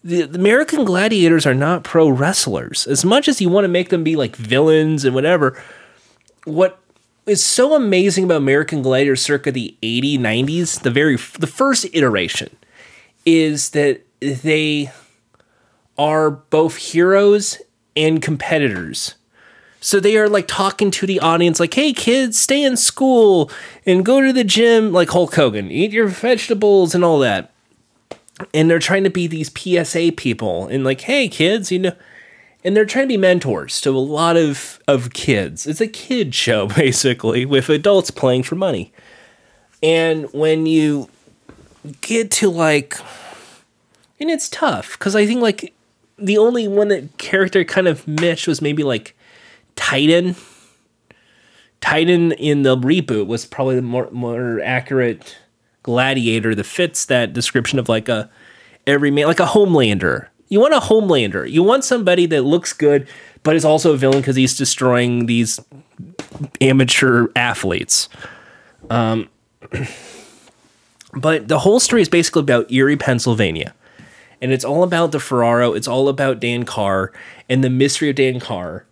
The, 0.04 0.22
the 0.22 0.38
American 0.38 0.84
Gladiators 0.84 1.46
are 1.46 1.52
not 1.52 1.82
pro 1.82 2.08
wrestlers. 2.08 2.86
As 2.86 3.04
much 3.04 3.26
as 3.26 3.40
you 3.40 3.48
want 3.48 3.64
to 3.64 3.68
make 3.68 3.88
them 3.88 4.04
be 4.04 4.14
like 4.14 4.36
villains 4.36 5.04
and 5.04 5.16
whatever, 5.16 5.60
what 6.44 6.78
is 7.26 7.44
so 7.44 7.74
amazing 7.74 8.22
about 8.22 8.36
American 8.36 8.82
Gladiators 8.82 9.20
circa 9.20 9.50
the 9.50 9.76
80s, 9.82 10.20
90s, 10.20 10.82
the 10.82 10.92
very 10.92 11.16
the 11.16 11.48
first 11.48 11.86
iteration, 11.92 12.56
is 13.26 13.70
that 13.70 14.02
they 14.20 14.92
are 15.98 16.30
both 16.30 16.76
heroes 16.76 17.60
and 17.96 18.22
competitors. 18.22 19.16
So 19.82 19.98
they 19.98 20.16
are 20.16 20.28
like 20.28 20.46
talking 20.46 20.92
to 20.92 21.06
the 21.06 21.18
audience, 21.18 21.58
like, 21.58 21.74
hey 21.74 21.92
kids, 21.92 22.38
stay 22.38 22.62
in 22.62 22.76
school 22.76 23.50
and 23.84 24.04
go 24.04 24.20
to 24.20 24.32
the 24.32 24.44
gym, 24.44 24.92
like 24.92 25.10
Hulk 25.10 25.34
Hogan, 25.34 25.72
eat 25.72 25.90
your 25.90 26.06
vegetables 26.06 26.94
and 26.94 27.04
all 27.04 27.18
that. 27.18 27.52
And 28.54 28.70
they're 28.70 28.78
trying 28.78 29.02
to 29.02 29.10
be 29.10 29.26
these 29.26 29.50
PSA 29.50 30.12
people 30.16 30.68
and 30.68 30.84
like, 30.84 31.00
hey 31.00 31.26
kids, 31.26 31.72
you 31.72 31.80
know, 31.80 31.96
and 32.62 32.76
they're 32.76 32.84
trying 32.84 33.06
to 33.06 33.08
be 33.08 33.16
mentors 33.16 33.80
to 33.80 33.90
a 33.90 33.98
lot 33.98 34.36
of, 34.36 34.80
of 34.86 35.12
kids. 35.12 35.66
It's 35.66 35.80
a 35.80 35.88
kid 35.88 36.32
show, 36.32 36.68
basically, 36.76 37.44
with 37.44 37.68
adults 37.68 38.12
playing 38.12 38.44
for 38.44 38.54
money. 38.54 38.92
And 39.82 40.32
when 40.32 40.64
you 40.66 41.10
get 42.02 42.30
to 42.30 42.48
like, 42.48 42.96
and 44.20 44.30
it's 44.30 44.48
tough 44.48 44.92
because 44.92 45.16
I 45.16 45.26
think 45.26 45.42
like 45.42 45.74
the 46.16 46.38
only 46.38 46.68
one 46.68 46.86
that 46.88 47.18
character 47.18 47.64
kind 47.64 47.88
of 47.88 48.06
meshed 48.06 48.46
was 48.46 48.62
maybe 48.62 48.84
like 48.84 49.16
Titan. 49.76 50.36
Titan 51.80 52.32
in 52.32 52.62
the 52.62 52.76
reboot 52.76 53.26
was 53.26 53.44
probably 53.44 53.76
the 53.76 53.82
more 53.82 54.08
more 54.12 54.60
accurate 54.62 55.36
gladiator 55.82 56.54
that 56.54 56.64
fits 56.64 57.06
that 57.06 57.32
description 57.32 57.78
of 57.78 57.88
like 57.88 58.08
a 58.08 58.30
every 58.86 59.10
man 59.10 59.26
like 59.26 59.40
a 59.40 59.46
homelander. 59.46 60.28
You 60.48 60.60
want 60.60 60.74
a 60.74 60.80
homelander. 60.80 61.50
You 61.50 61.62
want 61.62 61.82
somebody 61.82 62.26
that 62.26 62.42
looks 62.42 62.72
good 62.72 63.08
but 63.42 63.56
is 63.56 63.64
also 63.64 63.92
a 63.92 63.96
villain 63.96 64.20
because 64.20 64.36
he's 64.36 64.56
destroying 64.56 65.26
these 65.26 65.60
amateur 66.60 67.28
athletes. 67.34 68.08
Um, 68.90 69.28
but 71.14 71.48
the 71.48 71.58
whole 71.58 71.80
story 71.80 72.02
is 72.02 72.08
basically 72.08 72.40
about 72.40 72.70
Erie, 72.70 72.96
Pennsylvania. 72.96 73.74
And 74.40 74.52
it's 74.52 74.64
all 74.64 74.82
about 74.82 75.12
the 75.12 75.20
Ferraro, 75.20 75.72
it's 75.72 75.86
all 75.86 76.08
about 76.08 76.40
Dan 76.40 76.64
Carr 76.64 77.12
and 77.48 77.62
the 77.62 77.70
mystery 77.70 78.10
of 78.10 78.16
Dan 78.16 78.40
Carr 78.40 78.84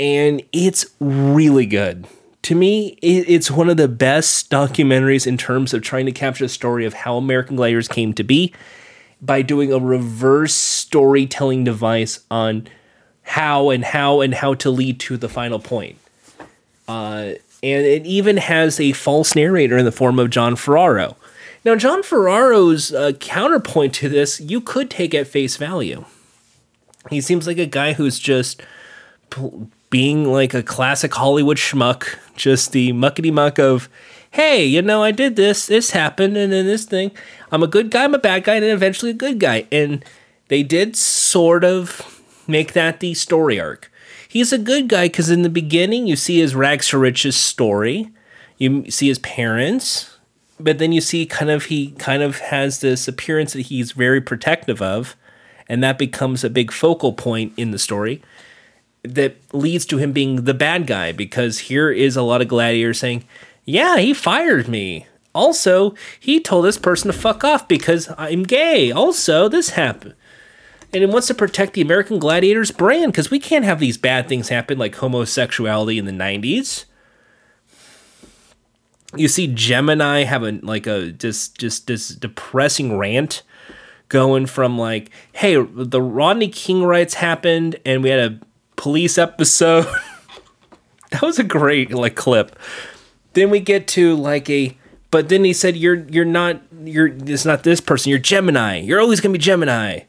and 0.00 0.42
it's 0.50 0.86
really 0.98 1.66
good. 1.66 2.06
To 2.44 2.54
me, 2.54 2.98
it's 3.02 3.50
one 3.50 3.68
of 3.68 3.76
the 3.76 3.86
best 3.86 4.50
documentaries 4.50 5.26
in 5.26 5.36
terms 5.36 5.74
of 5.74 5.82
trying 5.82 6.06
to 6.06 6.12
capture 6.12 6.46
the 6.46 6.48
story 6.48 6.86
of 6.86 6.94
how 6.94 7.18
American 7.18 7.54
Gladiators 7.54 7.86
came 7.86 8.14
to 8.14 8.24
be 8.24 8.54
by 9.20 9.42
doing 9.42 9.74
a 9.74 9.78
reverse 9.78 10.54
storytelling 10.54 11.64
device 11.64 12.20
on 12.30 12.66
how 13.22 13.68
and 13.68 13.84
how 13.84 14.22
and 14.22 14.34
how 14.34 14.54
to 14.54 14.70
lead 14.70 14.98
to 15.00 15.18
the 15.18 15.28
final 15.28 15.58
point. 15.58 15.98
Uh, 16.88 17.34
and 17.62 17.86
it 17.86 18.06
even 18.06 18.38
has 18.38 18.80
a 18.80 18.92
false 18.92 19.36
narrator 19.36 19.76
in 19.76 19.84
the 19.84 19.92
form 19.92 20.18
of 20.18 20.30
John 20.30 20.56
Ferraro. 20.56 21.14
Now, 21.62 21.76
John 21.76 22.02
Ferraro's 22.02 22.90
uh, 22.90 23.12
counterpoint 23.20 23.92
to 23.96 24.08
this, 24.08 24.40
you 24.40 24.62
could 24.62 24.88
take 24.88 25.14
at 25.14 25.28
face 25.28 25.58
value. 25.58 26.06
He 27.10 27.20
seems 27.20 27.46
like 27.46 27.58
a 27.58 27.66
guy 27.66 27.92
who's 27.92 28.18
just 28.18 28.62
being 29.90 30.24
like 30.24 30.54
a 30.54 30.62
classic 30.62 31.12
Hollywood 31.12 31.56
schmuck, 31.56 32.16
just 32.36 32.72
the 32.72 32.92
muckety 32.92 33.32
muck 33.32 33.58
of, 33.58 33.88
hey, 34.30 34.64
you 34.64 34.80
know, 34.80 35.02
I 35.02 35.10
did 35.10 35.34
this, 35.34 35.66
this 35.66 35.90
happened, 35.90 36.36
and 36.36 36.52
then 36.52 36.66
this 36.66 36.84
thing. 36.84 37.10
I'm 37.50 37.64
a 37.64 37.68
good 37.68 37.90
guy, 37.90 38.04
I'm 38.04 38.14
a 38.14 38.18
bad 38.18 38.44
guy, 38.44 38.54
and 38.54 38.62
then 38.62 38.74
eventually 38.74 39.10
a 39.10 39.14
good 39.14 39.40
guy. 39.40 39.66
And 39.72 40.04
they 40.48 40.62
did 40.62 40.96
sort 40.96 41.64
of 41.64 42.22
make 42.46 42.72
that 42.72 43.00
the 43.00 43.14
story 43.14 43.60
arc. 43.60 43.90
He's 44.28 44.52
a 44.52 44.58
good 44.58 44.88
guy 44.88 45.08
because 45.08 45.28
in 45.28 45.42
the 45.42 45.50
beginning, 45.50 46.06
you 46.06 46.14
see 46.14 46.38
his 46.38 46.54
rags 46.54 46.88
to 46.90 46.98
riches 46.98 47.36
story, 47.36 48.10
you 48.58 48.88
see 48.90 49.08
his 49.08 49.18
parents, 49.18 50.18
but 50.60 50.78
then 50.78 50.92
you 50.92 51.00
see 51.00 51.26
kind 51.26 51.50
of 51.50 51.64
he 51.64 51.90
kind 51.92 52.22
of 52.22 52.38
has 52.38 52.80
this 52.80 53.08
appearance 53.08 53.54
that 53.54 53.62
he's 53.62 53.90
very 53.90 54.20
protective 54.20 54.80
of, 54.80 55.16
and 55.68 55.82
that 55.82 55.98
becomes 55.98 56.44
a 56.44 56.50
big 56.50 56.70
focal 56.70 57.12
point 57.12 57.52
in 57.56 57.72
the 57.72 57.78
story 57.78 58.22
that 59.02 59.36
leads 59.52 59.86
to 59.86 59.98
him 59.98 60.12
being 60.12 60.44
the 60.44 60.54
bad 60.54 60.86
guy 60.86 61.12
because 61.12 61.60
here 61.60 61.90
is 61.90 62.16
a 62.16 62.22
lot 62.22 62.42
of 62.42 62.48
gladiators 62.48 62.98
saying, 62.98 63.24
"Yeah, 63.64 63.98
he 63.98 64.12
fired 64.12 64.68
me. 64.68 65.06
Also, 65.34 65.94
he 66.18 66.40
told 66.40 66.64
this 66.64 66.78
person 66.78 67.10
to 67.10 67.16
fuck 67.16 67.44
off 67.44 67.68
because 67.68 68.12
I'm 68.18 68.42
gay. 68.42 68.90
Also, 68.90 69.48
this 69.48 69.70
happened." 69.70 70.14
And 70.92 71.04
it 71.04 71.10
wants 71.10 71.28
to 71.28 71.34
protect 71.34 71.74
the 71.74 71.82
American 71.82 72.18
Gladiators 72.18 72.72
brand 72.72 73.12
because 73.12 73.30
we 73.30 73.38
can't 73.38 73.64
have 73.64 73.78
these 73.78 73.96
bad 73.96 74.28
things 74.28 74.48
happen 74.48 74.76
like 74.76 74.96
homosexuality 74.96 75.98
in 75.98 76.04
the 76.04 76.12
90s. 76.12 76.84
You 79.16 79.28
see 79.28 79.46
Gemini 79.46 80.24
having 80.24 80.60
like 80.60 80.86
a 80.86 81.12
just 81.12 81.58
just 81.58 81.86
this 81.86 82.08
depressing 82.08 82.96
rant 82.98 83.42
going 84.08 84.46
from 84.46 84.78
like, 84.78 85.10
hey, 85.32 85.54
the 85.56 86.02
Rodney 86.02 86.48
King 86.48 86.82
riots 86.82 87.14
happened 87.14 87.76
and 87.84 88.02
we 88.02 88.10
had 88.10 88.32
a 88.32 88.40
police 88.80 89.18
episode. 89.18 89.86
that 91.10 91.20
was 91.20 91.38
a 91.38 91.44
great 91.44 91.92
like 91.92 92.16
clip. 92.16 92.58
Then 93.34 93.50
we 93.50 93.60
get 93.60 93.86
to 93.88 94.16
like 94.16 94.48
a 94.48 94.74
but 95.10 95.28
then 95.28 95.44
he 95.44 95.52
said 95.52 95.76
you're 95.76 96.06
you're 96.08 96.24
not 96.24 96.62
you're 96.82 97.08
it's 97.08 97.44
not 97.44 97.62
this 97.62 97.82
person, 97.82 98.08
you're 98.08 98.18
Gemini. 98.18 98.80
You're 98.80 99.00
always 99.00 99.20
going 99.20 99.34
to 99.34 99.38
be 99.38 99.42
Gemini. 99.44 100.00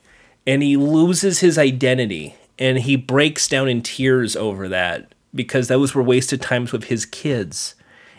And 0.47 0.63
he 0.63 0.77
loses 0.77 1.41
his 1.41 1.57
identity 1.57 2.35
and 2.57 2.79
he 2.79 2.95
breaks 2.95 3.49
down 3.49 3.67
in 3.67 3.81
tears 3.81 4.37
over 4.37 4.69
that 4.69 5.13
because 5.35 5.67
those 5.67 5.93
were 5.93 6.01
wasted 6.01 6.41
times 6.41 6.71
with 6.71 6.85
his 6.85 7.05
kids. 7.05 7.75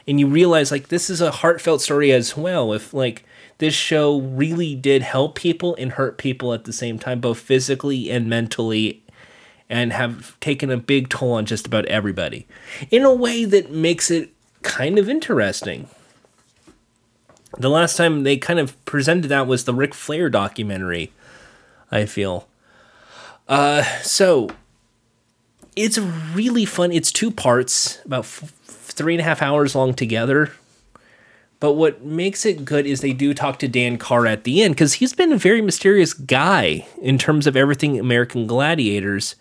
And 0.06 0.20
you 0.20 0.26
realize 0.26 0.70
like 0.70 0.88
this 0.88 1.08
is 1.08 1.22
a 1.22 1.30
heartfelt 1.30 1.80
story 1.80 2.12
as 2.12 2.36
well 2.36 2.74
if 2.74 2.92
like 2.92 3.24
this 3.56 3.72
show 3.72 4.20
really 4.20 4.74
did 4.74 5.00
help 5.00 5.34
people 5.34 5.74
and 5.76 5.92
hurt 5.92 6.18
people 6.18 6.52
at 6.52 6.64
the 6.64 6.74
same 6.74 6.98
time 6.98 7.20
both 7.20 7.38
physically 7.38 8.10
and 8.10 8.28
mentally 8.28 9.01
and 9.72 9.90
have 9.90 10.38
taken 10.38 10.70
a 10.70 10.76
big 10.76 11.08
toll 11.08 11.32
on 11.32 11.46
just 11.46 11.66
about 11.66 11.86
everybody 11.86 12.46
in 12.90 13.04
a 13.04 13.12
way 13.12 13.46
that 13.46 13.72
makes 13.72 14.10
it 14.10 14.30
kind 14.60 14.98
of 14.98 15.08
interesting. 15.08 15.88
The 17.56 17.70
last 17.70 17.96
time 17.96 18.22
they 18.22 18.36
kind 18.36 18.58
of 18.58 18.82
presented 18.84 19.28
that 19.28 19.46
was 19.46 19.64
the 19.64 19.72
Ric 19.72 19.94
Flair 19.94 20.28
documentary, 20.28 21.10
I 21.90 22.04
feel. 22.04 22.48
Uh, 23.48 23.82
so 24.02 24.50
it's 25.74 25.98
really 25.98 26.66
fun. 26.66 26.92
It's 26.92 27.10
two 27.10 27.30
parts, 27.30 27.98
about 28.04 28.24
f- 28.24 28.52
three 28.64 29.14
and 29.14 29.22
a 29.22 29.24
half 29.24 29.40
hours 29.40 29.74
long 29.74 29.94
together. 29.94 30.52
But 31.60 31.74
what 31.74 32.04
makes 32.04 32.44
it 32.44 32.66
good 32.66 32.86
is 32.86 33.00
they 33.00 33.12
do 33.14 33.32
talk 33.32 33.58
to 33.60 33.68
Dan 33.68 33.96
Carr 33.96 34.26
at 34.26 34.44
the 34.44 34.62
end 34.62 34.74
because 34.74 34.94
he's 34.94 35.14
been 35.14 35.32
a 35.32 35.38
very 35.38 35.62
mysterious 35.62 36.12
guy 36.12 36.86
in 37.00 37.16
terms 37.16 37.46
of 37.46 37.56
everything 37.56 37.98
American 37.98 38.46
Gladiators. 38.46 39.34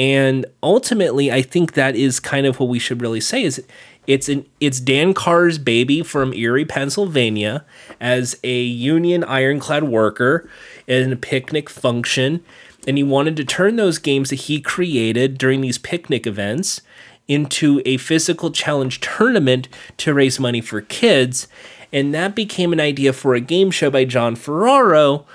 And 0.00 0.46
ultimately, 0.62 1.30
I 1.30 1.42
think 1.42 1.74
that 1.74 1.94
is 1.94 2.20
kind 2.20 2.46
of 2.46 2.58
what 2.58 2.70
we 2.70 2.78
should 2.78 3.02
really 3.02 3.20
say 3.20 3.42
is 3.42 3.62
it's 4.06 4.30
an 4.30 4.46
it's 4.58 4.80
Dan 4.80 5.12
Carr's 5.12 5.58
baby 5.58 6.02
from 6.02 6.32
Erie, 6.32 6.64
Pennsylvania, 6.64 7.66
as 8.00 8.40
a 8.42 8.62
union 8.62 9.22
ironclad 9.24 9.84
worker 9.84 10.48
in 10.86 11.12
a 11.12 11.16
picnic 11.16 11.68
function, 11.68 12.42
and 12.88 12.96
he 12.96 13.02
wanted 13.02 13.36
to 13.36 13.44
turn 13.44 13.76
those 13.76 13.98
games 13.98 14.30
that 14.30 14.36
he 14.36 14.58
created 14.62 15.36
during 15.36 15.60
these 15.60 15.76
picnic 15.76 16.26
events 16.26 16.80
into 17.28 17.82
a 17.84 17.98
physical 17.98 18.50
challenge 18.50 19.00
tournament 19.00 19.68
to 19.98 20.14
raise 20.14 20.40
money 20.40 20.62
for 20.62 20.80
kids, 20.80 21.46
and 21.92 22.14
that 22.14 22.34
became 22.34 22.72
an 22.72 22.80
idea 22.80 23.12
for 23.12 23.34
a 23.34 23.40
game 23.40 23.70
show 23.70 23.90
by 23.90 24.06
John 24.06 24.34
Ferraro, 24.34 25.26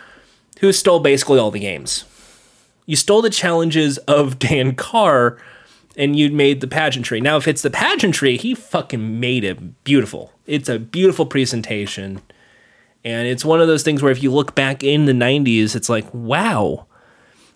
who 0.62 0.74
stole 0.74 1.00
basically 1.00 1.38
all 1.38 1.52
the 1.52 1.60
games. 1.60 2.06
You 2.86 2.96
stole 2.96 3.22
the 3.22 3.30
challenges 3.30 3.98
of 4.00 4.40
Dan 4.40 4.76
Carr 4.76 5.38
and 5.98 6.18
you 6.18 6.30
made 6.30 6.62
the 6.62 6.68
pageantry. 6.68 7.22
Now, 7.22 7.38
if 7.38 7.48
it's 7.48 7.62
the 7.62 7.70
pageantry, 7.70 8.38
he 8.38 8.54
fucking 8.54 9.20
made 9.20 9.44
it 9.44 9.84
beautiful. 9.84 10.34
It's 10.46 10.70
a 10.70 10.80
beautiful 10.80 11.26
presentation. 11.26 12.22
And 13.04 13.28
it's 13.28 13.46
one 13.46 13.62
of 13.62 13.68
those 13.68 13.84
things 13.84 14.02
where 14.02 14.12
if 14.12 14.22
you 14.22 14.32
look 14.32 14.56
back 14.56 14.84
in 14.84 15.06
the 15.06 15.14
90s, 15.14 15.76
it's 15.76 15.90
like, 15.90 16.12
wow, 16.14 16.86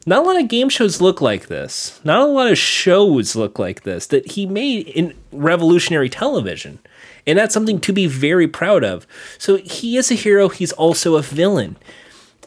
not 0.06 0.24
a 0.24 0.28
lot 0.28 0.42
of 0.42 0.48
game 0.48 0.70
shows 0.70 1.02
look 1.02 1.22
like 1.22 1.48
this. 1.48 2.00
Not 2.04 2.22
a 2.22 2.32
lot 2.32 2.52
of 2.52 2.58
shows 2.58 3.36
look 3.36 3.60
like 3.60 3.84
this 3.84 4.08
that 4.08 4.32
he 4.32 4.46
made 4.46 4.88
in 4.88 5.14
revolutionary 5.32 6.10
television. 6.10 6.80
And 7.28 7.38
that's 7.38 7.54
something 7.54 7.80
to 7.82 7.94
be 7.94 8.08
very 8.08 8.48
proud 8.48 8.84
of. 8.84 9.06
So 9.38 9.58
he 9.58 9.98
is 9.98 10.10
a 10.12 10.16
hero, 10.16 10.50
he's 10.50 10.72
also 10.72 11.16
a 11.16 11.22
villain. 11.22 11.78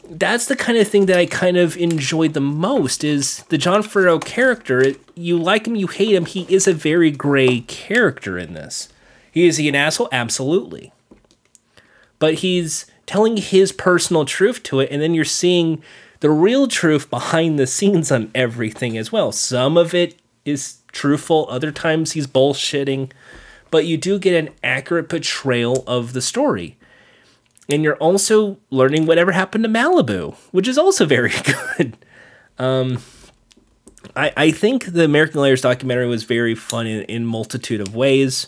That's 0.09 0.47
the 0.47 0.55
kind 0.55 0.77
of 0.77 0.87
thing 0.87 1.05
that 1.05 1.17
I 1.17 1.25
kind 1.25 1.57
of 1.57 1.77
enjoyed 1.77 2.33
the 2.33 2.41
most 2.41 3.03
is 3.03 3.43
the 3.49 3.57
John 3.57 3.83
Ferraro 3.83 4.19
character. 4.19 4.93
You 5.15 5.37
like 5.37 5.65
him, 5.65 5.75
you 5.75 5.87
hate 5.87 6.13
him, 6.13 6.25
he 6.25 6.45
is 6.53 6.67
a 6.67 6.73
very 6.73 7.11
gray 7.11 7.61
character 7.61 8.37
in 8.37 8.53
this. 8.53 8.89
He 9.31 9.47
is 9.47 9.57
he 9.57 9.69
an 9.69 9.75
asshole? 9.75 10.09
Absolutely. 10.11 10.91
But 12.19 12.35
he's 12.35 12.85
telling 13.05 13.37
his 13.37 13.71
personal 13.71 14.25
truth 14.25 14.63
to 14.63 14.79
it, 14.81 14.89
and 14.91 15.01
then 15.01 15.13
you're 15.13 15.25
seeing 15.25 15.81
the 16.19 16.29
real 16.29 16.67
truth 16.67 17.09
behind 17.09 17.57
the 17.57 17.67
scenes 17.67 18.11
on 18.11 18.31
everything 18.35 18.97
as 18.97 19.11
well. 19.11 19.31
Some 19.31 19.77
of 19.77 19.93
it 19.93 20.15
is 20.45 20.77
truthful, 20.91 21.47
other 21.49 21.71
times 21.71 22.11
he's 22.11 22.27
bullshitting 22.27 23.11
but 23.73 23.87
you 23.87 23.97
do 23.97 24.19
get 24.19 24.35
an 24.35 24.53
accurate 24.63 25.09
portrayal 25.09 25.83
of 25.87 26.13
the 26.13 26.21
story. 26.21 26.77
And 27.69 27.83
you're 27.83 27.95
also 27.95 28.57
learning 28.69 29.05
whatever 29.05 29.31
happened 29.31 29.63
to 29.63 29.69
Malibu, 29.69 30.35
which 30.51 30.67
is 30.67 30.77
also 30.77 31.05
very 31.17 31.31
good. 31.77 31.97
Um, 32.57 32.99
I, 34.15 34.33
I 34.35 34.51
think 34.51 34.85
the 34.85 35.05
American 35.05 35.35
Gladiators 35.35 35.61
documentary 35.61 36.07
was 36.07 36.23
very 36.23 36.55
fun 36.55 36.87
in, 36.87 37.03
in 37.03 37.25
multitude 37.25 37.81
of 37.81 37.95
ways. 37.95 38.47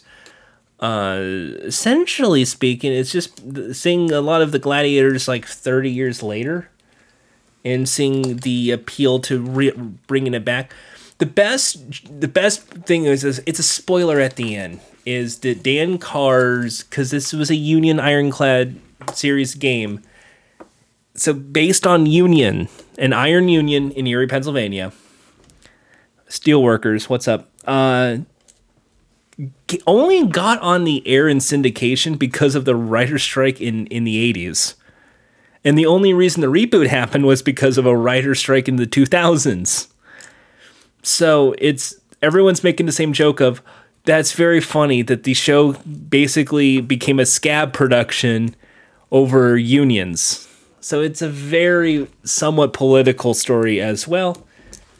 Uh, 0.79 1.21
essentially 1.61 2.43
speaking, 2.43 2.91
it's 2.91 3.11
just 3.11 3.73
seeing 3.73 4.11
a 4.11 4.21
lot 4.21 4.41
of 4.41 4.51
the 4.51 4.59
gladiators 4.59 5.27
like 5.27 5.45
30 5.45 5.89
years 5.89 6.21
later 6.21 6.69
and 7.63 7.87
seeing 7.87 8.37
the 8.37 8.71
appeal 8.71 9.19
to 9.19 9.39
re- 9.39 9.71
bringing 10.07 10.33
it 10.33 10.43
back. 10.43 10.73
The 11.17 11.25
best, 11.25 12.19
the 12.19 12.27
best 12.27 12.67
thing 12.67 13.05
is, 13.05 13.23
is 13.23 13.41
it's 13.45 13.59
a 13.59 13.63
spoiler 13.63 14.19
at 14.19 14.35
the 14.35 14.55
end 14.55 14.81
is 15.05 15.39
that 15.39 15.63
Dan 15.63 15.97
Carr's 15.97 16.83
because 16.83 17.11
this 17.11 17.31
was 17.31 17.49
a 17.49 17.55
Union 17.55 17.99
Ironclad 17.99 18.75
series 19.13 19.55
game. 19.55 20.01
So 21.15 21.33
based 21.33 21.87
on 21.87 22.05
Union, 22.05 22.67
an 22.97 23.13
iron 23.13 23.47
union 23.47 23.91
in 23.91 24.07
Erie, 24.07 24.27
Pennsylvania, 24.27 24.91
steelworkers, 26.27 27.09
what's 27.09 27.27
up? 27.27 27.49
Uh, 27.65 28.17
only 29.85 30.27
got 30.27 30.61
on 30.61 30.83
the 30.83 31.05
air 31.07 31.27
in 31.27 31.39
syndication 31.39 32.17
because 32.17 32.55
of 32.55 32.65
the 32.65 32.75
writer 32.75 33.17
strike 33.17 33.59
in 33.59 33.87
in 33.87 34.03
the 34.03 34.33
80s. 34.33 34.75
And 35.63 35.77
the 35.77 35.85
only 35.87 36.13
reason 36.13 36.41
the 36.41 36.47
reboot 36.47 36.87
happened 36.87 37.25
was 37.25 37.41
because 37.41 37.77
of 37.77 37.85
a 37.85 37.97
writer 37.97 38.35
strike 38.35 38.67
in 38.67 38.75
the 38.75 38.85
2000s. 38.85 39.87
So 41.01 41.55
it's 41.57 41.95
everyone's 42.21 42.63
making 42.63 42.85
the 42.85 42.91
same 42.91 43.13
joke 43.13 43.39
of 43.39 43.61
that's 44.03 44.33
very 44.33 44.61
funny 44.61 45.01
that 45.01 45.23
the 45.23 45.33
show 45.33 45.73
basically 45.73 46.79
became 46.81 47.19
a 47.19 47.25
scab 47.25 47.73
production 47.73 48.55
over 49.15 49.57
unions. 49.57 50.45
So 50.81 50.99
it's 50.99 51.21
a 51.21 51.29
very 51.29 52.09
somewhat 52.25 52.73
political 52.73 53.33
story 53.33 53.79
as 53.79 54.09
well 54.09 54.45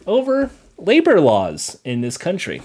over 0.08 0.50
labor 0.78 1.20
laws 1.20 1.78
in 1.84 2.00
this 2.00 2.18
country. 2.18 2.62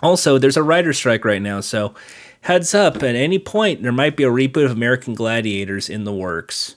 Also, 0.00 0.38
there's 0.38 0.56
a 0.56 0.62
writer 0.62 0.94
strike 0.94 1.22
right 1.22 1.42
now, 1.42 1.60
so 1.60 1.94
heads 2.40 2.74
up 2.74 2.96
at 3.02 3.14
any 3.14 3.38
point 3.38 3.82
there 3.82 3.92
might 3.92 4.16
be 4.16 4.24
a 4.24 4.30
reboot 4.30 4.64
of 4.64 4.70
American 4.70 5.12
Gladiators 5.12 5.90
in 5.90 6.04
the 6.04 6.14
works. 6.14 6.76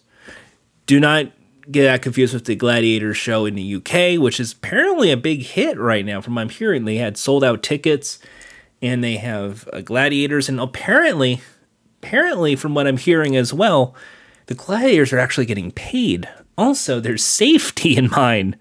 Do 0.86 1.00
not 1.00 1.32
get 1.72 1.84
that 1.84 2.02
confused 2.02 2.34
with 2.34 2.44
the 2.44 2.56
Gladiator 2.56 3.14
show 3.14 3.46
in 3.46 3.56
the 3.56 3.76
UK, 3.76 4.22
which 4.22 4.42
is 4.42 4.52
apparently 4.52 5.12
a 5.12 5.18
big 5.18 5.44
hit 5.44 5.80
right 5.80 6.06
now. 6.06 6.20
From 6.20 6.36
what 6.36 6.42
I'm 6.42 6.50
hearing, 6.50 6.84
they 6.84 6.98
had 6.98 7.18
sold 7.18 7.46
out 7.46 7.64
tickets, 7.64 8.20
and 8.82 9.02
they 9.02 9.16
have 9.16 9.70
uh, 9.72 9.80
gladiators, 9.80 10.50
and 10.50 10.60
apparently, 10.60 11.40
apparently, 12.02 12.56
from 12.56 12.74
what 12.74 12.88
I'm 12.88 12.98
hearing 12.98 13.36
as 13.36 13.54
well, 13.54 13.96
the 14.48 14.56
gladiators 14.56 15.14
are 15.14 15.20
actually 15.20 15.46
getting 15.46 15.72
paid. 15.72 16.28
Also, 16.58 17.00
there's 17.00 17.24
safety 17.24 17.96
in 17.98 18.10
mind. 18.10 18.58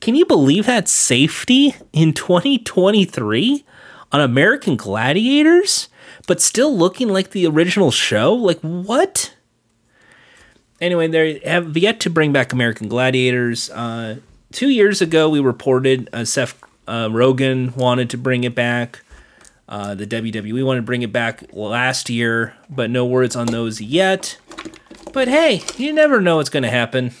Can 0.00 0.14
you 0.14 0.24
believe 0.24 0.66
that 0.66 0.88
safety 0.88 1.74
in 1.92 2.12
2023 2.12 3.64
on 4.12 4.20
American 4.20 4.76
Gladiators, 4.76 5.88
but 6.26 6.40
still 6.40 6.76
looking 6.76 7.08
like 7.08 7.30
the 7.30 7.46
original 7.46 7.90
show? 7.90 8.32
Like 8.32 8.60
what? 8.60 9.34
anyway, 10.80 11.06
they 11.08 11.38
have 11.40 11.76
yet 11.76 12.00
to 12.00 12.10
bring 12.10 12.32
back 12.32 12.52
American 12.52 12.88
Gladiators. 12.88 13.70
Uh, 13.70 14.16
two 14.52 14.68
years 14.68 15.02
ago, 15.02 15.28
we 15.28 15.40
reported 15.40 16.08
uh, 16.12 16.24
Seth 16.24 16.60
uh, 16.88 17.08
Rogen 17.08 17.76
wanted 17.76 18.10
to 18.10 18.18
bring 18.18 18.44
it 18.44 18.54
back. 18.54 19.02
Uh, 19.70 19.94
the 19.94 20.06
WWE 20.06 20.64
wanted 20.64 20.80
to 20.80 20.86
bring 20.86 21.02
it 21.02 21.12
back 21.12 21.44
last 21.52 22.10
year, 22.10 22.56
but 22.68 22.90
no 22.90 23.06
words 23.06 23.36
on 23.36 23.46
those 23.46 23.80
yet. 23.80 24.36
But 25.12 25.28
hey, 25.28 25.62
you 25.76 25.92
never 25.92 26.20
know 26.20 26.36
what's 26.36 26.50
going 26.50 26.64
to 26.64 26.70
happen. 26.70 27.12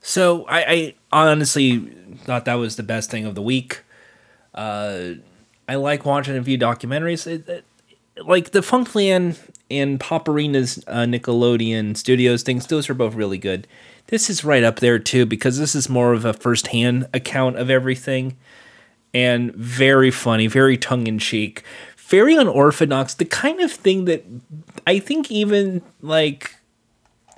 So 0.00 0.46
I, 0.46 0.94
I, 1.12 1.26
honestly 1.28 1.80
thought 2.18 2.44
that 2.44 2.54
was 2.54 2.76
the 2.76 2.84
best 2.84 3.10
thing 3.10 3.26
of 3.26 3.34
the 3.34 3.42
week. 3.42 3.82
Uh, 4.54 5.14
I 5.68 5.74
like 5.74 6.04
watching 6.04 6.36
a 6.36 6.44
few 6.44 6.56
documentaries. 6.56 7.26
It, 7.26 7.48
it, 7.48 7.64
like 8.24 8.52
the 8.52 8.60
Funkland 8.60 9.36
and 9.68 9.98
Pop 9.98 10.28
Arena's 10.28 10.82
uh, 10.86 11.00
Nickelodeon 11.00 11.96
Studios 11.96 12.44
things, 12.44 12.68
those 12.68 12.88
are 12.88 12.94
both 12.94 13.14
really 13.14 13.38
good. 13.38 13.66
This 14.06 14.30
is 14.30 14.44
right 14.44 14.62
up 14.62 14.78
there 14.78 15.00
too 15.00 15.26
because 15.26 15.58
this 15.58 15.74
is 15.74 15.88
more 15.88 16.12
of 16.12 16.24
a 16.24 16.32
first-hand 16.32 17.08
account 17.12 17.56
of 17.58 17.68
everything, 17.68 18.36
and 19.16 19.54
very 19.54 20.10
funny, 20.10 20.46
very 20.46 20.76
tongue-in-cheek, 20.76 21.62
very 21.96 22.36
unorthodox. 22.36 23.14
The 23.14 23.24
kind 23.24 23.60
of 23.60 23.72
thing 23.72 24.04
that 24.04 24.24
I 24.86 24.98
think 24.98 25.30
even 25.30 25.82
like 26.02 26.54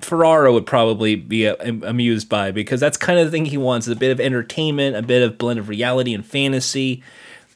Ferraro 0.01 0.53
would 0.53 0.65
probably 0.65 1.15
be 1.15 1.47
uh, 1.47 1.55
amused 1.83 2.29
by 2.29 2.51
because 2.51 2.79
that's 2.79 2.97
kind 2.97 3.19
of 3.19 3.25
the 3.25 3.31
thing 3.31 3.45
he 3.45 3.57
wants: 3.57 3.87
a 3.87 3.95
bit 3.95 4.11
of 4.11 4.19
entertainment, 4.19 4.95
a 4.95 5.01
bit 5.01 5.23
of 5.23 5.37
blend 5.37 5.59
of 5.59 5.69
reality 5.69 6.13
and 6.13 6.25
fantasy. 6.25 7.01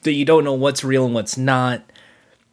That 0.03 0.13
you 0.13 0.25
don't 0.25 0.43
know 0.43 0.53
what's 0.53 0.83
real 0.83 1.05
and 1.05 1.13
what's 1.13 1.37
not 1.37 1.83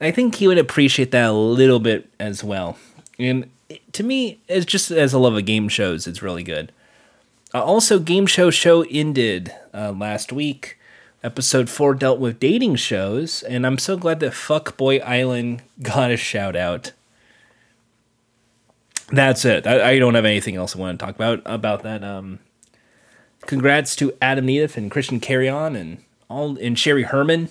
I 0.01 0.11
think 0.11 0.37
he 0.37 0.49
would 0.49 0.59
appreciate 0.59 1.11
that 1.11 1.29
a 1.29 1.33
little 1.33 1.79
bit 1.79 2.11
as 2.19 2.43
well. 2.43 2.79
And 3.19 3.51
to 3.93 4.03
me, 4.03 4.41
it's 4.49 4.65
just 4.65 4.91
as 4.91 5.13
a 5.13 5.19
love 5.19 5.37
of 5.37 5.45
game 5.45 5.69
shows, 5.69 6.07
it's 6.07 6.23
really 6.23 6.43
good. 6.43 6.73
Uh, 7.53 7.63
also, 7.63 7.99
Game 7.99 8.27
Show 8.27 8.51
Show 8.51 8.83
ended 8.91 9.53
uh, 9.75 9.93
last 9.93 10.33
week. 10.33 10.79
Episode 11.23 11.69
4 11.69 11.95
dealt 11.97 12.19
with 12.19 12.41
dating 12.41 12.77
shows, 12.77 13.43
and 13.43 13.67
I'm 13.67 13.77
so 13.77 13.99
glad 13.99 14.21
that 14.21 14.33
Fuckboy 14.33 15.03
Island 15.05 15.63
got 15.83 16.11
a 16.11 16.17
shout 16.17 16.57
out. 16.57 16.93
That's 19.13 19.45
it. 19.45 19.67
I, 19.67 19.91
I, 19.91 19.99
don't 19.99 20.15
have 20.15 20.25
anything 20.25 20.57
else 20.57 20.75
I 20.75 20.79
want 20.79 20.99
to 20.99 21.05
talk 21.05 21.15
about 21.17 21.43
about 21.45 21.83
that. 21.83 22.03
Um, 22.03 22.39
congrats 23.47 23.95
to 23.97 24.15
Adam 24.23 24.47
Nedeff 24.47 24.77
and 24.77 24.91
Christian 24.91 25.21
Carrion 25.21 25.77
and 25.77 26.05
all 26.31 26.57
and 26.59 26.79
Sherry 26.79 27.03
Herman. 27.03 27.49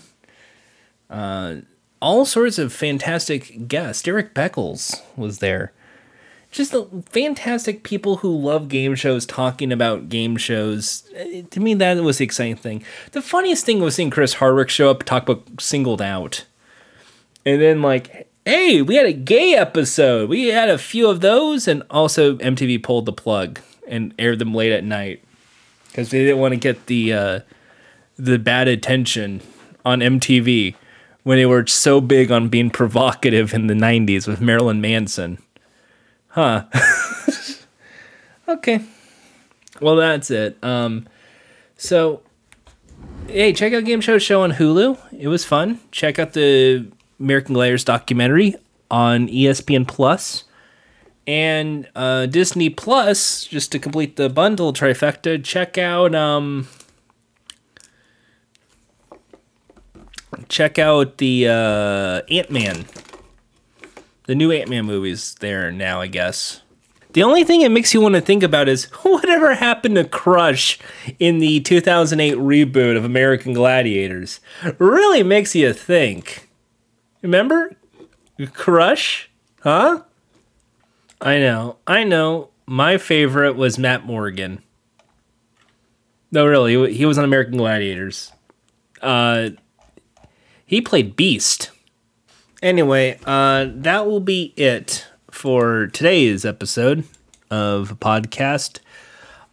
Uh, 1.09 1.57
all 2.01 2.26
sorts 2.26 2.57
of 2.57 2.72
fantastic 2.72 3.67
guests. 3.67 4.01
Derek 4.01 4.34
Beckles 4.34 5.01
was 5.17 5.39
there. 5.39 5.74
Just 6.52 6.72
the 6.72 6.88
fantastic 7.10 7.84
people 7.84 8.18
who 8.18 8.36
love 8.36 8.70
game 8.70 8.95
shows 8.95 9.26
talking 9.26 9.72
about 9.72 10.10
game 10.10 10.36
shows. 10.36 11.04
To 11.52 11.60
me, 11.60 11.76
that 11.76 11.97
was 11.97 12.18
the 12.18 12.24
exciting 12.26 12.56
thing. 12.56 12.84
The 13.12 13.22
funniest 13.22 13.66
thing 13.66 13.80
was 13.80 13.95
seeing 13.95 14.10
Chris 14.10 14.36
Hardwick 14.36 14.70
show 14.70 14.89
up, 14.89 15.04
talk 15.04 15.24
about 15.30 15.62
Singled 15.62 16.02
Out. 16.02 16.45
And 17.45 17.62
then, 17.62 17.84
like, 17.84 18.28
hey, 18.45 18.82
we 18.82 18.95
had 18.95 19.06
a 19.06 19.14
gay 19.14 19.54
episode. 19.54 20.28
We 20.28 20.47
had 20.47 20.70
a 20.70 20.80
few 20.80 21.08
of 21.08 21.22
those. 21.22 21.68
And 21.68 21.84
also, 21.91 22.36
MTV 22.38 22.82
pulled 22.82 23.06
the 23.06 23.14
plug 23.14 23.60
and 23.88 24.14
aired 24.18 24.39
them 24.39 24.54
late 24.54 24.72
at 24.72 24.84
night 24.84 25.24
because 25.88 26.10
they 26.10 26.24
didn't 26.24 26.39
want 26.39 26.54
to 26.54 26.60
get 26.60 26.88
the, 26.88 27.14
uh, 27.14 27.39
the 28.18 28.39
bad 28.39 28.68
attention 28.68 29.41
on 29.86 30.00
MTV 30.00 30.76
when 31.24 31.38
they 31.38 31.45
were 31.45 31.68
so 31.68 32.02
big 32.02 32.32
on 32.32 32.50
being 32.50 32.72
provocative 32.72 33.54
in 33.54 33.68
the 33.68 33.74
90s 33.76 34.28
with 34.28 34.41
Marilyn 34.41 34.82
Manson. 34.82 35.38
Huh. 36.30 36.65
okay. 38.47 38.82
Well, 39.82 39.95
that's 39.95 40.32
it. 40.32 40.57
Um, 40.63 41.07
so, 41.77 42.21
hey, 43.27 43.53
check 43.53 43.73
out 43.73 43.86
Game 43.86 44.01
Show 44.01 44.17
Show 44.17 44.41
on 44.41 44.53
Hulu. 44.53 44.97
It 45.17 45.27
was 45.27 45.45
fun. 45.45 45.80
Check 45.91 46.19
out 46.19 46.34
the 46.34 46.91
American 47.19 47.53
Gladiators 47.53 47.84
documentary 47.84 48.55
on 48.91 49.27
ESPN 49.27 49.88
Plus. 49.88 50.43
And 51.25 51.88
uh, 51.95 52.25
Disney 52.25 52.69
Plus. 52.69 53.45
Just 53.45 53.71
to 53.71 53.80
complete 53.80 54.15
the 54.15 54.30
bundle 54.30 54.73
trifecta, 54.73 55.43
check 55.43 55.77
out 55.77 56.15
um, 56.15 56.67
check 60.47 60.80
out 60.80 61.17
the 61.17 61.47
uh, 61.47 62.21
Ant 62.34 62.51
Man, 62.51 62.86
The 64.30 64.36
new 64.36 64.51
Ant 64.51 64.69
Man 64.69 64.86
movie's 64.86 65.34
there 65.39 65.71
now, 65.71 66.01
I 66.01 66.05
guess. 66.05 66.61
The 67.13 67.23
only 67.23 67.43
thing 67.43 67.61
it 67.61 67.71
makes 67.71 67.95
you 67.95 67.99
want 67.99 68.13
to 68.13 68.21
think 68.21 68.43
about 68.43 68.69
is 68.69 68.86
whatever 69.01 69.55
happened 69.55 69.95
to 69.95 70.03
Crush 70.03 70.77
in 71.17 71.39
the 71.39 71.61
2008 71.61 72.36
reboot 72.36 72.95
of 72.95 73.03
American 73.03 73.53
Gladiators. 73.53 74.39
Really 74.77 75.23
makes 75.23 75.55
you 75.55 75.73
think. 75.73 76.47
Remember? 77.23 77.71
Crush? 78.53 79.32
Huh? 79.61 80.03
I 81.19 81.39
know. 81.39 81.77
I 81.88 82.03
know. 82.03 82.49
My 82.67 82.99
favorite 82.99 83.55
was 83.55 83.80
Matt 83.80 84.05
Morgan. 84.05 84.61
No, 86.32 86.45
really. 86.45 86.93
He 86.93 87.07
was 87.07 87.17
on 87.17 87.25
American 87.25 87.57
Gladiators. 87.57 88.32
Uh, 89.01 89.49
he 90.67 90.82
played 90.82 91.15
Beast. 91.15 91.71
Anyway, 92.62 93.18
uh, 93.26 93.68
that 93.70 94.05
will 94.05 94.20
be 94.20 94.53
it 94.57 95.07
for 95.32 95.88
today's 95.88 96.43
episode 96.43 97.05
of 97.49 97.97
podcast. 97.99 98.80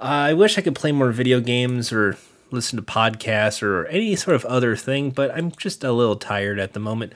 Uh, 0.01 0.05
I 0.31 0.33
wish 0.33 0.59
I 0.59 0.61
could 0.61 0.75
play 0.75 0.91
more 0.91 1.13
video 1.13 1.39
games 1.39 1.93
or 1.93 2.17
listen 2.51 2.77
to 2.77 2.83
podcasts 2.83 3.63
or 3.63 3.87
any 3.87 4.17
sort 4.17 4.35
of 4.35 4.45
other 4.47 4.75
thing, 4.75 5.11
but 5.11 5.31
I'm 5.37 5.53
just 5.53 5.85
a 5.85 5.93
little 5.93 6.17
tired 6.17 6.59
at 6.59 6.73
the 6.73 6.81
moment. 6.81 7.13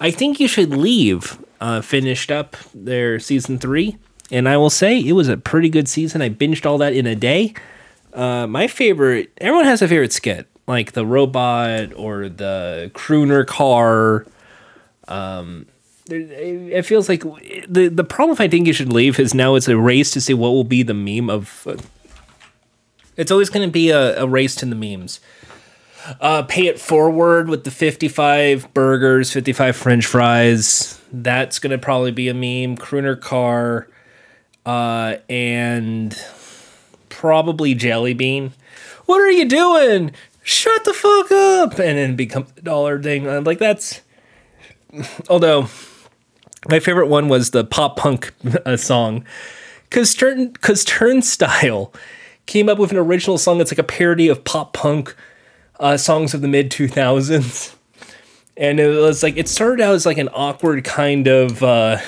I 0.00 0.10
think 0.10 0.40
you 0.40 0.48
should 0.48 0.70
leave. 0.70 1.38
Uh, 1.60 1.80
finished 1.80 2.30
up 2.30 2.56
their 2.74 3.18
season 3.18 3.58
three, 3.58 3.96
and 4.30 4.48
I 4.48 4.58
will 4.58 4.70
say 4.70 4.98
it 4.98 5.12
was 5.12 5.28
a 5.28 5.36
pretty 5.36 5.70
good 5.70 5.88
season. 5.88 6.20
I 6.20 6.28
binged 6.28 6.66
all 6.66 6.76
that 6.78 6.92
in 6.92 7.06
a 7.06 7.14
day. 7.14 7.54
Uh, 8.12 8.46
my 8.46 8.66
favorite, 8.66 9.32
everyone 9.38 9.64
has 9.64 9.80
a 9.80 9.88
favorite 9.88 10.12
skit, 10.12 10.46
like 10.66 10.92
the 10.92 11.06
robot 11.06 11.94
or 11.94 12.28
the 12.28 12.90
crooner 12.94 13.46
car. 13.46 14.26
Um, 15.08 15.66
it 16.06 16.82
feels 16.82 17.08
like 17.08 17.22
the 17.22 17.88
the 17.88 18.04
problem 18.04 18.36
I 18.38 18.48
think 18.48 18.66
you 18.66 18.72
should 18.72 18.92
leave 18.92 19.18
is 19.18 19.34
now 19.34 19.54
it's 19.54 19.68
a 19.68 19.76
race 19.76 20.10
to 20.12 20.20
see 20.20 20.34
what 20.34 20.50
will 20.50 20.64
be 20.64 20.82
the 20.82 20.94
meme 20.94 21.30
of. 21.30 21.66
Uh, 21.66 21.76
it's 23.16 23.30
always 23.30 23.48
going 23.48 23.66
to 23.66 23.72
be 23.72 23.90
a, 23.90 24.22
a 24.22 24.26
race 24.26 24.54
to 24.56 24.66
the 24.66 24.74
memes. 24.74 25.20
Uh, 26.20 26.42
pay 26.42 26.66
it 26.66 26.78
forward 26.78 27.48
with 27.48 27.64
the 27.64 27.70
55 27.70 28.74
burgers, 28.74 29.32
55 29.32 29.74
french 29.74 30.04
fries. 30.04 31.00
That's 31.10 31.58
going 31.58 31.70
to 31.70 31.78
probably 31.78 32.10
be 32.10 32.28
a 32.28 32.34
meme. 32.34 32.76
Crooner 32.76 33.18
car, 33.18 33.88
uh, 34.66 35.16
and 35.30 36.14
probably 37.08 37.74
Jelly 37.74 38.12
Bean. 38.12 38.52
What 39.06 39.20
are 39.20 39.30
you 39.30 39.48
doing? 39.48 40.12
Shut 40.42 40.84
the 40.84 40.92
fuck 40.92 41.32
up! 41.32 41.78
And 41.78 41.96
then 41.96 42.16
become 42.16 42.46
dollar 42.62 43.00
thing. 43.02 43.24
Like, 43.44 43.58
that's. 43.58 44.02
Although 45.28 45.68
my 46.68 46.80
favorite 46.80 47.08
one 47.08 47.28
was 47.28 47.50
the 47.50 47.64
pop 47.64 47.96
punk 47.96 48.32
uh, 48.66 48.76
song. 48.76 49.24
Because 49.88 50.14
Turn 50.14 50.48
because 50.48 50.84
Turnstile 50.84 51.92
came 52.46 52.68
up 52.68 52.78
with 52.78 52.90
an 52.90 52.96
original 52.96 53.38
song 53.38 53.58
that's 53.58 53.72
like 53.72 53.78
a 53.78 53.84
parody 53.84 54.28
of 54.28 54.44
pop 54.44 54.72
punk 54.72 55.14
uh, 55.80 55.96
songs 55.96 56.34
of 56.34 56.40
the 56.40 56.48
mid 56.48 56.70
2000s 56.70 57.74
and 58.56 58.78
it 58.78 58.88
was 58.88 59.22
like 59.22 59.36
it 59.36 59.48
started 59.48 59.82
out 59.82 59.94
as 59.94 60.06
like 60.06 60.18
an 60.18 60.28
awkward 60.32 60.84
kind 60.84 61.26
of 61.26 61.62
uh, 61.62 61.98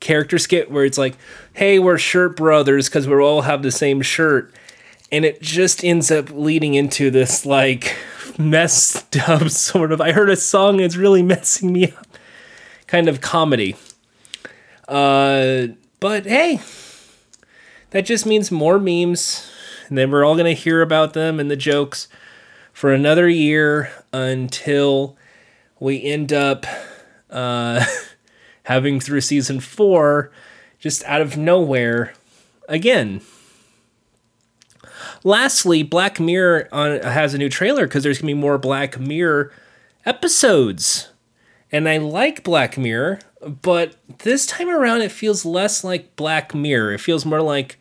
character 0.00 0.38
skit 0.38 0.70
where 0.70 0.84
it's 0.84 0.98
like 0.98 1.16
hey 1.54 1.78
we're 1.78 1.98
shirt 1.98 2.36
brothers 2.36 2.88
because 2.88 3.06
we 3.06 3.14
all 3.16 3.42
have 3.42 3.62
the 3.62 3.72
same 3.72 4.02
shirt. 4.02 4.52
And 5.10 5.24
it 5.24 5.40
just 5.40 5.82
ends 5.82 6.10
up 6.10 6.28
leading 6.30 6.74
into 6.74 7.10
this 7.10 7.46
like 7.46 7.96
messed 8.38 9.16
up 9.28 9.48
sort 9.50 9.92
of 9.92 10.00
i 10.00 10.12
heard 10.12 10.30
a 10.30 10.36
song 10.36 10.80
it's 10.80 10.96
really 10.96 11.22
messing 11.22 11.72
me 11.72 11.90
up 11.90 12.06
kind 12.88 13.08
of 13.08 13.20
comedy. 13.20 13.76
Uh, 14.88 15.68
but 16.00 16.24
hey, 16.26 16.58
that 17.90 18.04
just 18.04 18.26
means 18.26 18.50
more 18.50 18.80
memes, 18.80 19.48
and 19.88 19.96
then 19.96 20.10
we're 20.10 20.24
all 20.24 20.36
gonna 20.36 20.54
hear 20.54 20.82
about 20.82 21.12
them 21.12 21.38
and 21.38 21.48
the 21.48 21.56
jokes 21.56 22.08
for 22.72 22.92
another 22.92 23.28
year 23.28 23.92
until 24.12 25.16
we 25.78 26.02
end 26.02 26.32
up 26.32 26.66
uh, 27.30 27.84
having 28.64 28.98
through 28.98 29.20
season 29.20 29.60
four 29.60 30.32
just 30.80 31.04
out 31.04 31.20
of 31.20 31.36
nowhere 31.36 32.14
again. 32.68 33.20
Lastly, 35.24 35.82
Black 35.82 36.20
Mirror 36.20 36.68
on, 36.72 37.00
has 37.00 37.34
a 37.34 37.38
new 37.38 37.48
trailer 37.48 37.86
because 37.86 38.02
there's 38.02 38.18
gonna 38.18 38.30
be 38.30 38.34
more 38.34 38.58
Black 38.58 38.98
Mirror 38.98 39.52
episodes 40.06 41.08
and 41.70 41.88
I 41.88 41.98
like 41.98 42.42
Black 42.42 42.78
Mirror, 42.78 43.20
but 43.62 43.96
this 44.18 44.46
time 44.46 44.68
around 44.68 45.02
it 45.02 45.12
feels 45.12 45.44
less 45.44 45.84
like 45.84 46.16
Black 46.16 46.54
Mirror. 46.54 46.94
It 46.94 47.00
feels 47.00 47.26
more 47.26 47.42
like 47.42 47.78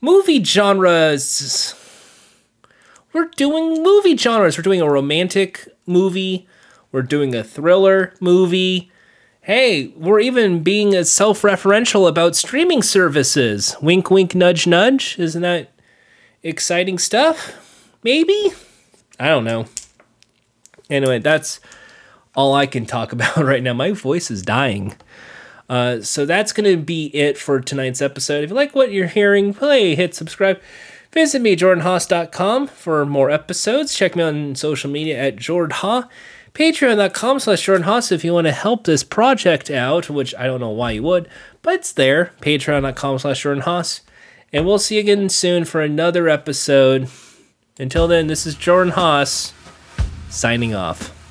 movie 0.00 0.42
genres. 0.42 1.74
We're 3.12 3.30
doing 3.36 3.82
movie 3.82 4.16
genres. 4.16 4.56
We're 4.56 4.62
doing 4.62 4.80
a 4.80 4.90
romantic 4.90 5.68
movie. 5.86 6.48
We're 6.90 7.02
doing 7.02 7.34
a 7.34 7.44
thriller 7.44 8.14
movie. 8.20 8.90
Hey, 9.42 9.88
we're 9.96 10.20
even 10.20 10.62
being 10.62 11.02
self 11.04 11.42
referential 11.42 12.08
about 12.08 12.36
streaming 12.36 12.82
services. 12.82 13.76
Wink, 13.80 14.10
wink, 14.10 14.34
nudge, 14.34 14.66
nudge. 14.66 15.18
Isn't 15.18 15.42
that 15.42 15.71
exciting 16.42 16.98
stuff? 16.98 17.88
Maybe? 18.02 18.52
I 19.18 19.28
don't 19.28 19.44
know. 19.44 19.66
Anyway, 20.90 21.18
that's 21.18 21.60
all 22.34 22.54
I 22.54 22.66
can 22.66 22.86
talk 22.86 23.12
about 23.12 23.36
right 23.36 23.62
now. 23.62 23.72
My 23.72 23.92
voice 23.92 24.30
is 24.30 24.42
dying. 24.42 24.96
Uh, 25.68 26.02
so 26.02 26.26
that's 26.26 26.52
going 26.52 26.70
to 26.70 26.82
be 26.82 27.06
it 27.14 27.38
for 27.38 27.60
tonight's 27.60 28.02
episode. 28.02 28.44
If 28.44 28.50
you 28.50 28.56
like 28.56 28.74
what 28.74 28.92
you're 28.92 29.06
hearing, 29.06 29.54
play, 29.54 29.94
hit 29.94 30.14
subscribe. 30.14 30.60
Visit 31.12 31.40
me, 31.40 31.56
jordanhaas.com, 31.56 32.68
for 32.68 33.04
more 33.06 33.30
episodes. 33.30 33.94
Check 33.94 34.16
me 34.16 34.22
on 34.22 34.54
social 34.54 34.90
media 34.90 35.18
at 35.18 35.36
jordha. 35.36 36.08
Patreon.com 36.54 37.40
slash 37.40 37.66
jordanhaas 37.66 38.12
if 38.12 38.24
you 38.24 38.34
want 38.34 38.46
to 38.46 38.52
help 38.52 38.84
this 38.84 39.04
project 39.04 39.70
out, 39.70 40.10
which 40.10 40.34
I 40.34 40.46
don't 40.46 40.60
know 40.60 40.70
why 40.70 40.92
you 40.92 41.02
would, 41.02 41.28
but 41.62 41.74
it's 41.74 41.92
there. 41.92 42.32
Patreon.com 42.40 43.18
slash 43.18 43.42
jordanhaas. 43.42 44.00
And 44.52 44.66
we'll 44.66 44.78
see 44.78 44.96
you 44.96 45.00
again 45.00 45.28
soon 45.30 45.64
for 45.64 45.80
another 45.80 46.28
episode. 46.28 47.08
Until 47.78 48.06
then, 48.06 48.26
this 48.26 48.46
is 48.46 48.54
Jordan 48.54 48.92
Haas 48.92 49.54
signing 50.28 50.74
off. 50.74 51.21